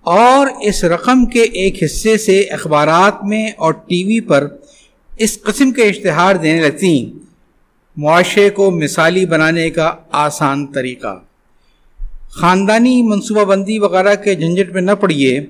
اور 0.00 0.46
اس 0.60 0.84
رقم 0.84 1.26
کے 1.26 1.42
ایک 1.42 1.82
حصے 1.82 2.16
سے 2.18 2.40
اخبارات 2.40 3.24
میں 3.24 3.50
اور 3.56 3.72
ٹی 3.72 4.04
وی 4.04 4.20
پر 4.20 4.46
اس 5.18 5.42
قسم 5.42 5.72
کے 5.72 5.82
اشتہار 5.82 6.34
دینے 6.34 6.60
لگتی 6.60 7.12
معاشرے 7.96 8.50
کو 8.50 8.70
مثالی 8.70 9.26
بنانے 9.26 9.70
کا 9.70 9.94
آسان 10.12 10.66
طریقہ۔ 10.66 11.14
خاندانی 12.34 13.02
منصوبہ 13.02 13.44
بندی 13.44 13.78
وغیرہ 13.78 14.14
کے 14.14 14.34
جھنجٹ 14.34 14.72
میں 14.72 14.82
نہ 14.82 14.90
پڑیے۔ 14.90 15.40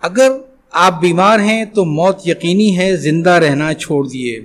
اگر 0.00 0.30
آپ 0.72 1.00
بیمار 1.00 1.38
ہیں 1.38 1.64
تو 1.64 1.84
موت 1.84 2.28
یقینی 2.28 2.78
ہے، 2.78 2.96
زندہ 2.96 3.30
رہنا 3.30 3.74
چھوڑ 3.74 4.08
دیے۔ 4.08 4.40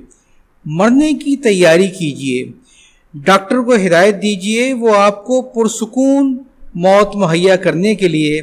مرنے 0.65 1.13
کی 1.13 1.37
تیاری 1.37 1.87
کیجیے۔ 1.87 2.51
ڈاکٹر 3.13 3.59
کو 3.59 3.75
ہدایت 3.75 4.21
دیجیے، 4.21 4.73
وہ 4.73 4.95
آپ 4.95 5.25
کو 5.25 5.41
پرسکون 5.41 6.37
موت 6.75 7.15
مہیا 7.15 7.55
کرنے 7.55 7.95
کے 7.95 8.07
لیے 8.07 8.41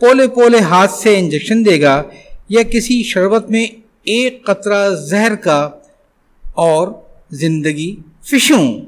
پولے 0.00 0.28
پولے 0.28 0.58
ہاتھ 0.58 0.92
سے 0.92 1.18
انجیکشن 1.18 1.64
دے 1.64 1.80
گا 1.80 2.02
یا 2.48 2.62
کسی 2.62 3.02
شربت 3.02 3.50
میں 3.50 3.66
ایک 4.04 4.44
قطرہ 4.44 4.94
زہر 4.94 5.34
کا 5.34 5.70
اور 6.54 6.88
زندگی 7.30 7.96
فشوں۔ 8.22 8.80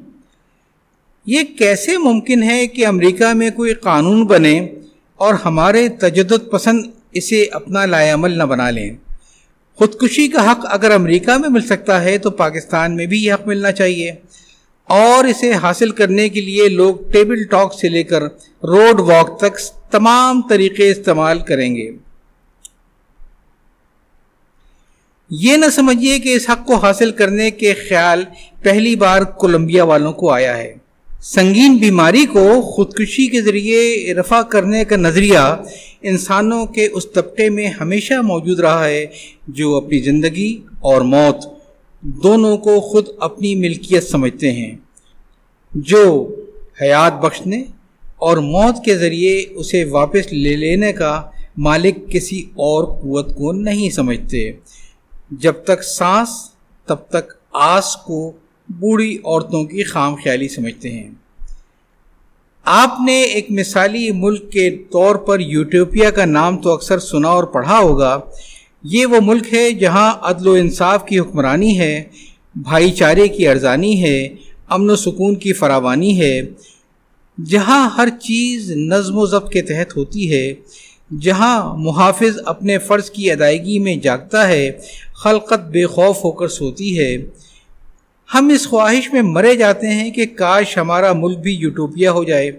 یہ 1.26 1.42
کیسے 1.58 1.98
ممکن 1.98 2.42
ہے 2.42 2.66
کہ 2.66 2.86
امریکہ 2.86 3.26
میں 3.26 3.50
کوئی 3.50 3.74
قانون 3.74 4.26
بنے 4.26 4.68
اور 5.16 5.34
ہمارے 5.34 5.88
تجدد 5.88 6.50
پسند 6.50 6.84
اسے 7.12 7.46
اپنا 7.52 7.86
لائے 7.86 8.10
عمل 8.10 8.38
نہ 8.38 8.42
بنا 8.42 8.70
لیں؟ 8.70 8.96
خودکشی 9.74 10.28
کا 10.28 10.52
حق 10.52 10.66
اگر 10.70 10.90
امریکہ 10.90 11.38
میں 11.38 11.48
مل 11.48 11.60
سکتا 11.60 12.04
ہے 12.04 12.18
تو 12.18 12.30
پاکستان 12.30 12.96
میں 12.96 13.06
بھی 13.06 13.24
یہ 13.24 13.32
حق 13.32 13.46
ملنا 13.46 13.72
چاہیے۔ 13.72 14.12
اور 14.88 15.24
اسے 15.24 15.52
حاصل 15.52 15.90
کرنے 15.90 16.28
کے 16.28 16.40
لیے 16.40 16.68
لوگ 16.68 16.94
ٹیبل 17.12 17.44
ٹاک 17.44 17.74
سے 17.74 17.88
لے 17.88 18.02
کر 18.02 18.22
روڈ 18.62 19.00
واک 19.00 19.40
تک 19.40 19.58
تمام 19.90 20.42
طریقے 20.48 20.90
استعمال 20.90 21.38
کریں 21.38 21.76
گے۔ 21.76 21.90
یہ 25.30 25.56
نہ 25.56 25.66
سمجھیے 25.72 26.18
کہ 26.18 26.36
اس 26.36 26.50
حق 26.50 26.66
کو 26.66 26.74
حاصل 26.74 27.12
کرنے 27.12 27.50
کے 27.50 27.74
خیال 27.74 28.24
پہلی 28.62 28.96
بار 28.96 29.22
کولمبیا 29.22 29.84
والوں 29.84 30.12
کو 30.12 30.30
آیا 30.30 30.56
ہے۔ 30.56 30.84
سنگین 31.24 31.76
بیماری 31.76 32.24
کو 32.26 32.40
خودکشی 32.62 33.26
کے 33.26 33.40
ذریعے 33.42 34.14
رفع 34.14 34.40
کرنے 34.42 34.84
کا 34.84 34.96
نظریہ 34.96 35.38
انسانوں 36.02 36.66
کے 36.66 36.86
اس 36.86 37.06
طبقے 37.12 37.48
میں 37.50 37.66
ہمیشہ 37.70 38.20
موجود 38.22 38.60
رہا 38.60 38.84
ہے 38.88 39.06
جو 39.48 39.74
اپنی 39.76 39.98
زندگی 39.98 40.50
اور 40.80 41.00
موت 41.12 41.46
دونوں 42.22 42.56
کو 42.58 42.78
خود 42.80 43.08
اپنی 43.18 43.54
ملکیت 43.54 44.04
سمجھتے 44.04 44.52
ہیں، 44.52 44.76
جو 45.72 46.04
حیات 46.82 47.20
بخشنے 47.22 47.62
اور 48.18 48.36
موت 48.52 48.84
کے 48.84 48.98
ذریعے 48.98 49.42
اسے 49.54 49.84
واپس 49.90 50.32
لے 50.32 50.56
لینے 50.56 50.92
کا 50.92 51.20
مالک 51.58 52.08
کسی 52.10 52.44
اور 52.66 52.84
قوت 53.00 53.34
کو 53.36 53.52
نہیں 53.52 53.90
سمجھتے۔ 53.90 54.50
جب 55.40 55.64
تک 55.64 55.82
سانس، 55.84 56.28
تب 56.88 57.08
تک 57.08 57.32
آس 57.52 57.96
کو 57.96 58.32
بوڑھی 58.68 59.18
عورتوں 59.24 59.64
کی 59.64 59.82
خام 59.82 60.14
خیالی 60.14 60.48
سمجھتے 60.48 60.90
ہیں۔ 60.90 61.10
آپ 62.64 62.96
نے 63.06 63.22
ایک 63.22 63.46
مثالی 63.50 64.10
ملک 64.10 64.52
کے 64.52 64.70
طور 64.70 65.14
پر 65.14 65.40
یوٹوپیا 65.40 66.10
کا 66.10 66.24
نام 66.24 66.58
تو 66.58 66.70
اکثر 66.70 66.98
سنا 66.98 67.28
اور 67.28 67.44
پڑھا 67.44 67.78
ہوگا۔ 67.78 68.20
یہ 68.82 69.06
وہ 69.06 69.16
ملک 69.22 69.54
ہے 69.54 69.72
جہاں 69.72 70.14
عدل 70.22 70.48
و 70.48 70.52
انصاف 70.52 71.06
کی 71.06 71.18
حکمرانی 71.18 71.78
ہے، 71.78 72.04
بھائی 72.54 72.90
چارے 72.90 73.28
کی 73.28 73.48
ارزانی 73.48 74.02
ہے، 74.02 74.28
امن 74.68 74.90
و 74.90 74.96
سکون 74.96 75.34
کی 75.34 75.52
فراوانی 75.52 76.20
ہے۔ 76.20 76.40
جہاں 77.46 77.90
ہر 77.96 78.08
چیز 78.08 78.70
نظم 78.70 79.18
و 79.18 79.26
ضبط 79.26 79.52
کے 79.52 79.62
تحت 79.62 79.96
ہوتی 79.96 80.32
ہے، 80.32 80.54
جہاں 81.20 81.74
محافظ 81.76 82.38
اپنے 82.46 82.78
فرض 82.78 83.10
کی 83.10 83.30
ادائیگی 83.30 83.78
میں 83.78 83.96
جاگتا 83.96 84.48
ہے، 84.48 84.72
خلقت 85.14 85.68
بے 85.70 85.86
خوف 85.86 86.24
ہو 86.24 86.30
کر 86.30 86.48
سوتی 86.48 86.98
ہے۔ 86.98 87.16
ہم 88.34 88.48
اس 88.48 88.68
خواہش 88.68 89.12
میں 89.12 89.22
مرے 89.22 89.56
جاتے 89.56 89.88
ہیں 89.88 90.10
کہ 90.10 90.26
کاش 90.26 90.78
ہمارا 90.78 91.12
ملک 91.12 91.38
بھی 91.38 91.52
یوٹوپیا 91.54 92.12
ہو 92.12 92.24
جائے۔ 92.24 92.50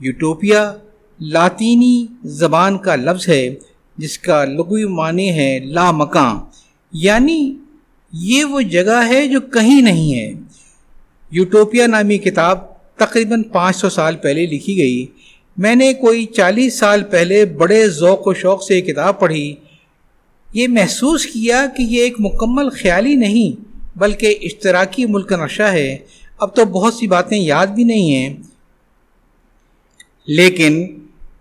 یوٹوپیا 0.00 0.74
لاطینی 1.20 2.06
زبان 2.24 2.78
کا 2.78 2.96
لفظ 2.96 3.28
ہے، 3.28 3.54
جس 3.96 4.18
کا 4.18 4.44
لغوی 4.44 4.84
معنی 4.84 5.30
ہے 5.30 5.58
لا 5.58 5.90
مکان 5.90 6.36
یعنی 6.92 7.56
یہ 8.12 8.44
وہ 8.44 8.60
جگہ 8.60 9.02
ہے 9.08 9.28
جو 9.28 9.40
کہیں 9.40 9.82
نہیں 9.82 10.14
ہے۔ 10.14 10.32
یوٹوپیا 11.30 11.86
نامی 11.86 12.18
کتاب 12.18 12.58
تقریباً 12.96 13.42
پانچ 13.42 13.76
سو 13.76 13.88
سال 13.88 14.16
پہلے 14.16 14.46
لکھی 14.46 14.78
گئی۔ 14.78 15.06
میں 15.56 15.74
نے 15.74 15.94
کوئی 15.94 16.26
چالیس 16.26 16.78
سال 16.78 17.02
پہلے 17.02 17.44
بڑے 17.44 17.88
ذوق 17.88 18.26
و 18.26 18.34
شوق 18.34 18.62
سے 18.62 18.76
یہ 18.76 18.80
کتاب 18.80 19.20
پڑھی۔ 19.20 19.54
یہ 20.54 20.68
محسوس 20.68 21.26
کیا 21.26 21.66
کہ 21.76 21.82
یہ 21.82 22.02
ایک 22.02 22.14
مکمل 22.18 22.70
خیالی 22.70 23.14
نہیں۔ 23.14 23.67
بلکہ 23.98 24.38
اشتراکی 24.42 25.06
ملک 25.06 25.32
نقشہ 25.32 25.62
ہے۔ 25.62 25.98
اب 26.38 26.56
تو 26.56 26.64
بہت 26.64 26.94
سی 26.94 27.06
باتیں 27.06 27.38
یاد 27.38 27.66
بھی 27.66 27.84
نہیں 27.84 28.14
ہیں۔ 28.14 28.36
لیکن 30.26 30.86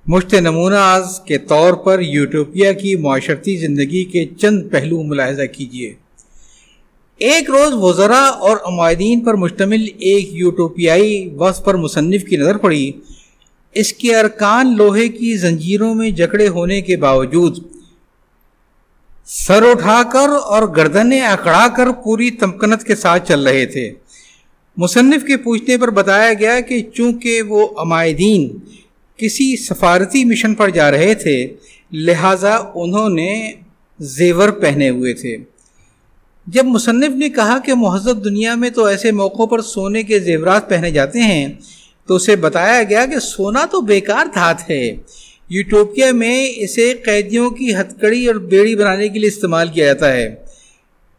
مشت 0.07 0.33
نمونہ 0.33 1.01
کے 1.25 1.37
طور 1.37 1.73
پر 1.73 1.99
یوٹوپیا 1.99 2.71
کی 2.71 2.95
معاشرتی 2.95 3.57
زندگی 3.57 4.03
کے 4.03 4.25
چند 4.41 4.63
پہلو 4.71 5.03
ملاحظہ 5.03 5.41
کیجیے 5.41 5.93
ایک 7.17 7.49
روز 7.49 7.73
وزراء 7.73 8.29
اور 8.39 8.57
عمائدین 8.65 9.19
پر 9.19 9.33
مشتمل 9.33 9.87
ایک 9.99 10.29
یوٹوپیائی 10.31 11.29
وصف 11.39 11.63
پر 11.63 11.75
مصنف 11.75 12.23
کی 12.23 12.37
نظر 12.37 12.57
پڑی۔ 12.57 12.91
اس 13.73 13.93
کے 13.93 14.15
ارکان 14.15 14.75
لوہے 14.77 15.07
کی 15.07 15.37
زنجیروں 15.37 15.93
میں 15.95 16.09
جکڑے 16.09 16.47
ہونے 16.47 16.81
کے 16.81 16.97
باوجود 16.97 17.76
سر 19.29 19.63
اٹھا 19.69 20.03
کر 20.13 20.29
اور 20.29 20.63
گردنیں 20.63 21.21
اکڑا 21.21 21.67
کر 21.77 21.91
پوری 21.91 22.31
تمکنت 22.31 22.83
کے 22.83 22.95
ساتھ 22.95 23.27
چل 23.27 23.47
رہے 23.47 23.65
تھے۔ 23.65 23.93
مصنف 24.77 25.25
کے 25.27 25.37
پوچھنے 25.37 25.77
پر 25.77 25.89
بتایا 25.89 26.33
گیا 26.33 26.59
کہ 26.59 26.83
چونکہ 26.93 27.41
وہ 27.41 27.67
عمائدین 27.77 28.57
کسی 29.17 29.55
سفارتی 29.55 30.25
مشن 30.25 30.55
پر 30.55 30.69
جا 30.69 30.91
رہے 30.91 31.13
تھے، 31.13 31.47
لہٰذا 31.91 32.57
انہوں 32.75 33.09
نے 33.09 33.53
زیور 33.99 34.49
پہنے 34.49 34.89
ہوئے 34.89 35.13
تھے۔ 35.13 35.37
جب 36.47 36.65
مصنف 36.65 37.09
نے 37.09 37.29
کہا 37.29 37.57
کہ 37.65 37.73
مہذب 37.73 38.23
دنیا 38.23 38.55
میں 38.55 38.69
تو 38.69 38.85
ایسے 38.85 39.11
موقعوں 39.11 39.47
پر 39.47 39.61
سونے 39.61 40.03
کے 40.03 40.19
زیورات 40.19 40.69
پہنے 40.69 40.91
جاتے 40.91 41.19
ہیں، 41.19 41.47
تو 42.05 42.15
اسے 42.15 42.35
بتایا 42.35 42.83
گیا 42.83 43.05
کہ 43.05 43.19
سونا 43.19 43.65
تو 43.71 43.81
بیکار 43.81 44.25
دھات 44.35 44.69
ہے۔ 44.69 44.95
یوٹوپیا 45.49 46.11
میں 46.11 46.51
اسے 46.55 46.93
قیدیوں 47.05 47.49
کی 47.49 47.75
ہتکڑی 47.75 48.27
اور 48.27 48.35
بیڑی 48.35 48.75
بنانے 48.75 49.09
کے 49.09 49.19
لیے 49.19 49.29
استعمال 49.29 49.67
کیا 49.67 49.85
جاتا 49.85 50.13
ہے۔ 50.13 50.35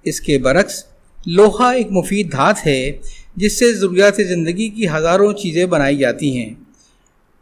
اس 0.02 0.20
کے 0.20 0.38
برعکس، 0.38 0.84
لوہا 1.26 1.70
ایک 1.70 1.86
مفید 1.90 2.32
دھات 2.32 2.66
ہے، 2.66 2.98
جس 3.36 3.58
سے 3.58 3.72
ضروریات 3.72 4.16
زندگی 4.16 4.68
کی 4.68 4.88
ہزاروں 4.88 5.32
چیزیں 5.32 5.66
بنائی 5.66 5.96
جاتی 5.96 6.36
ہیں۔ 6.36 6.54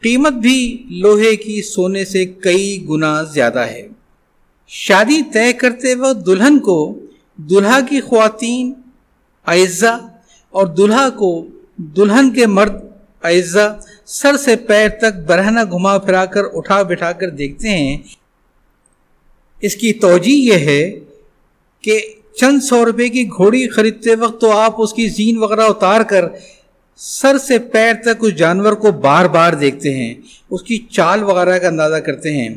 قیمت 0.01 0.33
بھی 0.33 0.83
لوہے 0.91 1.37
کی 1.37 1.63
سونے 1.63 2.05
سے 2.05 2.27
کئی 2.27 2.87
گنا 2.91 3.23
زیادہ 3.23 3.59
ہے۔ 3.59 3.89
شادی 4.69 5.23
طے 5.33 5.53
کرتے 5.53 5.95
وقت 5.95 6.27
دلہن 6.27 6.59
کو 6.59 6.99
دلہا 7.37 7.81
کی 7.81 8.01
خواتین 8.01 8.73
اعزا 9.47 9.97
اور 10.51 10.67
دلہا 10.67 11.09
کو 11.11 11.47
دلہن 11.77 12.31
کے 12.31 12.47
مرد 12.47 12.73
اعزا 13.23 13.75
سر 14.07 14.37
سے 14.37 14.57
پیر 14.57 14.89
تک 14.89 15.19
برہنہ 15.27 15.61
گھما 15.71 15.99
پھرا 15.99 16.25
کر 16.25 16.41
اٹھا 16.53 16.83
بٹھا 16.83 17.13
کر 17.13 17.31
دیکھتے 17.31 17.69
ہیں۔ 17.69 17.99
اس 19.61 19.77
کی 19.77 19.93
توجہ 19.93 20.31
یہ 20.31 20.53
ہے 20.53 21.01
کہ 21.81 22.01
چند 22.35 22.61
سو 22.63 22.85
روپے 22.85 23.09
کی 23.09 23.29
گھوڑی 23.29 23.69
خریدتے 23.69 24.15
وقت 24.15 24.41
تو 24.41 24.59
آپ 24.59 24.75
اس 24.79 24.93
کی 24.93 25.09
زین 25.09 25.39
وغیرہ 25.39 25.61
اتار 25.61 26.01
کر 26.01 26.25
سر 26.97 27.39
سے 27.39 27.59
پیر 27.59 27.95
تک 27.95 28.17
اس 28.21 28.37
جانور 28.37 28.73
کو 28.73 28.93
بار 28.93 29.25
بار 29.25 29.53
دیکھتے 29.53 29.95
ہیں، 29.95 30.15
اس 30.51 30.63
کی 30.63 30.79
چال 30.79 31.23
وغیرہ 31.23 31.59
کا 31.59 31.69
اندازہ 31.69 31.97
کرتے 31.97 32.33
ہیں۔ 32.33 32.55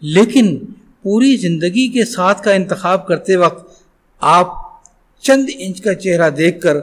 لیکن 0.00 0.56
پوری 1.02 1.36
زندگی 1.36 1.88
کے 1.88 2.04
ساتھ 2.04 2.42
کا 2.42 2.52
انتخاب 2.52 3.06
کرتے 3.06 3.36
وقت 3.36 3.82
آپ 4.20 4.48
چند 5.20 5.50
انچ 5.58 5.82
کا 5.82 5.94
چہرہ 5.94 6.30
دیکھ 6.30 6.60
کر 6.60 6.80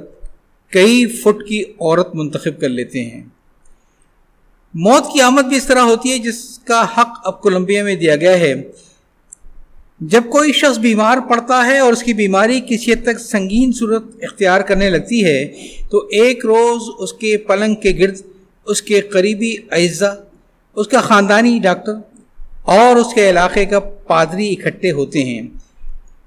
کئی 0.70 1.05
فٹ 1.05 1.47
کی 1.47 1.64
عورت 1.80 2.16
منتخب 2.16 2.60
کر 2.60 2.70
لیتے 2.70 3.03
ہیں۔ 3.03 3.24
موت 4.74 5.05
کی 5.13 5.22
آمد 5.22 5.41
بھی 5.41 5.57
اس 5.57 5.65
طرح 5.65 5.80
ہوتی 5.80 6.11
ہے 6.11 6.17
جس 6.17 6.59
کا 6.59 6.86
حق 6.97 7.07
اب 7.24 7.41
کولمبیا 7.41 7.84
میں 7.84 7.95
دیا 7.95 8.15
گیا 8.15 8.39
ہے۔ 8.39 8.53
جب 10.01 10.24
کوئی 10.30 10.53
شخص 10.53 10.78
بیمار 10.78 11.17
پڑتا 11.30 11.65
ہے 11.65 11.80
اور 11.80 11.93
اس 11.93 12.03
کی 12.03 12.13
بیماری 12.13 12.61
کسی 12.70 12.93
حد 12.93 13.03
تک 13.03 13.20
سنگین 13.20 13.72
صورت 13.72 14.03
اختیار 14.22 14.61
کرنے 14.61 14.89
لگتی 14.89 15.26
ہے، 15.26 15.45
تو 15.91 16.07
ایک 16.11 16.45
روز 16.45 16.82
اس 16.99 17.13
کے 17.13 17.38
پلنگ 17.38 17.76
کے 17.76 17.93
گرد، 17.99 18.22
اس 18.65 18.82
کے 18.82 19.01
قریبی 19.01 19.55
اعزا 19.72 20.13
اس 20.76 20.88
کا 20.88 21.01
خاندانی 21.01 21.59
ڈاکٹر 21.59 21.93
اور 22.63 22.95
اس 22.95 23.13
کے 23.13 23.30
علاقے 23.30 23.65
کا 23.65 23.80
پادری 23.80 24.53
اکٹھے 24.53 24.91
ہوتے 24.91 25.24
ہیں۔ 25.24 25.41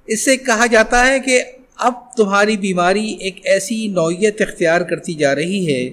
اس 0.07 0.24
سے 0.24 0.36
کہا 0.36 0.66
جاتا 0.66 1.07
ہے 1.07 1.20
کہ 1.20 1.43
اب 1.76 1.93
تمہاری 2.16 2.57
بیماری 2.57 3.07
ایک 3.20 3.40
ایسی 3.45 3.86
نوعیت 3.88 4.40
اختیار 4.40 4.80
کرتی 4.80 5.14
جا 5.14 5.34
رہی 5.34 5.74
ہے 5.74 5.90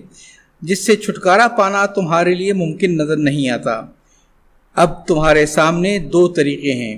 جس 0.62 0.86
سے 0.86 0.96
چھٹکارا 0.96 1.48
پانا 1.48 1.86
تمہارے 1.86 2.36
لیے 2.36 2.54
ممکن 2.54 2.98
نظر 2.98 3.18
نہیں 3.18 3.50
آتا۔ 3.50 3.82
اب 4.76 5.08
تمہارے 5.08 5.46
سامنے 5.46 6.00
دو 6.00 6.28
طریقے 6.28 6.74
ہیں۔ 6.74 6.98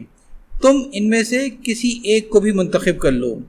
تم 0.62 0.82
ان 0.94 1.10
میں 1.10 1.24
سے 1.24 1.48
کسی 1.64 2.00
ایک 2.04 2.30
کو 2.30 2.40
بھی 2.40 2.52
منتخب 2.52 3.00
کر 3.00 3.12
لو۔ 3.12 3.40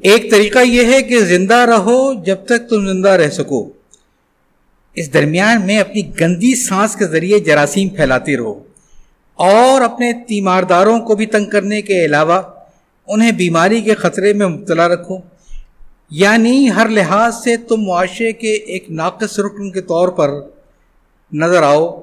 ایک 0.00 0.30
طریقہ 0.30 0.58
یہ 0.58 0.84
ہے 0.84 1.02
کہ 1.02 1.20
زندہ 1.20 1.54
رہو 1.54 2.24
جب 2.24 2.36
تک 2.44 2.68
تم 2.70 2.88
زندہ 2.88 3.08
رہ 3.08 3.30
سکو۔ 3.30 3.70
اس 4.94 5.14
درمیان 5.14 5.66
میں 5.66 5.78
اپنی 5.78 6.02
گندی 6.20 6.54
سانس 6.54 6.96
کے 6.96 7.06
ذریعے 7.06 7.38
جراثیم 7.38 7.88
پھیلاتے 7.88 8.36
رہو۔ 8.36 8.64
اور 9.34 9.80
اپنے 9.80 10.12
تیمارداروں 10.12 11.00
کو 11.00 11.14
بھی 11.14 11.26
تنگ 11.26 11.44
کرنے 11.44 11.82
کے 11.82 12.04
علاوہ 12.04 12.42
انہیں 13.08 13.32
بیماری 13.32 13.80
کے 13.80 13.94
خطرے 13.94 14.32
میں 14.32 14.46
مبتلا 14.46 14.88
رکھو۔ 14.88 15.18
یعنی 16.16 16.70
ہر 16.70 16.88
لحاظ 16.88 17.34
سے 17.44 17.56
تم 17.56 17.76
معاشرے 17.76 18.32
کے 18.32 18.52
ایک 18.52 18.90
ناقص 18.90 19.38
رکن 19.38 19.70
کے 19.70 19.80
طور 19.80 20.08
پر 20.08 20.30
نظر 21.32 21.62
آؤ۔ 21.62 22.00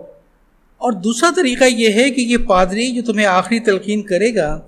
اور 0.77 0.91
دوسرا 0.91 1.29
طریقہ 1.35 1.63
یہ 1.63 1.89
ہے 1.89 2.09
کہ 2.09 2.21
یہ 2.21 2.37
پادری 2.37 2.91
جو 2.91 3.01
تمہیں 3.01 3.25
آخری 3.25 3.59
تلقین 3.59 4.01
کرے 4.01 4.35
گا، 4.35 4.59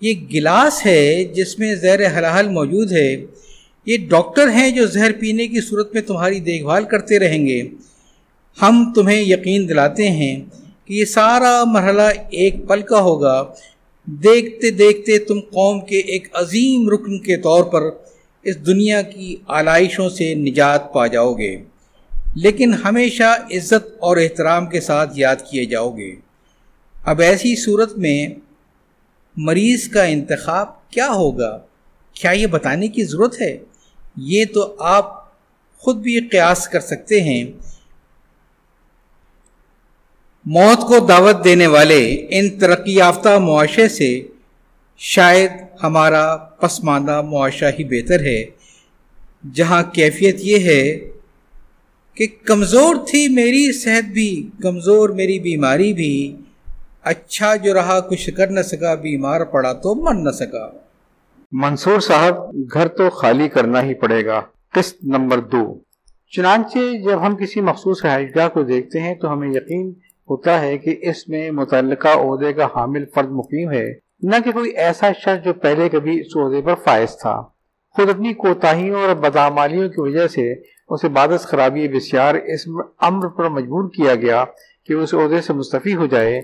یہ 0.00 0.14
گلاس 0.34 0.86
ہے 0.86 1.24
جس 1.24 1.58
میں 1.58 1.74
زہر 1.74 2.18
حلال 2.18 2.48
موجود 2.48 2.92
ہے۔ 2.92 3.16
یہ 3.86 3.96
ڈاکٹر 4.08 4.48
ہیں 4.48 4.70
جو 4.70 4.86
زہر 4.86 5.10
پینے 5.20 5.48
کی 5.48 5.60
صورت 5.60 5.94
میں 5.94 6.02
تمہاری 6.02 6.40
دیکھ 6.40 6.64
بھال 6.64 6.84
کرتے 6.84 7.18
رہیں 7.18 7.46
گے۔ 7.46 7.62
ہم 8.62 8.92
تمہیں 8.94 9.22
یقین 9.22 9.68
دلاتے 9.68 10.10
ہیں 10.10 10.40
کہ 10.84 10.94
یہ 10.94 11.04
سارا 11.04 11.64
مرحلہ 11.66 12.02
ایک 12.30 12.54
پل 12.68 12.82
کا 12.82 13.00
ہوگا۔ 13.00 13.44
دیکھتے 14.06 14.70
دیکھتے 14.70 15.18
تم 15.18 15.40
قوم 15.40 15.80
کے 15.80 15.98
ایک 15.98 16.28
عظیم 16.32 16.88
رکن 16.88 17.18
کے 17.18 17.36
طور 17.36 17.64
پر 17.64 17.82
اس 18.46 18.66
دنیا 18.66 19.02
کی 19.02 19.36
آلائشوں 19.46 20.08
سے 20.08 20.34
نجات 20.34 20.92
پا 20.92 21.06
جاؤ 21.06 21.34
گے۔ 21.34 21.62
لیکن 22.34 22.74
ہمیشہ 22.74 23.46
عزت 23.50 23.96
اور 23.98 24.16
احترام 24.16 24.66
کے 24.66 24.80
ساتھ 24.80 25.10
یاد 25.14 25.36
کیے 25.50 25.64
جاؤ 25.64 25.96
گے۔ 25.96 26.14
اب 27.04 27.20
ایسی 27.20 27.56
صورت 27.56 27.98
میں 27.98 28.28
مریض 29.36 29.88
کا 29.88 30.02
انتخاب 30.02 30.90
کیا 30.90 31.08
ہوگا؟ 31.08 31.58
کیا 32.12 32.30
یہ 32.30 32.46
بتانے 32.46 32.88
کی 32.88 33.04
ضرورت 33.04 33.40
ہے؟ 33.40 33.58
یہ 34.16 34.44
تو 34.54 34.76
آپ 34.78 35.26
خود 35.78 35.96
بھی 35.96 36.20
قیاس 36.20 36.68
کر 36.68 36.80
سکتے 36.80 37.20
ہیں۔ 37.20 37.44
موت 40.44 40.80
کو 40.80 41.06
دعوت 41.06 41.44
دینے 41.44 41.66
والے 41.66 42.26
ان 42.30 42.58
ترقی 42.58 42.94
یافتہ 42.94 43.38
معاشرے 43.38 43.88
سے 43.88 44.22
شاید 44.98 45.50
ہمارا 45.82 46.36
پسماندہ 46.36 47.22
معاشرہ 47.22 47.70
ہی 47.78 47.84
بہتر 47.84 48.20
ہے۔ 48.20 48.44
جہاں 49.54 49.82
کیفیت 49.82 50.36
یہ 50.40 50.58
ہے 50.58 51.10
کہ 52.14 52.26
کمزور 52.44 52.96
تھی 53.08 53.28
میری 53.28 53.72
صحت 53.72 54.04
بھی، 54.04 54.50
کمزور 54.62 55.08
میری 55.08 55.38
بیماری 55.38 55.92
بھی۔ 55.92 56.36
اچھا 57.02 57.56
جو 57.56 57.74
رہا، 57.74 58.00
کچھ 58.00 58.30
کر 58.30 58.46
نہ 58.46 58.60
سکا، 58.60 58.94
بیمار 58.94 59.40
پڑا 59.40 59.72
تو 59.72 59.94
مر 59.94 60.14
نہ 60.14 60.30
سکا۔ 60.30 60.70
منصور 61.52 62.00
صاحب، 62.00 62.34
گھر 62.74 62.88
تو 62.88 63.10
خالی 63.10 63.48
کرنا 63.48 63.82
ہی 63.82 63.94
پڑے 63.94 64.26
گا۔ 64.26 64.40
قسط 64.72 64.96
نمبر 65.02 65.40
دو۔ 65.40 65.78
چنانچہ 66.30 66.78
جب 67.04 67.26
ہم 67.26 67.36
کسی 67.36 67.60
مخصوص 67.60 68.04
رہائش 68.04 68.36
گاہ 68.36 68.48
کو 68.48 68.62
دیکھتے 68.62 69.00
ہیں 69.00 69.14
تو 69.14 69.32
ہمیں 69.32 69.48
یقین 69.48 69.92
ہوتا 70.30 70.60
ہے 70.60 70.78
کہ 70.78 70.96
اس 71.00 71.28
میں 71.28 71.50
متعلقہ 71.50 72.08
عہدے 72.08 72.52
کا 72.52 72.64
حامل 72.64 73.04
فرد 73.14 73.30
مقیم 73.30 73.70
ہے۔ 73.70 74.05
نہ 74.22 74.36
کہ 74.44 74.52
کوئی 74.52 74.70
ایسا 74.70 75.12
شخص 75.12 75.44
جو 75.44 75.52
پہلے 75.54 75.88
کبھی 75.88 76.20
اس 76.20 76.36
عہدے 76.36 76.60
پر 76.62 76.74
فائز 76.74 77.16
تھا۔ 77.18 77.42
خود 77.96 78.10
اپنی 78.10 78.32
کوتاہیوں 78.34 79.00
اور 79.00 79.14
بدعمالیوں 79.14 79.88
کی 79.88 80.00
وجہ 80.00 80.26
سے 80.26 80.52
اسے 80.88 81.08
بادس 81.08 81.42
خرابی 81.42 81.88
بسیار 81.88 82.34
اس 82.34 82.60
امر 83.00 83.28
پر 83.28 83.48
مجبور 83.48 83.90
کیا 83.90 84.14
گیا 84.14 84.44
کہ 84.86 84.92
اس 84.92 85.14
عہدے 85.14 85.40
سے 85.40 85.52
مستفی 85.52 85.94
ہو 85.94 86.06
جائے۔ 86.06 86.40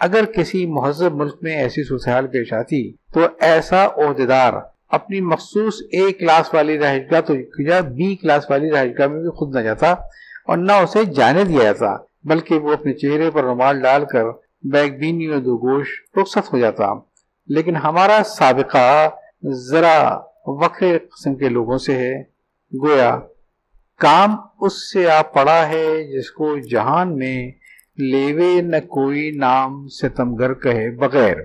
اگر 0.00 0.24
کسی 0.24 0.66
مہذب 0.66 1.14
ملک 1.14 1.36
میں 1.42 1.56
ایسی 1.56 1.84
صورتحال 1.84 2.26
پیش 2.26 2.52
آتی 2.52 2.92
تو 3.14 3.20
ایسا 3.40 3.84
عہدیدار 3.86 4.52
اپنی 4.88 5.20
مخصوص 5.20 5.74
اے 5.92 6.12
کلاس 6.12 6.54
والی 6.54 6.78
رہائش 6.78 7.02
گاہ 7.10 7.20
تو 7.20 7.34
بی 7.94 8.16
کلاس 8.16 8.50
والی 8.50 8.70
رہائش 8.70 8.92
گاہ 8.98 9.06
میں 9.06 9.20
بھی 9.20 9.30
خود 9.30 9.54
نہ 9.56 9.60
جاتا 9.60 9.90
اور 10.46 10.56
نہ 10.56 10.72
اسے 10.72 11.04
جانے 11.04 11.44
دیا 11.44 11.62
جاتا، 11.62 11.96
بلکہ 12.24 12.58
وہ 12.58 12.72
اپنے 12.72 12.92
چہرے 12.92 13.30
پر 13.30 13.44
رومال 13.44 13.80
ڈال 13.80 14.04
کر 14.04 14.24
بیگ 14.62 14.90
بینی 14.90 15.26
اور 15.26 15.38
دو 15.38 15.56
گوش 15.56 15.88
رخصت 16.16 16.52
ہو 16.52 16.58
جاتا۔ 16.58 17.09
لیکن 17.46 17.76
ہمارا 17.76 18.22
سابقہ 18.24 19.10
ذرا 19.52 20.18
وقر 20.46 20.98
قسم 20.98 21.34
کے 21.34 21.48
لوگوں 21.48 21.78
سے 21.78 21.94
ہے۔ 21.94 22.22
گویا 22.82 23.18
کام 23.98 24.36
اس 24.60 24.92
سے 24.92 25.10
آپ 25.10 25.34
پڑا 25.34 25.68
ہے 25.68 26.18
جس 26.18 26.30
کو 26.30 26.56
جہان 26.70 27.16
میں 27.16 27.52
لیوے 27.96 28.62
نہ 28.62 28.76
کوئی 28.76 29.30
نام 29.30 29.86
ستم 29.88 30.34
گر 30.34 30.54
کہے 30.54 30.90
بغیر۔ 30.90 31.36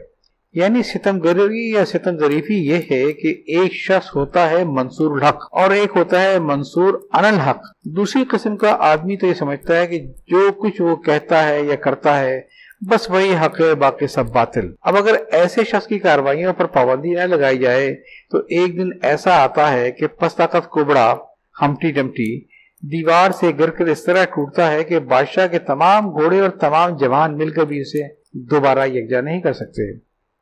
یعنی 0.53 0.83
ستم 0.83 1.19
گری 1.19 1.71
یا 1.71 1.85
ستم 1.85 2.17
ظریفی 2.17 2.67
یہ 2.67 2.75
ہے 2.75 3.13
کہ 3.13 3.27
ایک 3.27 3.73
شخص 3.73 4.15
ہوتا 4.15 4.49
ہے 4.49 4.63
منصور 4.63 5.21
الحق 5.21 5.47
اور 5.51 5.71
ایک 5.71 5.89
ہوتا 5.95 6.21
ہے 6.21 6.39
منصور 6.39 6.93
ان 6.93 7.25
الحق۔ 7.25 7.61
دوسری 7.85 8.23
قسم 8.25 8.57
کا 8.57 8.75
آدمی 8.79 9.17
تو 9.17 9.27
یہ 9.27 9.33
سمجھتا 9.33 9.77
ہے 9.77 9.87
کہ 9.87 9.99
جو 10.27 10.51
کچھ 10.51 10.81
وہ 10.81 10.95
کہتا 10.95 11.47
ہے 11.47 11.61
یا 11.61 11.75
کرتا 11.75 12.19
ہے 12.19 12.41
بس 12.89 13.09
وہی 13.09 13.35
حق 13.35 13.61
ہے، 13.61 13.75
باقی 13.75 14.07
سب 14.07 14.29
باطل۔ 14.29 14.73
اب 14.81 14.97
اگر 14.97 15.15
ایسے 15.31 15.63
شخص 15.63 15.87
کی 15.87 15.99
کاروائیوں 15.99 16.53
پر 16.53 16.65
پابندی 16.65 17.13
نہ 17.13 17.19
لگائی 17.19 17.57
جائے، 17.57 17.93
تو 18.31 18.37
ایک 18.37 18.77
دن 18.77 18.89
ایسا 19.01 19.43
آتا 19.43 19.71
ہے 19.71 19.91
کہ 19.91 20.07
پس 20.07 20.35
طاقت 20.35 20.69
کوبڑا 20.69 21.15
ہمٹی 21.61 21.91
ڈمٹی 21.91 22.39
دیوار 22.83 23.31
سے 23.31 23.51
گر 23.59 23.69
کر 23.69 23.85
اس 23.85 24.03
طرح 24.03 24.23
ٹوٹتا 24.23 24.71
ہے 24.71 24.83
کہ 24.83 24.99
بادشاہ 24.99 25.47
کے 25.47 25.59
تمام 25.59 26.11
گھوڑے 26.11 26.39
اور 26.39 26.49
تمام 26.49 26.97
جوان 26.97 27.37
مل 27.37 27.49
کر 27.49 27.65
بھی 27.65 27.79
اسے 27.81 28.03
دوبارہ 28.33 28.85
یکجا 28.87 29.21
نہیں 29.21 29.41
کر 29.41 29.53
سکتے۔ 29.53 29.91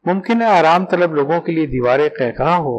ممکن 0.06 0.42
ہے 0.42 0.48
آرام 0.48 0.86
طلب 0.86 1.14
لوگوں 1.16 1.42
کے 1.42 1.52
لیے 1.52 1.66
دیواریں 1.66 2.10
قہقہ 2.10 2.56
ہو 2.58 2.78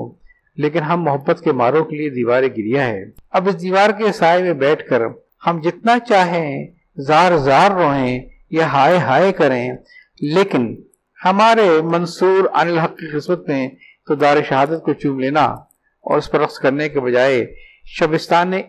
لیکن 0.56 0.82
ہم 0.82 1.02
محبت 1.02 1.40
کے 1.44 1.52
ماروں 1.52 1.84
کے 1.84 1.96
لیے 1.96 2.10
دیواریں 2.10 2.48
گریا 2.48 2.86
ہے 2.86 3.04
اب 3.30 3.48
اس 3.48 3.62
دیوار 3.62 3.90
کے 3.90 4.12
سائے 4.12 4.42
میں 4.42 4.52
بیٹھ 4.52 4.88
کر 4.88 5.02
ہم 5.46 5.60
جتنا 5.60 5.98
چاہیں، 5.98 6.66
زار 6.96 7.36
زار 7.36 7.70
روئیں 7.70 8.33
یا 8.54 8.66
ہائے 8.66 8.96
ہائے 8.98 9.32
کریں، 9.32 9.72
لیکن 10.20 10.74
ہمارے 11.24 11.68
منصور 11.82 12.48
الحق 12.52 12.96
کی 12.96 13.06
قسمت 13.12 13.48
میں 13.48 13.68
تو 14.08 14.14
دار 14.14 14.36
شہادت 14.48 14.82
کو 14.84 14.92
چوم 14.92 15.20
لینا 15.20 15.44
اور 15.44 16.18
اس 16.18 16.30
پر 16.30 16.40
رقص 16.40 16.58
کرنے 16.58 16.88
کے 16.88 17.00
بجائے 17.00 17.44
شبستان 17.84 18.50
نے 18.50 18.62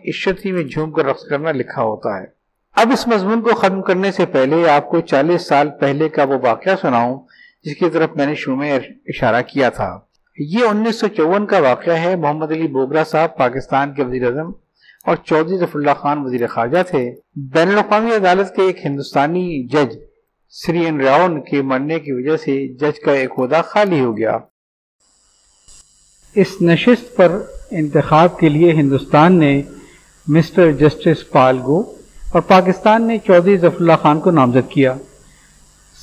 میں 0.44 0.64
جھوم 0.64 0.90
کر 0.92 1.04
رقص 1.04 1.24
کرنا 1.24 1.52
لکھا 1.52 1.82
ہوتا 1.82 2.16
ہے۔ 2.18 2.24
اب 2.76 2.92
اس 2.92 3.06
مضمون 3.08 3.42
کو 3.42 3.54
ختم 3.54 3.82
کرنے 3.82 4.12
سے 4.12 4.26
پہلے 4.26 4.68
آپ 4.68 4.88
کو 4.88 5.00
چالیس 5.00 5.46
سال 5.48 5.68
پہلے 5.80 6.08
کا 6.08 6.24
وہ 6.24 6.38
واقعہ 6.42 6.74
سناؤں، 6.80 7.16
جس 7.64 7.76
کی 7.76 7.90
طرف 7.90 8.10
میں 8.16 8.26
نے 8.26 8.34
شروع 8.34 8.56
میں 8.56 8.78
اشارہ 9.06 9.42
کیا 9.42 9.68
تھا۔ 9.68 9.88
یہ 10.38 10.64
انیس 10.64 11.00
سو 11.00 11.08
چون 11.08 11.46
کا 11.46 11.58
واقعہ 11.58 11.96
ہے، 11.96 12.16
محمد 12.16 12.50
علی 12.52 12.68
بوگرا 12.68 13.04
صاحب، 13.04 13.36
پاکستان 13.36 13.94
کے 13.94 14.04
وزیر 14.04 14.26
اعظم۔ 14.26 14.50
اور 15.06 15.16
چودھری 15.16 15.58
ظفر 15.58 15.78
اللہ 15.78 15.90
خان 16.00 16.18
وزیر 16.24 16.46
خارجہ 16.46 16.82
تھے۔ 16.90 17.14
بین 17.36 17.68
الاقوامی 17.68 18.14
عدالت 18.14 18.56
کے 18.56 18.62
ایک 18.62 18.86
ہندوستانی 18.86 19.66
جج 19.66 19.96
سری 20.50 20.86
ان 20.86 21.00
راؤن 21.00 21.40
کے 21.40 21.62
مرنے 21.62 22.00
کی 22.00 22.12
وجہ 22.12 22.36
سے 22.36 22.74
جج 22.74 23.00
کا 23.00 23.12
ایک 23.12 23.30
عہدہ 23.38 23.60
خالی 23.64 24.00
ہو 24.00 24.16
گیا۔ 24.16 24.38
اس 26.34 26.62
نشست 26.62 27.16
پر 27.16 27.42
انتخاب 27.70 28.38
کے 28.38 28.48
لیے 28.48 28.72
ہندوستان 28.72 29.38
نے 29.38 29.62
مسٹر 30.26 30.72
جسٹس 30.72 31.30
پال 31.30 31.58
گو 31.66 31.80
اور 32.32 32.40
پاکستان 32.40 33.02
نے 33.02 33.18
چودھری 33.18 33.56
ظفر 33.56 33.80
اللہ 33.80 33.92
خان 34.02 34.20
کو 34.20 34.30
نامزد 34.30 34.70
کیا۔ 34.70 34.94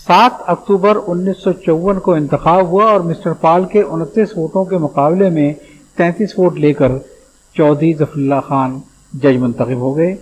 سات 0.08 0.32
اکتوبر 0.47 0.97
انیس 1.08 1.43
سو 1.43 1.54
چون 1.54 1.99
کو 1.99 2.14
انتخاب 2.14 2.68
ہوا 2.68 2.91
اور 2.91 2.99
مسٹر 2.99 3.34
پال 3.34 3.66
کے 3.66 3.82
انتیس 3.82 4.38
ووٹوں 4.38 4.66
کے 4.66 4.78
مقابلے 4.78 5.30
میں 5.30 5.54
تینتیس 5.97 6.39
ووٹ 6.39 6.58
لے 6.58 6.74
کر 6.74 6.91
چودھری 7.54 7.93
ظفر 7.93 8.16
اللہ 8.16 8.41
خان 8.47 8.80
جج 9.14 9.38
منتخب 9.38 9.76
ہو 9.76 9.97
گئے۔ 9.97 10.16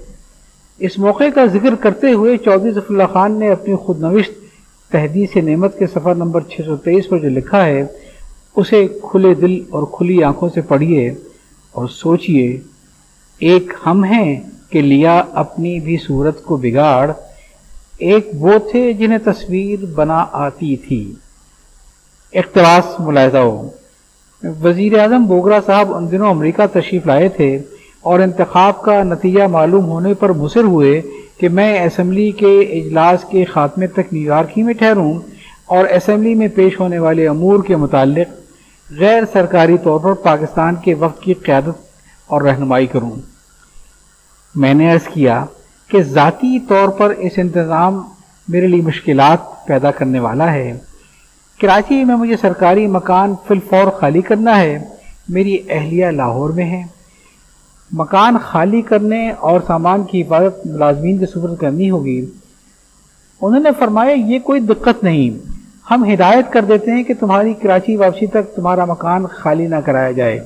اس 0.79 0.99
موقع 0.99 1.23
کا 1.35 1.45
ذکر 1.45 1.75
کرتے 1.75 2.11
ہوئے 2.11 2.37
چودھری 2.37 2.71
ظفر 2.71 2.89
اللہ 2.89 3.03
خان 3.13 3.39
نے 3.39 3.51
اپنی 3.51 3.75
خود 3.75 3.99
نوشت 3.99 4.31
تحدیث 4.91 5.35
نعمت 5.35 5.79
کے 5.79 5.87
سفر 5.87 6.15
نمبر 6.15 6.41
623 6.41 7.09
پر 7.09 7.17
جو 7.17 7.29
لکھا 7.29 7.65
ہے، 7.65 7.85
اسے 8.55 8.87
کھلے 8.87 9.33
دل 9.33 9.61
اور 9.69 9.83
کھلی 9.91 10.23
آنکھوں 10.23 10.49
سے 10.49 10.61
پڑھیے 10.61 11.13
اور 11.71 11.87
سوچئے 11.87 12.59
ایک 13.39 13.73
ہم 13.85 14.03
ہیں 14.03 14.41
کہ 14.69 14.81
لیا 14.81 15.23
اپنی 15.33 15.79
بھی 15.79 15.97
صورت 15.97 16.43
کو 16.43 16.57
بگاڑ، 16.57 17.11
ایک 17.97 18.29
وہ 18.33 18.53
تھے 18.71 18.93
جنہیں 18.93 19.19
تصویر 19.23 19.85
بنا 19.85 20.25
آتی 20.31 20.75
تھی۔ 20.75 21.13
اقتباس 22.33 22.99
ملاحظہ 22.99 23.37
ہو۔ 23.37 23.69
وزیر 24.43 24.99
اعظم 24.99 25.25
بوگرا 25.25 25.59
صاحب 25.65 25.93
ان 25.93 26.11
دنوں 26.11 26.29
امریکہ 26.29 26.79
تشریف 26.79 27.07
لائے 27.07 27.29
تھے۔ 27.29 27.59
اور 28.01 28.19
انتخاب 28.19 28.81
کا 28.81 29.03
نتیجہ 29.03 29.43
معلوم 29.43 29.85
ہونے 29.85 30.13
پر 30.13 30.29
مصر 30.29 30.63
ہوئے 30.63 31.01
کہ 31.37 31.49
میں 31.49 31.85
اسمبلی 31.85 32.31
کے 32.31 32.59
اجلاس 32.59 33.25
کے 33.29 33.45
خاتمے 33.45 33.87
تک 33.87 34.13
نیو 34.13 34.23
یارک 34.23 34.57
میں 34.57 34.73
ٹھہروں 34.73 35.19
اور 35.65 35.85
اسمبلی 35.85 36.35
میں 36.35 36.47
پیش 36.47 36.79
ہونے 36.79 36.99
والے 36.99 37.27
امور 37.27 37.63
کے 37.63 37.75
متعلق 37.75 38.27
غیر 38.99 39.23
سرکاری 39.33 39.77
طور 39.83 39.99
پر 39.99 40.13
پاکستان 40.13 40.75
کے 40.75 40.93
وقت 40.93 41.21
کی 41.21 41.33
قیادت 41.33 41.81
اور 42.27 42.41
رہنمائی 42.41 42.87
کروں۔ 42.87 43.11
میں 44.55 44.73
نے 44.73 44.93
عرض 44.93 45.07
کیا 45.07 45.45
کہ 45.87 46.03
ذاتی 46.03 46.59
طور 46.59 46.87
پر 46.87 47.09
اس 47.09 47.31
انتظام 47.37 48.03
میرے 48.47 48.67
لیے 48.67 48.81
مشکلات 48.81 49.65
پیدا 49.65 49.91
کرنے 49.91 50.19
والا 50.19 50.53
ہے۔ 50.53 50.77
کراچی 51.61 52.03
میں 52.03 52.15
مجھے 52.15 52.37
سرکاری 52.37 52.87
مکان 52.87 53.35
فی 53.47 53.53
الفور 53.53 53.91
خالی 53.91 54.21
کرنا 54.21 54.59
ہے۔ 54.59 54.79
میری 55.29 55.57
اہلیہ 55.69 56.05
لاہور 56.05 56.49
میں 56.49 56.65
ہے 56.65 57.00
مکان 57.93 58.37
خالی 58.43 58.81
کرنے 58.81 59.31
اور 59.31 59.61
سامان 59.67 60.03
کی 60.03 60.21
حفاظت 60.21 60.67
ملازمین 60.67 61.17
کے 61.17 61.25
سفر 61.25 61.55
کرنی 61.55 61.89
ہوگی۔ 61.89 62.25
انہوں 63.41 63.59
نے 63.59 63.69
فرمایا، 63.79 64.11
یہ 64.11 64.39
کوئی 64.39 64.59
دقت 64.59 65.03
نہیں۔ 65.03 65.51
ہم 65.91 66.13
ہدایت 66.13 66.53
کر 66.53 66.61
دیتے 66.61 66.91
ہیں 66.91 67.03
کہ 67.03 67.13
تمہاری 67.19 67.53
کراچی 67.53 67.95
واپسی 67.95 68.25
تک 68.25 68.55
تمہارا 68.55 68.85
مکان 68.85 69.25
خالی 69.25 69.67
نہ 69.67 69.75
کرایا 69.75 70.11
جائے۔ 70.11 70.39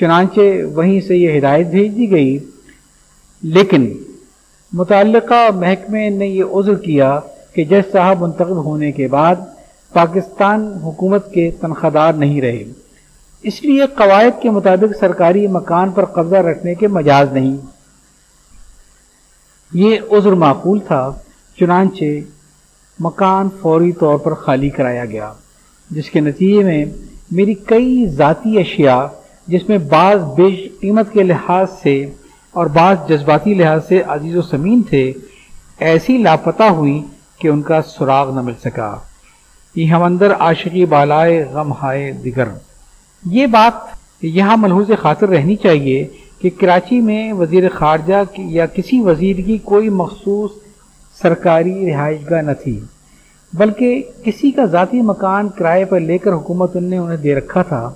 چنانچہ 0.00 0.40
وہیں 0.74 1.00
سے 1.00 1.16
یہ 1.16 1.38
ہدایت 1.38 1.66
بھیج 1.66 1.96
دی 1.96 2.10
گئی۔ 2.10 2.38
لیکن 3.42 3.92
متعلقہ 4.72 5.50
محکمے 5.54 6.10
نے 6.10 6.26
یہ 6.26 6.44
عذر 6.44 6.74
کیا 6.74 7.20
کہ 7.52 7.64
جج 7.64 7.92
صاحب 7.92 8.22
منتخب 8.22 8.64
ہونے 8.64 8.92
کے 8.92 9.08
بعد 9.08 9.34
پاکستان 9.92 10.72
حکومت 10.82 11.32
کے 11.32 11.50
تنخواہ 11.60 11.90
دار 11.90 12.12
نہیں 12.12 12.40
رہے۔ 12.40 12.64
اس 13.44 13.62
لیے 13.62 13.86
قواعد 13.86 14.42
کے 14.42 14.50
مطابق 14.50 14.98
سرکاری 15.00 15.46
مکان 15.46 15.90
پر 15.90 16.04
قبضہ 16.04 16.36
رکھنے 16.36 16.74
کے 16.74 16.88
مجاز 16.88 17.32
نہیں۔ 17.32 17.56
یہ 19.72 19.96
عذر 20.10 20.32
معقول 20.32 20.78
تھا، 20.80 21.12
چنانچہ 21.58 22.04
مکان 22.98 23.48
فوری 23.60 23.92
طور 23.92 24.18
پر 24.18 24.34
خالی 24.34 24.70
کرایا 24.70 25.04
گیا، 25.04 25.32
جس 25.90 26.10
کے 26.10 26.20
نتیجے 26.20 26.64
میں 26.64 26.84
میری 27.30 27.54
کئی 27.54 28.06
ذاتی 28.06 28.60
اشیاء، 28.60 29.04
جس 29.46 29.68
میں 29.68 29.78
بعض 29.78 30.20
بیش 30.20 30.80
قیمت 30.80 31.12
کے 31.12 31.22
لحاظ 31.22 31.66
سے 31.82 32.10
اور 32.50 32.66
بعض 32.66 32.96
جذباتی 33.08 33.54
لحاظ 33.54 33.80
سے 33.88 34.02
عزیز 34.06 34.36
و 34.36 34.42
سمین 34.42 34.82
تھے، 34.82 35.12
ایسی 35.78 36.18
لاپتہ 36.18 36.62
ہوئی 36.62 37.02
کہ 37.38 37.48
ان 37.48 37.62
کا 37.62 37.82
سراغ 37.82 38.34
نہ 38.34 38.40
مل 38.40 38.54
سکا۔ 38.64 38.96
یہ 39.74 39.86
ہمندر 39.86 40.34
عاشقی 40.34 40.84
بالائے 40.84 41.44
غم 41.52 41.72
ہائے 41.72 42.12
دیگر۔ 42.12 42.48
یہ 43.24 43.46
بات 43.46 43.72
یہاں 44.22 44.56
ملحوظ 44.56 44.90
خاطر 45.02 45.28
رہنی 45.28 45.56
چاہیے 45.56 46.04
کہ 46.38 46.50
کراچی 46.60 47.00
میں 47.00 47.32
وزیر 47.32 47.68
خارجہ 47.68 48.22
یا 48.36 48.66
کسی 48.66 49.00
وزیر 49.00 49.36
کی 49.46 49.56
کوئی 49.64 49.88
مخصوص 49.88 50.50
سرکاری 51.22 51.86
رہائش 51.86 52.18
گاہ 52.30 52.42
نہ 52.42 52.52
تھی، 52.62 52.78
بلکہ 53.52 54.02
کسی 54.24 54.50
کا 54.50 54.64
ذاتی 54.64 55.00
مکان 55.02 55.48
کرائے 55.48 55.84
پر 55.84 56.00
لے 56.00 56.18
کر 56.18 56.32
حکومت 56.32 56.76
نے 56.76 56.98
انہیں 56.98 57.16
دے 57.16 57.34
رکھا 57.34 57.62
تھا، 57.62 57.90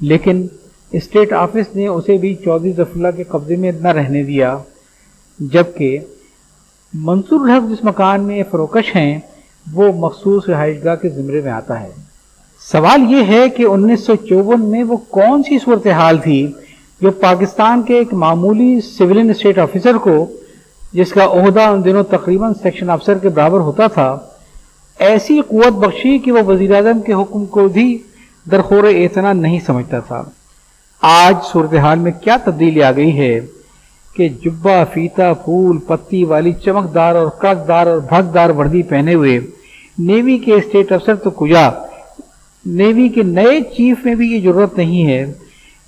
لیکن 0.00 0.46
اسٹیٹ 0.92 1.32
آفس 1.32 1.74
نے 1.76 1.86
اسے 1.86 2.16
بھی 2.16 2.34
چودھری 2.34 2.72
ظفر 2.72 3.10
کے 3.16 3.24
قبضے 3.28 3.56
میں 3.56 3.72
نہ 3.80 3.88
رہنے 3.88 4.22
دیا، 4.22 4.56
جبکہ 5.38 5.98
منصور 6.94 7.48
الحق 7.48 7.70
جس 7.70 7.84
مکان 7.84 8.24
میں 8.24 8.42
فروکش 8.50 8.94
ہیں، 8.96 9.18
وہ 9.66 9.92
مخصوص 9.98 10.48
رہائش 10.48 10.84
گاہ 10.84 10.96
کے 10.96 11.08
زمرے 11.08 11.40
میں 11.40 11.52
آتا 11.52 11.80
ہے۔ 11.80 11.90
سوال 12.72 13.02
یہ 13.12 13.24
ہے 13.24 13.48
کہ 13.48 13.62
انیس 13.62 14.06
سو 14.06 14.14
چوون 14.28 14.64
میں 14.70 14.82
وہ 14.84 14.96
کون 15.10 15.42
سی 15.42 15.58
صورتحال 15.64 16.18
تھی 16.18 16.46
جو 17.00 17.10
پاکستان 17.10 17.82
کے 17.82 17.98
ایک 17.98 18.14
معمولی 18.14 18.80
سولین 18.80 19.30
اسٹیٹ 19.30 19.58
آفیسر 19.58 19.96
کو، 19.96 20.14
جس 20.92 21.12
کا 21.12 21.24
عہدہ 21.24 21.62
ان 21.62 21.84
دنوں 21.84 22.02
تقریباً 22.10 22.52
سیکشن 22.62 22.90
افسر 22.90 23.18
کے 23.18 23.28
برابر 23.28 23.60
ہوتا 23.60 23.86
تھا، 23.86 24.16
ایسی 24.98 25.40
قوت 25.48 25.78
بخشی 25.84 26.18
کہ 26.18 26.32
وہ 26.32 26.42
وزیر 26.46 26.74
اعظم 26.74 27.00
کے 27.00 27.12
حکم 27.12 27.44
کو 27.54 27.68
بھی 27.68 27.86
درخور 28.46 28.84
اعتنا 28.84 29.32
نہیں 29.32 29.60
سمجھتا 29.66 30.00
تھا۔ 30.00 30.22
آج 31.02 31.34
صورتحال 31.52 31.98
میں 31.98 32.12
کیا 32.22 32.36
تبدیلی 32.44 32.82
آ 32.82 32.90
گئی 32.92 33.16
ہے 33.18 33.38
کہ 34.16 34.28
جبا 34.44 34.82
فیتا، 34.84 35.32
پھول، 35.32 35.78
پتی 35.86 36.24
والی 36.24 36.52
چمکدار 36.64 37.14
اور 37.14 37.26
کڑکدار 37.40 37.86
اور 37.86 37.98
بھگدار 38.08 38.50
وردی 38.50 38.82
پہنے 38.82 39.14
ہوئے 39.14 39.38
نیوی 39.98 40.38
کے 40.38 40.54
اسٹیٹ 40.54 40.92
افسر 40.92 41.14
تو 41.14 41.30
کجا 41.30 41.68
نیوی 42.66 43.08
کے 43.08 43.22
نئے 43.22 43.60
چیف 43.76 44.04
میں 44.04 44.14
بھی 44.14 44.32
یہ 44.32 44.40
ضرورت 44.42 44.78
نہیں 44.78 45.06
ہے 45.06 45.24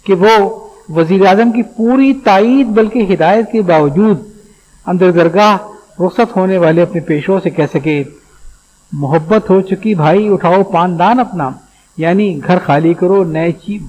کہ 0.07 0.14
وہ 0.14 0.49
وزیر 0.89 1.26
اعظم 1.26 1.51
کی 1.53 1.62
پوری 1.76 2.12
تائید 2.14 2.66
بلکہ 2.66 3.12
ہدایت 3.14 3.51
کے 3.53 3.62
باوجود 3.62 4.18
اندر 4.87 5.11
درگاہ 5.11 5.57
رخصت 6.01 6.37
ہونے 6.37 6.59
والے 6.59 6.83
اپنے 6.83 7.01
پیشوں 7.01 7.41
سے 7.43 7.51
کہہ 7.51 7.72
سکے، 7.74 8.03
محبت 8.93 9.51
ہو 9.51 9.61
چکی 9.61 9.95
بھائی، 9.95 10.29
اٹھاؤ 10.29 10.62
پاندان 10.62 11.20
اپنا 11.20 11.51
یعنی 11.99 12.39
گھر 12.47 12.59
خالی 12.64 12.95
کرو، 12.95 13.22
نئے 13.24 13.53
چیف. 13.53 13.83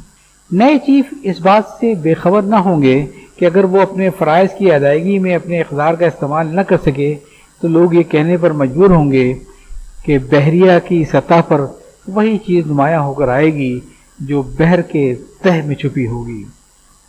نئے 0.51 0.77
چیف 0.85 1.13
اس 1.23 1.39
بات 1.41 1.63
سے 1.79 1.93
بے 1.95 2.13
خبر 2.13 2.41
نہ 2.41 2.55
ہوں 2.55 2.81
گے 2.81 3.05
کہ 3.37 3.45
اگر 3.45 3.63
وہ 3.63 3.81
اپنے 3.81 4.09
فرائض 4.09 4.49
کی 4.57 4.71
ادائیگی 4.71 5.17
میں 5.19 5.35
اپنے 5.35 5.61
اقدار 5.61 5.93
کا 5.93 6.05
استعمال 6.05 6.55
نہ 6.55 6.61
کر 6.61 6.77
سکے 6.85 7.15
تو 7.61 7.67
لوگ 7.67 7.93
یہ 7.93 8.03
کہنے 8.03 8.37
پر 8.37 8.51
مجبور 8.51 8.89
ہوں 8.89 9.11
گے 9.11 9.33
کہ 10.05 10.17
بحریہ 10.17 10.79
کی 10.87 11.03
سطح 11.03 11.41
پر 11.47 11.65
وہی 12.13 12.37
چیز 12.37 12.67
نمایاں 12.67 13.01
ہو 13.01 13.13
کر 13.13 13.27
آئے 13.27 13.53
گی 13.53 13.79
جو 14.19 14.41
بحر 14.41 14.81
کے 14.81 15.15
تہ 15.43 15.61
میں 15.65 15.75
چھپی 15.75 16.07
ہوگی۔ 16.07 16.43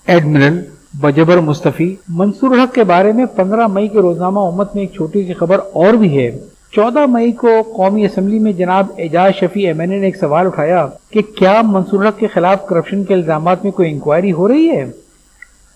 ایڈمرل 0.06 0.60
بجبر 1.00 1.36
مصطفی 1.36 1.94
منصور 2.08 2.56
حق 2.56 2.74
کے 2.74 2.84
بارے 2.84 3.12
میں 3.12 3.24
پندرہ 3.26 3.66
مئی 3.66 3.88
کے 3.88 3.98
روزنامہ 3.98 4.40
امت 4.40 4.74
میں 4.74 4.82
ایک 4.82 4.92
چھوٹی 4.92 5.26
سی 5.26 5.34
خبر 5.34 5.58
اور 5.72 5.94
بھی 5.94 6.18
ہے۔ 6.18 6.30
چودہ 6.70 7.06
مئی 7.06 7.32
کو 7.32 7.48
قومی 7.76 8.04
اسمبلی 8.04 8.38
میں 8.38 8.52
جناب 8.52 8.86
اعجاز 8.98 9.32
شفیع 9.40 9.66
ایم 9.66 9.82
نے 9.82 9.96
ایک 9.96 10.16
سوال 10.16 10.46
اٹھایا 10.46 10.86
کہ 11.10 11.22
کیا 11.22 11.62
منصور 11.64 12.06
حق 12.06 12.18
کے 12.18 12.26
خلاف 12.26 12.66
کرپشن 12.66 13.04
کے 13.04 13.14
الزامات 13.14 13.64
میں 13.64 13.72
کوئی 13.72 13.90
انکوائری 13.90 14.32
ہو 14.32 14.48
رہی 14.48 14.70
ہے؟ 14.70 14.84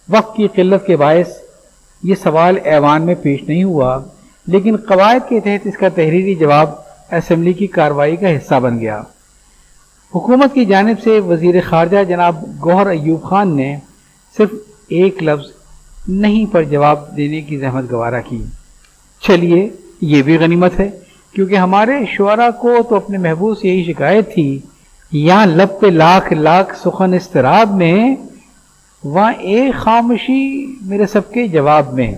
وقت 0.09 0.37
کی 0.37 0.47
قلت 0.55 0.87
کے 0.87 0.97
باعث 0.97 1.29
یہ 2.03 2.14
سوال 2.14 2.59
ایوان 2.64 3.03
میں 3.03 3.14
پیش 3.22 3.43
نہیں 3.49 3.64
ہوا، 3.64 4.01
لیکن 4.47 4.77
قواعد 4.77 5.29
کے 5.29 5.41
تحت 5.41 5.66
اس 5.66 5.77
کا 5.77 5.89
تحریری 5.89 6.35
جواب 6.35 6.70
اسمبلی 7.12 7.53
کی 7.53 7.66
کاروائی 7.66 8.16
کا 8.16 8.37
حصہ 8.37 8.55
بن 8.55 8.81
گیا۔ 8.81 9.03
حکومت 10.14 10.54
کی 10.54 10.64
جانب 10.64 11.00
سے 11.04 11.20
وزیر 11.20 11.54
خارجہ 11.68 12.04
جناب 12.04 12.44
گوہر 12.64 12.86
ایوب 12.86 13.22
خان 13.22 13.56
نے 13.56 13.76
صرف 14.36 14.50
ایک 14.88 15.22
لفظ 15.22 15.46
نہیں 16.08 16.46
پر 16.52 16.62
جواب 16.62 17.16
دینے 17.16 17.40
کی 17.40 17.56
زحمت 17.56 17.92
گوارا 17.92 18.20
کی۔ 18.20 18.44
چلیے، 19.20 19.68
یہ 20.00 20.22
بھی 20.22 20.38
غنیمت 20.38 20.80
ہے، 20.80 20.90
کیونکہ 21.32 21.56
ہمارے 21.56 21.92
شعرا 22.12 22.50
کو 22.50 22.76
تو 22.88 22.96
اپنے 22.96 23.18
محبوب 23.18 23.58
سے 23.58 23.68
یہی 23.68 23.92
شکایت 23.92 24.34
تھی، 24.34 24.58
یہاں 25.12 25.46
لب 25.46 25.80
پہ 25.80 25.86
لاکھ 25.86 26.32
لاکھ 26.32 26.78
سخن 26.78 27.14
استراب 27.14 27.74
میں، 27.74 28.16
وہاں 29.04 29.32
ایک 29.32 29.74
خاموشی 29.74 30.74
میرے 30.80 31.06
سب 31.06 31.32
کے 31.32 31.48
جواب 31.48 31.92
میں۔ 31.92 32.12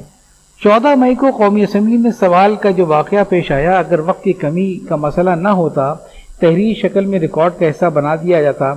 چودہ 0.62 0.94
مئی 0.94 1.14
کو 1.14 1.26
قومی 1.36 1.62
اسمبلی 1.62 1.96
میں 1.96 2.10
سوال 2.20 2.56
کا 2.56 2.70
جو 2.70 2.86
واقعہ 2.86 3.24
پیش 3.28 3.52
آیا، 3.52 3.78
اگر 3.78 4.00
وقت 4.00 4.24
کی 4.24 4.32
کمی 4.32 4.78
کا 4.88 4.96
مسئلہ 4.96 5.30
نہ 5.30 5.48
ہوتا 5.48 5.94
تحریر 6.40 6.74
شکل 6.82 7.06
میں 7.06 7.18
ریکارڈ 7.18 7.52
کا 7.58 7.66
حصہ 7.68 7.86
بنا 7.86 8.16
دیا 8.16 8.42
جاتا 8.42 8.74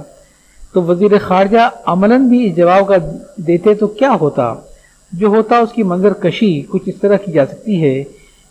تو 0.74 0.84
وزیر 0.84 1.12
خارجہ 1.22 1.70
عملاً 1.86 2.28
بھی 2.28 2.46
اس 2.46 2.56
جواب 2.56 2.88
کا 2.88 2.96
دیتے 3.36 3.74
تو 3.74 3.88
کیا 3.88 4.12
ہوتا؟ 4.22 4.54
جو 5.12 5.28
ہوتا 5.28 5.58
اس 5.58 5.72
کی 5.72 5.84
منظر 5.84 6.14
کشی 6.14 6.62
کچھ 6.62 6.82
اس 6.86 6.96
طرح 7.02 7.18
کی 7.18 7.32
جا 7.32 7.46
سکتی 7.46 7.84
ہے 7.84 8.04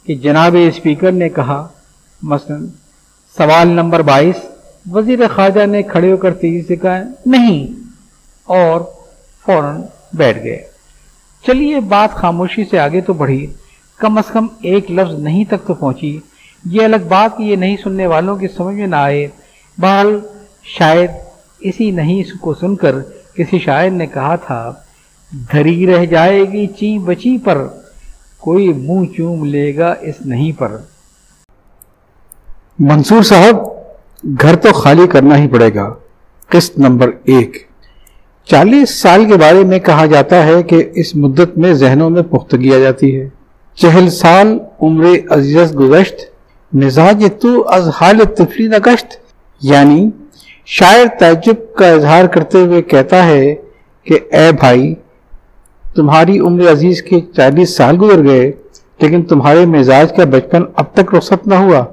کہ 0.06 0.14
جناب 0.14 0.56
اسپیکر 0.68 1.12
نے 1.12 1.28
کہا، 1.28 1.68
مثلا، 2.22 2.56
سوال 3.36 3.68
نمبر 3.68 4.02
بائیس، 4.02 4.34
وزیر 4.90 5.18
خارجہ 5.34 5.66
نے 5.66 5.82
کھڑے 5.82 6.12
ہو 6.12 6.16
کر 6.16 6.34
تیزی 6.34 6.62
سے 6.62 6.76
کہا، 6.76 7.02
نہیں، 7.26 7.66
اور 8.44 8.80
فوراً 9.46 9.80
بیٹھ 10.12 10.44
گئے۔ 10.44 10.62
چلیے، 11.46 11.80
بات 11.80 12.11
خاموشی 12.11 12.64
سے 12.70 12.78
آگے 12.78 13.00
تو 13.00 13.12
بڑھی۔ 13.12 13.46
کم 13.98 14.18
از 14.18 14.30
کم 14.32 14.46
ایک 14.62 14.90
لفظ 14.90 15.14
نہیں 15.14 15.44
تک 15.44 15.66
تو 15.66 15.74
پہنچی۔ 15.74 16.18
یہ 16.64 16.82
الگ 16.82 16.96
بات 17.09 17.38
کہ 17.38 17.42
یہ 17.42 17.56
نہیں 17.56 17.76
سننے 17.84 18.06
والوں 18.06 18.36
کی 18.36 18.48
سمجھ 18.56 18.74
میں 18.74 18.86
نہ 18.86 18.96
آئے۔ 18.96 19.28
بہرحال 19.78 20.20
شاید 20.62 21.11
اسی 21.61 21.90
نہیں 21.90 22.22
کو 22.40 22.54
سن 22.54 22.76
کر 22.76 22.94
کسی 23.34 23.59
شاعر 23.59 23.90
نے 23.90 24.06
کہا 24.06 24.36
تھا، 24.36 24.72
دھری 25.52 25.86
رہ 25.86 26.04
جائے 26.04 26.44
گی 26.52 26.66
چی 26.66 26.98
بچی 26.98 27.38
پر، 27.38 27.66
کوئی 28.38 28.72
منہ 28.72 29.04
چوم 29.16 29.44
لے 29.44 29.76
گا 29.76 29.94
اس 30.00 30.14
نہیں 30.24 30.52
پر۔ 30.59 30.76
منصور 32.78 33.22
صاحب، 33.22 33.56
گھر 34.42 34.56
تو 34.56 34.72
خالی 34.72 35.06
کرنا 35.06 35.38
ہی 35.38 35.48
پڑے 35.48 35.74
گا۔ 35.74 35.94
قسط 36.48 36.78
نمبر 36.78 37.11
ایک۔ 37.24 37.62
چالیس 38.44 38.90
سال 38.90 39.24
کے 39.24 39.36
بارے 39.36 39.64
میں 39.64 39.78
کہا 39.78 40.06
جاتا 40.06 40.46
ہے 40.46 40.62
کہ 40.62 40.90
اس 40.94 41.16
مدت 41.16 41.59
میں 41.59 41.72
ذہنوں 41.72 42.11
میں 42.11 42.22
پختگی 42.22 42.74
آ 42.74 42.78
جاتی 42.78 43.20
ہے۔ 43.20 43.28
چہل 43.74 44.11
سال 44.11 44.59
عمر 44.82 45.06
عزیز 45.30 45.74
گزشت 45.74 46.38
مزاج 46.72 47.24
تو 47.40 47.68
از 47.68 47.88
حال 47.88 48.24
تفری 48.24 48.66
نگشت 48.66 49.06
یعنی 49.62 50.10
شاعر 50.66 51.06
تعجب 51.18 51.76
کا 51.76 51.90
اظہار 51.90 52.24
کرتے 52.24 52.58
ہوئے 52.58 52.82
کہتا 52.82 53.26
ہے 53.26 53.54
کہ 54.04 54.18
اے 54.32 54.52
بھائی، 54.60 54.94
تمہاری 55.96 56.38
عمر 56.38 56.72
عزیز 56.72 57.02
کے 57.02 57.20
چالیس 57.36 57.76
سال 57.76 57.96
گزر 58.00 58.24
گئے، 58.24 58.52
لیکن 59.00 59.22
تمہارے 59.22 59.66
مزاج 59.66 60.16
کا 60.16 60.24
بچپن 60.24 60.62
اب 60.76 60.84
تک 60.94 61.14
رخصت 61.14 61.46
نہ 61.46 61.54
ہوا۔ 61.54 61.84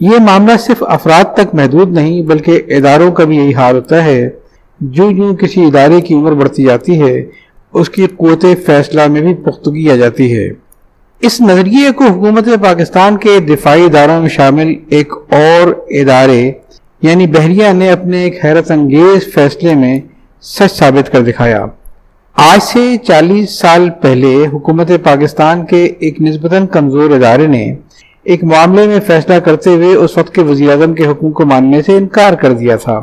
یہ 0.00 0.20
معاملہ 0.20 0.56
صرف 0.56 0.84
افراد 0.86 1.34
تک 1.34 1.54
محدود 1.54 1.92
نہیں، 1.92 2.22
بلکہ 2.22 2.62
اداروں 2.68 3.12
کا 3.12 3.24
بھی 3.24 3.36
یہی 3.36 3.54
حال 3.54 3.74
ہوتا 3.74 4.04
ہے۔ 4.04 4.30
جو 4.80 5.10
جو 5.10 5.36
کسی 5.40 5.64
ادارے 5.64 6.00
کی 6.00 6.14
عمر 6.14 6.32
بڑھتی 6.32 6.62
جاتی 6.62 7.02
ہے، 7.02 7.26
اس 7.72 7.90
کی 7.90 8.06
قوت 8.16 8.44
فیصلہ 8.66 9.06
میں 9.06 9.20
بھی 9.20 9.34
پختگی 9.34 9.90
آ 9.90 9.96
جاتی 9.96 10.36
ہے۔ 10.36 10.61
اس 11.26 11.40
نظریے 11.40 11.90
کو 11.90 12.04
حکومت 12.04 12.48
پاکستان 12.62 13.16
کے 13.16 13.38
دفاعی 13.38 13.82
اداروں 13.84 14.20
میں 14.20 14.28
شامل 14.28 14.74
ایک 14.88 15.12
اور 15.30 15.68
ادارے 15.90 16.52
یعنی 17.02 17.26
بحریہ، 17.26 17.72
نے 17.72 17.90
اپنے 17.90 18.22
ایک 18.22 18.44
حیرت 18.44 18.70
انگیز 18.70 19.32
فیصلے 19.34 19.74
میں 19.74 20.00
سچ 20.42 20.72
ثابت 20.72 21.12
کر 21.12 21.22
دکھایا۔ 21.22 21.64
آج 22.36 22.62
سے 22.62 22.96
چالیس 22.96 23.58
سال 23.58 23.88
پہلے 23.90 24.34
حکومت 24.52 24.90
پاکستان 25.02 25.64
کے 25.66 25.84
ایک 25.98 26.20
نسبتاً 26.20 26.66
کمزور 26.66 27.10
ادارے 27.10 27.46
نے 27.46 27.64
ایک 28.22 28.44
معاملے 28.44 28.86
میں 28.86 29.00
فیصلہ 29.06 29.38
کرتے 29.38 29.70
ہوئے 29.70 29.94
اس 29.94 30.16
وقت 30.18 30.34
کے 30.34 30.42
وزیر 30.42 30.70
اعظم 30.70 30.94
کے 30.94 31.06
حکم 31.06 31.30
کو 31.30 31.46
ماننے 31.46 31.82
سے 31.82 31.96
انکار 31.96 32.32
کر 32.32 32.52
دیا 32.52 32.76
تھا، 32.76 33.00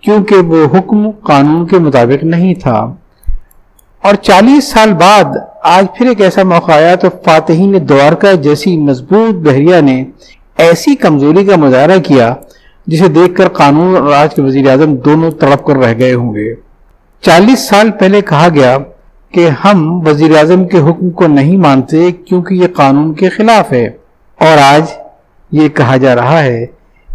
کیونکہ 0.00 0.36
وہ 0.36 0.64
حکم 0.78 1.10
قانون 1.10 1.66
کے 1.66 1.78
مطابق 1.78 2.24
نہیں 2.24 2.54
تھا۔ 2.54 2.94
اور 4.02 4.14
چالیس 4.14 4.64
سال 4.64 4.92
بعد 4.92 5.36
آج 5.66 5.86
پھر 5.96 6.06
ایک 6.06 6.20
ایسا 6.20 6.42
موقع 6.42 6.72
آیا 6.72 6.94
تو 6.94 7.08
فاتحین 7.24 7.88
دوارکا 7.88 8.32
جیسی 8.32 8.76
مضبوط 8.76 9.34
بحریہ 9.34 9.80
نے 9.80 10.04
ایسی 10.58 10.94
کمزوری 10.94 11.44
کا 11.44 11.56
مظاہرہ 11.56 11.98
کیا 11.98 12.34
جسے 12.86 13.08
دیکھ 13.08 13.36
کر 13.36 13.48
قانون 13.48 13.96
اور 13.96 14.12
آج 14.12 14.34
کے 14.34 14.42
وزیر 14.42 14.70
اعظم 14.70 14.96
دونوں 14.96 15.30
تڑپ 15.30 15.64
کر 15.64 15.76
رہ 15.76 15.94
گئے 15.98 16.14
ہوں 16.14 16.34
گے۔ 16.34 16.54
چالیس 17.20 17.68
سال 17.68 17.90
پہلے 17.90 18.20
کہا 18.20 18.48
گیا 18.54 18.78
کہ 19.30 19.48
ہم 19.64 20.02
وزیر 20.06 20.36
اعظم 20.36 20.68
کے 20.68 20.78
حکم 20.78 21.10
کو 21.10 21.26
نہیں 21.26 21.56
مانتے 21.56 22.12
کیونکہ 22.12 22.54
یہ 22.54 22.66
قانون 22.76 23.14
کے 23.14 23.28
خلاف 23.28 23.72
ہے۔ 23.72 23.86
اور 24.40 24.58
آج 24.58 24.82
یہ 25.52 25.68
کہا 25.68 25.96
جا 25.96 26.14
رہا 26.14 26.42
ہے 26.42 26.66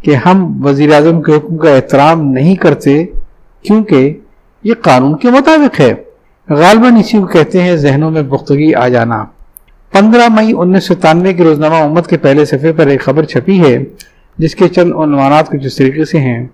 کہ 0.04 0.16
ہم 0.16 0.66
وزیر 0.66 0.94
اعظم 0.94 1.22
کے 1.22 1.36
حکم 1.36 1.58
کا 1.58 1.76
احترام 1.76 2.22
نہیں 2.22 2.56
کرتے 2.56 3.06
کیونکہ 3.64 4.14
یہ 4.64 4.74
قانون 4.82 5.18
کے 5.18 5.30
مطابق 5.30 5.80
ہے۔ 5.80 5.94
غالباً 6.50 6.96
اسی 6.96 7.18
کو 7.18 7.26
کہتے 7.26 7.62
ہیں 7.62 7.76
ذہنوں 7.76 8.12
میں 8.12 8.24
پختگی 8.30 8.74
آ 8.74 8.88
جانا۔ 8.88 9.26
پندرہ 9.92 10.28
مئی 10.30 10.54
انیس 10.58 10.84
سو 10.84 10.96
تانوے 10.96 11.34
کے 11.34 11.44
روزنامہ 11.44 11.76
امت 11.76 12.08
کے 12.08 12.18
پہلے 12.18 12.46
صفحے 12.46 12.72
پر 12.72 12.88
ایک 12.88 13.02
خبر 13.02 13.24
چھپی 13.24 13.60
ہے، 13.60 13.84
جس 14.38 14.56
کے 14.56 14.68
چند 14.68 14.92
عنوانات 14.94 15.50
کچھ 15.50 15.66
اس 15.66 15.76
طریقے 15.76 16.06
سے 16.06 16.20
ہیں۔ 16.20 16.48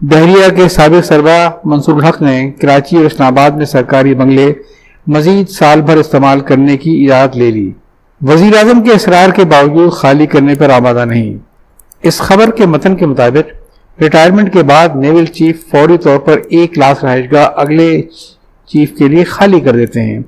بحریہ 0.00 0.56
کے 0.56 0.68
سابق 0.68 1.06
سربراہ 1.06 1.50
منصور 1.64 1.94
الحق 1.94 2.22
نے 2.22 2.50
کراچی 2.50 2.96
اور 2.96 3.04
اسلام 3.04 3.32
آباد 3.32 3.50
میں 3.50 3.64
سرکاری 3.64 4.14
بنگلے 4.14 4.52
مزید 5.06 5.48
سال 5.48 5.82
بھر 5.82 5.96
استعمال 5.96 6.40
کرنے 6.40 6.76
کی 6.76 7.04
اجازت 7.04 7.36
لے 7.36 7.50
لی۔ 7.50 7.72
وزیر 8.20 8.56
اعظم 8.56 8.82
کے 8.82 8.90
اسرار 8.90 9.30
کے 9.30 9.44
باوجود 9.44 9.92
خالی 9.92 10.26
کرنے 10.26 10.54
پر 10.54 10.70
آمادہ 10.70 11.04
نہیں۔ 11.04 11.34
اس 12.02 12.18
خبر 12.18 12.50
کے 12.50 12.66
متن 12.66 12.96
کے 12.96 13.06
مطابق، 13.06 13.62
ریٹائرمنٹ 14.00 14.52
کے 14.52 14.62
بعد 14.62 14.88
نیول 14.94 15.26
چیف 15.26 15.70
فوری 15.70 15.98
طور 15.98 16.18
پر 16.18 16.40
ایک 16.48 16.78
لاکھ 16.78 17.04
رہائش 17.04 17.32
گاہ 17.32 17.48
اگلے 17.56 18.02
چیف 18.72 18.92
کے 18.98 19.08
لیے 19.08 19.24
خالی 19.24 19.60
کر 19.60 19.72
دیتے 19.72 20.00
ہیں۔ 20.00 20.18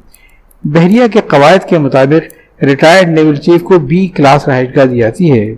بحریہ 0.65 1.07
کے 1.13 1.21
قواعد 1.29 1.69
کے 1.69 1.79
مطابق 1.79 2.63
ریٹائرڈ 2.63 3.09
نیول 3.09 3.37
چیف 3.37 3.63
کو 3.63 3.79
بی 3.79 4.07
کلاس 4.09 4.49
رہائش 4.49 4.69
گاہ 4.77 4.85
دی 4.85 4.99
جاتی 4.99 5.31
ہے۔ 5.33 5.55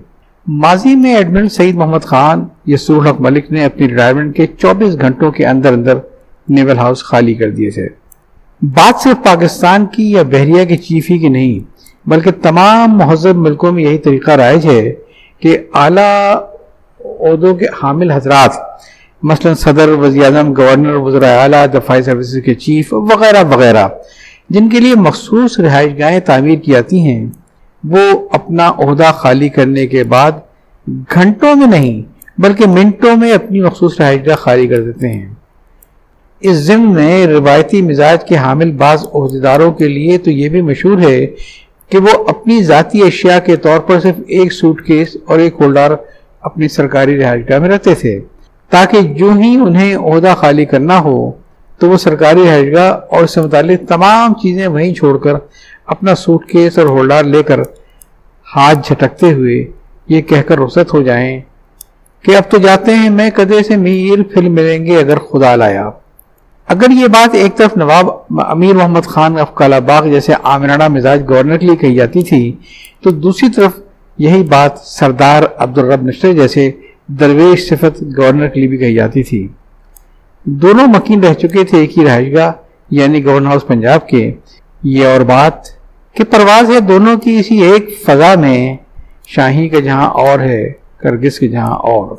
ماضی 0.46 0.94
میں 0.94 1.16
ایڈمنٹ 1.16 1.52
سعید 1.52 1.74
محمد 1.74 2.04
خان 2.04 2.44
یا 2.66 2.76
سورحق 2.76 3.20
ملک 3.20 3.50
نے 3.50 3.64
اپنی 3.64 3.88
ریٹائرمنٹ 3.88 4.36
کے 4.36 4.46
چوبیس 4.46 5.00
گھنٹوں 5.00 5.30
کے 5.30 5.46
اندر 5.46 5.72
اندر 5.72 5.98
نیول 6.48 6.78
ہاؤس 6.78 7.02
خالی 7.04 7.34
کر 7.34 7.50
دیے 7.50 7.70
تھے۔ 7.70 7.88
بات 8.62 9.02
صرف 9.02 9.24
پاکستان 9.24 9.86
کی 9.86 10.10
یا 10.10 10.22
بحریہ 10.22 10.64
کے 10.64 10.76
چیف 10.76 11.10
ہی 11.10 11.18
کی 11.18 11.28
نہیں، 11.28 11.58
بلکہ 12.08 12.30
تمام 12.42 12.96
مہذب 12.98 13.36
ملکوں 13.36 13.72
میں 13.72 13.82
یہی 13.82 13.98
طریقہ 13.98 14.30
رائج 14.30 14.66
ہے 14.66 14.92
کہ 15.40 15.58
اعلیٰ 15.74 16.34
عہدوں 17.00 17.54
کے 17.54 17.66
حامل 17.82 18.10
حضرات 18.10 18.54
مثلا 19.28 19.54
صدر 19.54 19.88
وزیر 19.88 20.24
اعظم، 20.24 20.52
گورنر 20.56 20.94
وزراء 20.94 21.36
اعلیٰ، 21.42 21.64
دفاعی 21.74 22.02
سروسز 22.02 22.38
کے 22.44 22.54
چیف 22.54 22.92
وغیرہ 22.92 23.42
وغیرہ، 23.44 23.88
جن 24.50 24.68
کے 24.68 24.80
لیے 24.80 24.94
مخصوص 24.94 25.58
رہائش 25.60 25.92
گاہیں 25.98 26.20
تعمیر 26.20 26.58
کی 26.58 26.72
جاتی 26.72 27.00
ہیں، 27.00 27.26
وہ 27.84 28.28
اپنا 28.32 28.68
عہدہ 28.78 29.10
خالی 29.14 29.48
کرنے 29.48 29.86
کے 29.86 30.04
بعد 30.04 30.32
گھنٹوں 31.14 31.54
میں 31.56 31.66
نہیں، 31.66 32.02
بلکہ 32.38 32.68
منٹوں 32.68 33.16
میں 33.16 33.32
اپنی 33.32 33.60
مخصوص 33.60 34.00
رہائش 34.00 34.20
گاہ 34.26 34.36
خالی 34.36 34.66
کر 34.66 34.82
دیتے 34.82 35.08
ہیں۔ 35.08 35.34
اس 36.42 36.56
ضمن 36.56 36.92
میں 36.94 37.26
روایتی 37.26 37.82
مزاج 37.82 38.24
کے 38.24 38.36
حامل 38.36 38.72
بعض 38.72 39.06
عہدیداروں 39.14 39.72
کے 39.72 39.88
لیے 39.88 40.18
تو 40.18 40.30
یہ 40.30 40.48
بھی 40.48 40.60
مشہور 40.60 40.98
ہے 40.98 41.26
کہ 41.90 41.98
وہ 41.98 42.24
اپنی 42.28 42.62
ذاتی 42.62 43.02
اشیاء 43.02 43.38
کے 43.38 43.56
طور 43.56 43.78
پر 43.78 44.00
صرف 44.00 44.20
ایک 44.28 44.52
سوٹ 44.52 44.86
کیس 44.86 45.16
اور 45.24 45.38
ایک 45.38 45.54
ہولڈر 45.60 45.94
اپنی 46.40 46.68
سرکاری 46.68 47.18
رہائش 47.18 47.44
گاہ 47.48 47.58
میں 47.58 47.68
رہتے 47.68 47.94
تھے۔ 47.94 48.18
تاکہ 48.70 49.00
جو 49.18 49.30
ہی 49.32 49.54
انہیں 49.56 49.94
عہدہ 49.96 50.34
خالی 50.38 50.64
کرنا 50.64 50.98
ہو، 51.00 51.30
تو 51.80 51.88
وہ 51.90 51.96
سرکاری 51.96 52.44
رہائش 52.44 52.72
گاہ 52.74 52.90
اور 53.10 53.24
اس 53.24 53.34
سے 53.34 53.40
متعلق 53.40 53.88
تمام 53.88 54.34
چیزیں 54.42 54.66
وہیں 54.66 54.94
چھوڑ 54.94 55.16
کر 55.24 55.34
اپنا 55.94 56.14
سوٹ 56.14 56.46
کیس 56.50 56.78
اور 56.78 56.86
ہولڈر 56.86 57.24
لے 57.24 57.42
کر 57.42 57.60
ہاتھ 58.46 58.88
جھٹکتے 58.88 59.32
ہوئے 59.32 59.64
یہ 60.08 60.20
کہہ 60.22 60.42
کر 60.48 60.58
رخصت 60.58 60.94
ہو 60.94 61.02
جائیں 61.02 61.40
کہ 62.24 62.36
اب 62.36 62.50
تو 62.50 62.58
جاتے 62.58 62.94
ہیں 62.94 63.10
میں 63.10 63.28
کدے 63.36 63.62
سے 63.62 63.76
میر 63.76 64.22
پھر 64.32 64.48
ملیں 64.48 64.86
گے 64.86 64.96
اگر 64.98 65.18
خدا 65.30 65.54
لایا 65.56 65.88
اگر 66.68 66.90
یہ 66.90 67.06
بات 67.08 67.34
ایک 67.34 67.56
طرف 67.56 67.76
نواب 67.76 68.08
امیر 68.46 68.74
محمد 68.74 69.06
خان 69.06 69.38
افقال 69.38 69.72
باغ 69.86 70.08
جیسے 70.10 70.32
آمرانہ 70.54 70.88
مزاج 70.88 71.28
گورنر 71.28 71.56
کے 71.56 71.66
لیے 71.66 71.76
کہی 71.76 71.94
جاتی 71.94 72.22
تھی، 72.22 72.40
تو 73.02 73.10
دوسری 73.10 73.48
طرف 73.56 73.78
یہی 74.18 74.42
بات 74.50 74.78
سردار 74.78 75.42
عبدالرب 75.56 76.02
نشر 76.02 76.32
جیسے 76.32 76.70
درویش 77.08 77.68
صفت 77.68 78.02
گورنر 78.16 78.46
کے 78.46 78.60
لیے 78.60 78.68
بھی 78.68 78.76
کہی 78.76 78.94
جاتی 78.94 79.22
تھی۔ 79.22 79.48
دونوں 80.44 80.86
مکین 80.86 81.24
رہ 81.24 81.34
چکے 81.34 81.64
تھے 81.64 81.78
ایک 81.78 81.98
ہی 81.98 82.04
رہائش 82.04 82.36
گاہ 82.36 82.52
یعنی 82.90 83.24
گورنر 83.24 83.46
ہاؤس 83.46 83.66
پنجاب 83.66 84.08
کے۔ 84.08 84.32
یہ 84.82 85.06
اور 85.06 85.20
بات 85.20 85.52
کہ 86.12 86.24
پرواز 86.24 86.70
ہے 86.70 86.80
دونوں 86.80 87.16
کی 87.16 87.36
اسی 87.38 87.62
ایک 87.62 88.02
فضا 88.06 88.34
میں، 88.34 88.76
شاہی 89.26 89.68
کا 89.68 89.80
جہاں 89.80 90.10
اور 90.10 90.40
ہے، 90.40 90.72
کرگس 90.96 91.38
کے 91.38 91.48
جہاں 91.48 91.76
اور۔ 91.76 92.16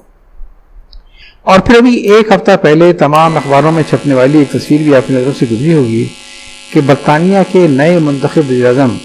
اور 1.44 1.60
پھر 1.60 1.76
ابھی 1.76 1.96
ایک 1.96 2.32
ہفتہ 2.32 2.52
پہلے 2.62 2.94
تمام 2.94 3.38
اخباروں 3.38 3.72
میں 3.72 3.84
چھپنے 3.90 4.14
والی 4.14 4.40
ایک 4.40 4.52
تصویر 4.52 4.80
بھی 4.80 4.96
اپنی 4.96 5.18
نظروں 5.18 5.34
سے 5.40 5.46
گزری 5.52 5.74
ہوگی 5.74 6.06
کہ 6.74 6.82
برطانیہ 6.86 7.38
کے 7.52 7.68
نئے 7.68 8.00
منتخب 8.00 8.42
وزیر 8.50 8.66
اعظم 8.66 8.98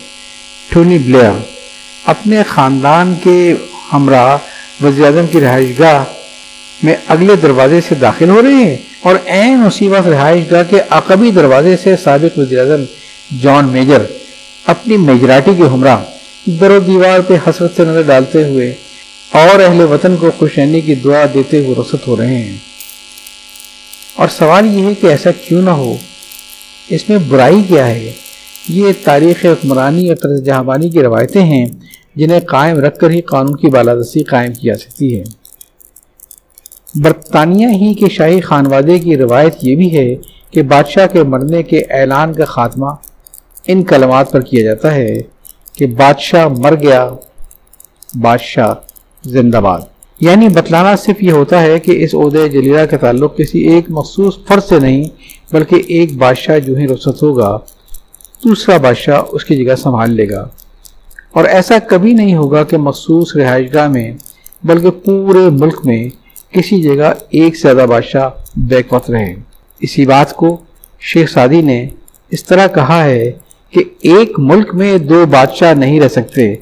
ٹونی 0.68 0.98
بلیئر 0.98 1.32
اپنے 2.06 2.42
خاندان 2.48 3.14
کے 3.22 3.54
ہمراہ 3.92 4.36
وزیر 4.82 5.04
اعظم 5.04 5.26
کی 5.26 5.40
رہائش 5.40 5.78
گاہ 5.78 6.04
میں 6.82 6.96
اگلے 7.08 7.36
دروازے 7.36 7.80
سے 7.88 7.94
داخل 7.94 8.28
ہو 8.28 8.42
رہے 8.42 8.54
ہیں 8.54 8.76
اور 9.02 9.14
این 9.24 9.64
اسی 9.66 9.88
وقت 9.88 10.08
رہائش 10.08 10.50
گاہ 10.50 10.62
کے 10.70 10.76
عقبی 10.90 11.30
دروازے 11.30 11.76
سے 11.76 11.96
سابق 11.96 12.38
وزیر 12.38 12.58
اعظم 12.58 12.84
جان 13.42 13.68
میجر 13.68 14.02
اپنی 14.66 14.96
میجراٹی 14.96 15.50
کے 15.56 15.62
ہمراہ 15.62 15.98
در 16.46 16.70
و 16.70 16.78
دیوار 16.78 17.20
پہ 17.20 17.34
حسرت 17.34 17.76
سے 17.76 17.84
نظر 17.84 18.02
ڈالتے 18.02 18.48
ہوئے 18.48 18.74
اور 19.32 19.60
اہل 19.60 19.80
وطن 19.80 20.16
کو 20.16 20.30
خوشینی 20.38 20.80
کی 20.80 20.94
دعا 20.94 21.24
دیتے 21.34 21.64
ہوئے 21.64 21.74
رخصت 21.80 22.06
ہو 22.06 22.16
رہے 22.16 22.34
ہیں۔ 22.34 22.56
اور 24.14 24.28
سوال 24.28 24.78
یہ 24.78 24.84
ہے 24.84 24.94
کہ 24.94 25.06
ایسا 25.06 25.30
کیوں 25.30 25.62
نہ 25.62 25.70
ہو؟ 25.70 25.96
اس 26.88 27.08
میں 27.08 27.18
برائی 27.18 27.62
کیا 27.68 27.86
ہے؟ 27.86 28.12
یہ 28.68 28.92
تاریخ 29.04 29.44
حکمرانی 29.44 30.08
اور 30.08 30.16
طرز 30.16 30.44
جہاں 30.44 30.64
کی 30.92 31.02
روایتیں 31.02 31.42
ہیں۔ 31.42 31.66
جنہیں 32.14 32.40
قائم 32.40 32.78
رکھ 32.78 32.98
کر 32.98 33.10
ہی 33.10 33.20
قانون 33.20 33.56
کی 33.56 33.66
بالادستی 33.66 34.22
قائم 34.22 34.52
کی 34.52 34.66
جا 34.68 34.74
سکتی 34.74 35.18
ہے۔ 35.18 35.24
برطانیہ 36.94 37.66
ہی 37.66 37.94
کے 37.94 38.08
شاہی 38.08 38.40
خانوادے 38.40 38.98
کی 38.98 39.16
روایت 39.16 39.54
یہ 39.62 39.76
بھی 39.76 39.98
ہے 39.98 40.14
کہ 40.50 40.62
بادشاہ 40.62 41.06
کے 41.06 41.22
مرنے 41.22 41.62
کے 41.62 41.78
اعلان 41.78 42.32
کا 42.32 42.44
خاتمہ 42.44 42.86
ان 43.66 43.82
کلمات 43.82 44.30
پر 44.30 44.40
کیا 44.40 44.62
جاتا 44.62 44.94
ہے 44.94 45.20
کہ 45.72 45.86
بادشاہ 45.86 46.48
مر 46.48 46.74
گیا، 46.80 47.10
بادشاہ 48.14 48.74
زندہ 49.24 49.56
باد۔ 49.56 49.80
یعنی 50.20 50.48
بتلانا 50.48 50.96
صرف 50.96 51.22
یہ 51.22 51.32
ہوتا 51.32 51.62
ہے 51.62 51.78
کہ 51.78 52.04
اس 52.04 52.14
عہدے 52.14 52.48
جلیلہ 52.48 52.80
کا 52.80 52.96
تعلق 52.96 53.36
کسی 53.36 53.58
ایک 53.58 53.84
مخصوص 53.88 54.34
فرد 54.48 54.62
سے 54.62 54.80
نہیں، 54.80 55.04
بلکہ 55.52 55.82
ایک 55.86 56.16
بادشاہ 56.16 56.58
جو 56.58 56.76
ہی 56.76 56.88
رخصت 56.88 57.22
ہوگا، 57.22 57.58
دوسرا 58.44 58.76
بادشاہ 58.76 59.22
اس 59.28 59.44
کی 59.44 59.64
جگہ 59.64 59.74
سنبھال 59.74 60.14
لے 60.14 60.30
گا۔ 60.30 60.48
اور 61.32 61.44
ایسا 61.44 61.78
کبھی 61.78 62.12
نہیں 62.12 62.34
ہوگا 62.34 62.62
کہ 62.64 62.76
مخصوص 62.76 63.36
رہائش 63.36 63.74
گاہ 63.74 63.88
میں، 63.88 64.12
بلکہ 64.64 64.90
پورے 64.90 65.48
ملک 65.50 65.80
میں 65.84 66.08
کسی 66.52 66.82
جگہ 66.82 67.12
ایک 67.30 67.56
سے 67.56 67.62
زیادہ 67.62 67.88
بادشاہ 67.88 68.28
بیک 68.56 68.92
وقت 68.92 69.10
رہے۔ 69.10 69.34
اسی 69.80 70.06
بات 70.06 70.32
کو 70.32 70.56
شیخ 71.00 71.30
سادی 71.30 71.60
نے 71.62 71.88
اس 72.30 72.44
طرح 72.44 72.66
کہا 72.66 73.04
ہے 73.04 73.32
کہ 73.70 73.84
ایک 74.02 74.38
ملک 74.38 74.74
میں 74.74 74.98
دو 74.98 75.24
بادشاہ 75.26 75.74
نہیں 75.74 76.00
رہ 76.00 76.08
سکتے، 76.08 76.54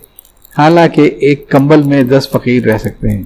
حالانکہ 0.58 1.10
ایک 1.20 1.48
کمبل 1.48 1.82
میں 1.82 2.02
دس 2.02 2.28
فقیر 2.32 2.62
رہ 2.64 2.78
سکتے 2.78 3.10
ہیں۔ 3.10 3.22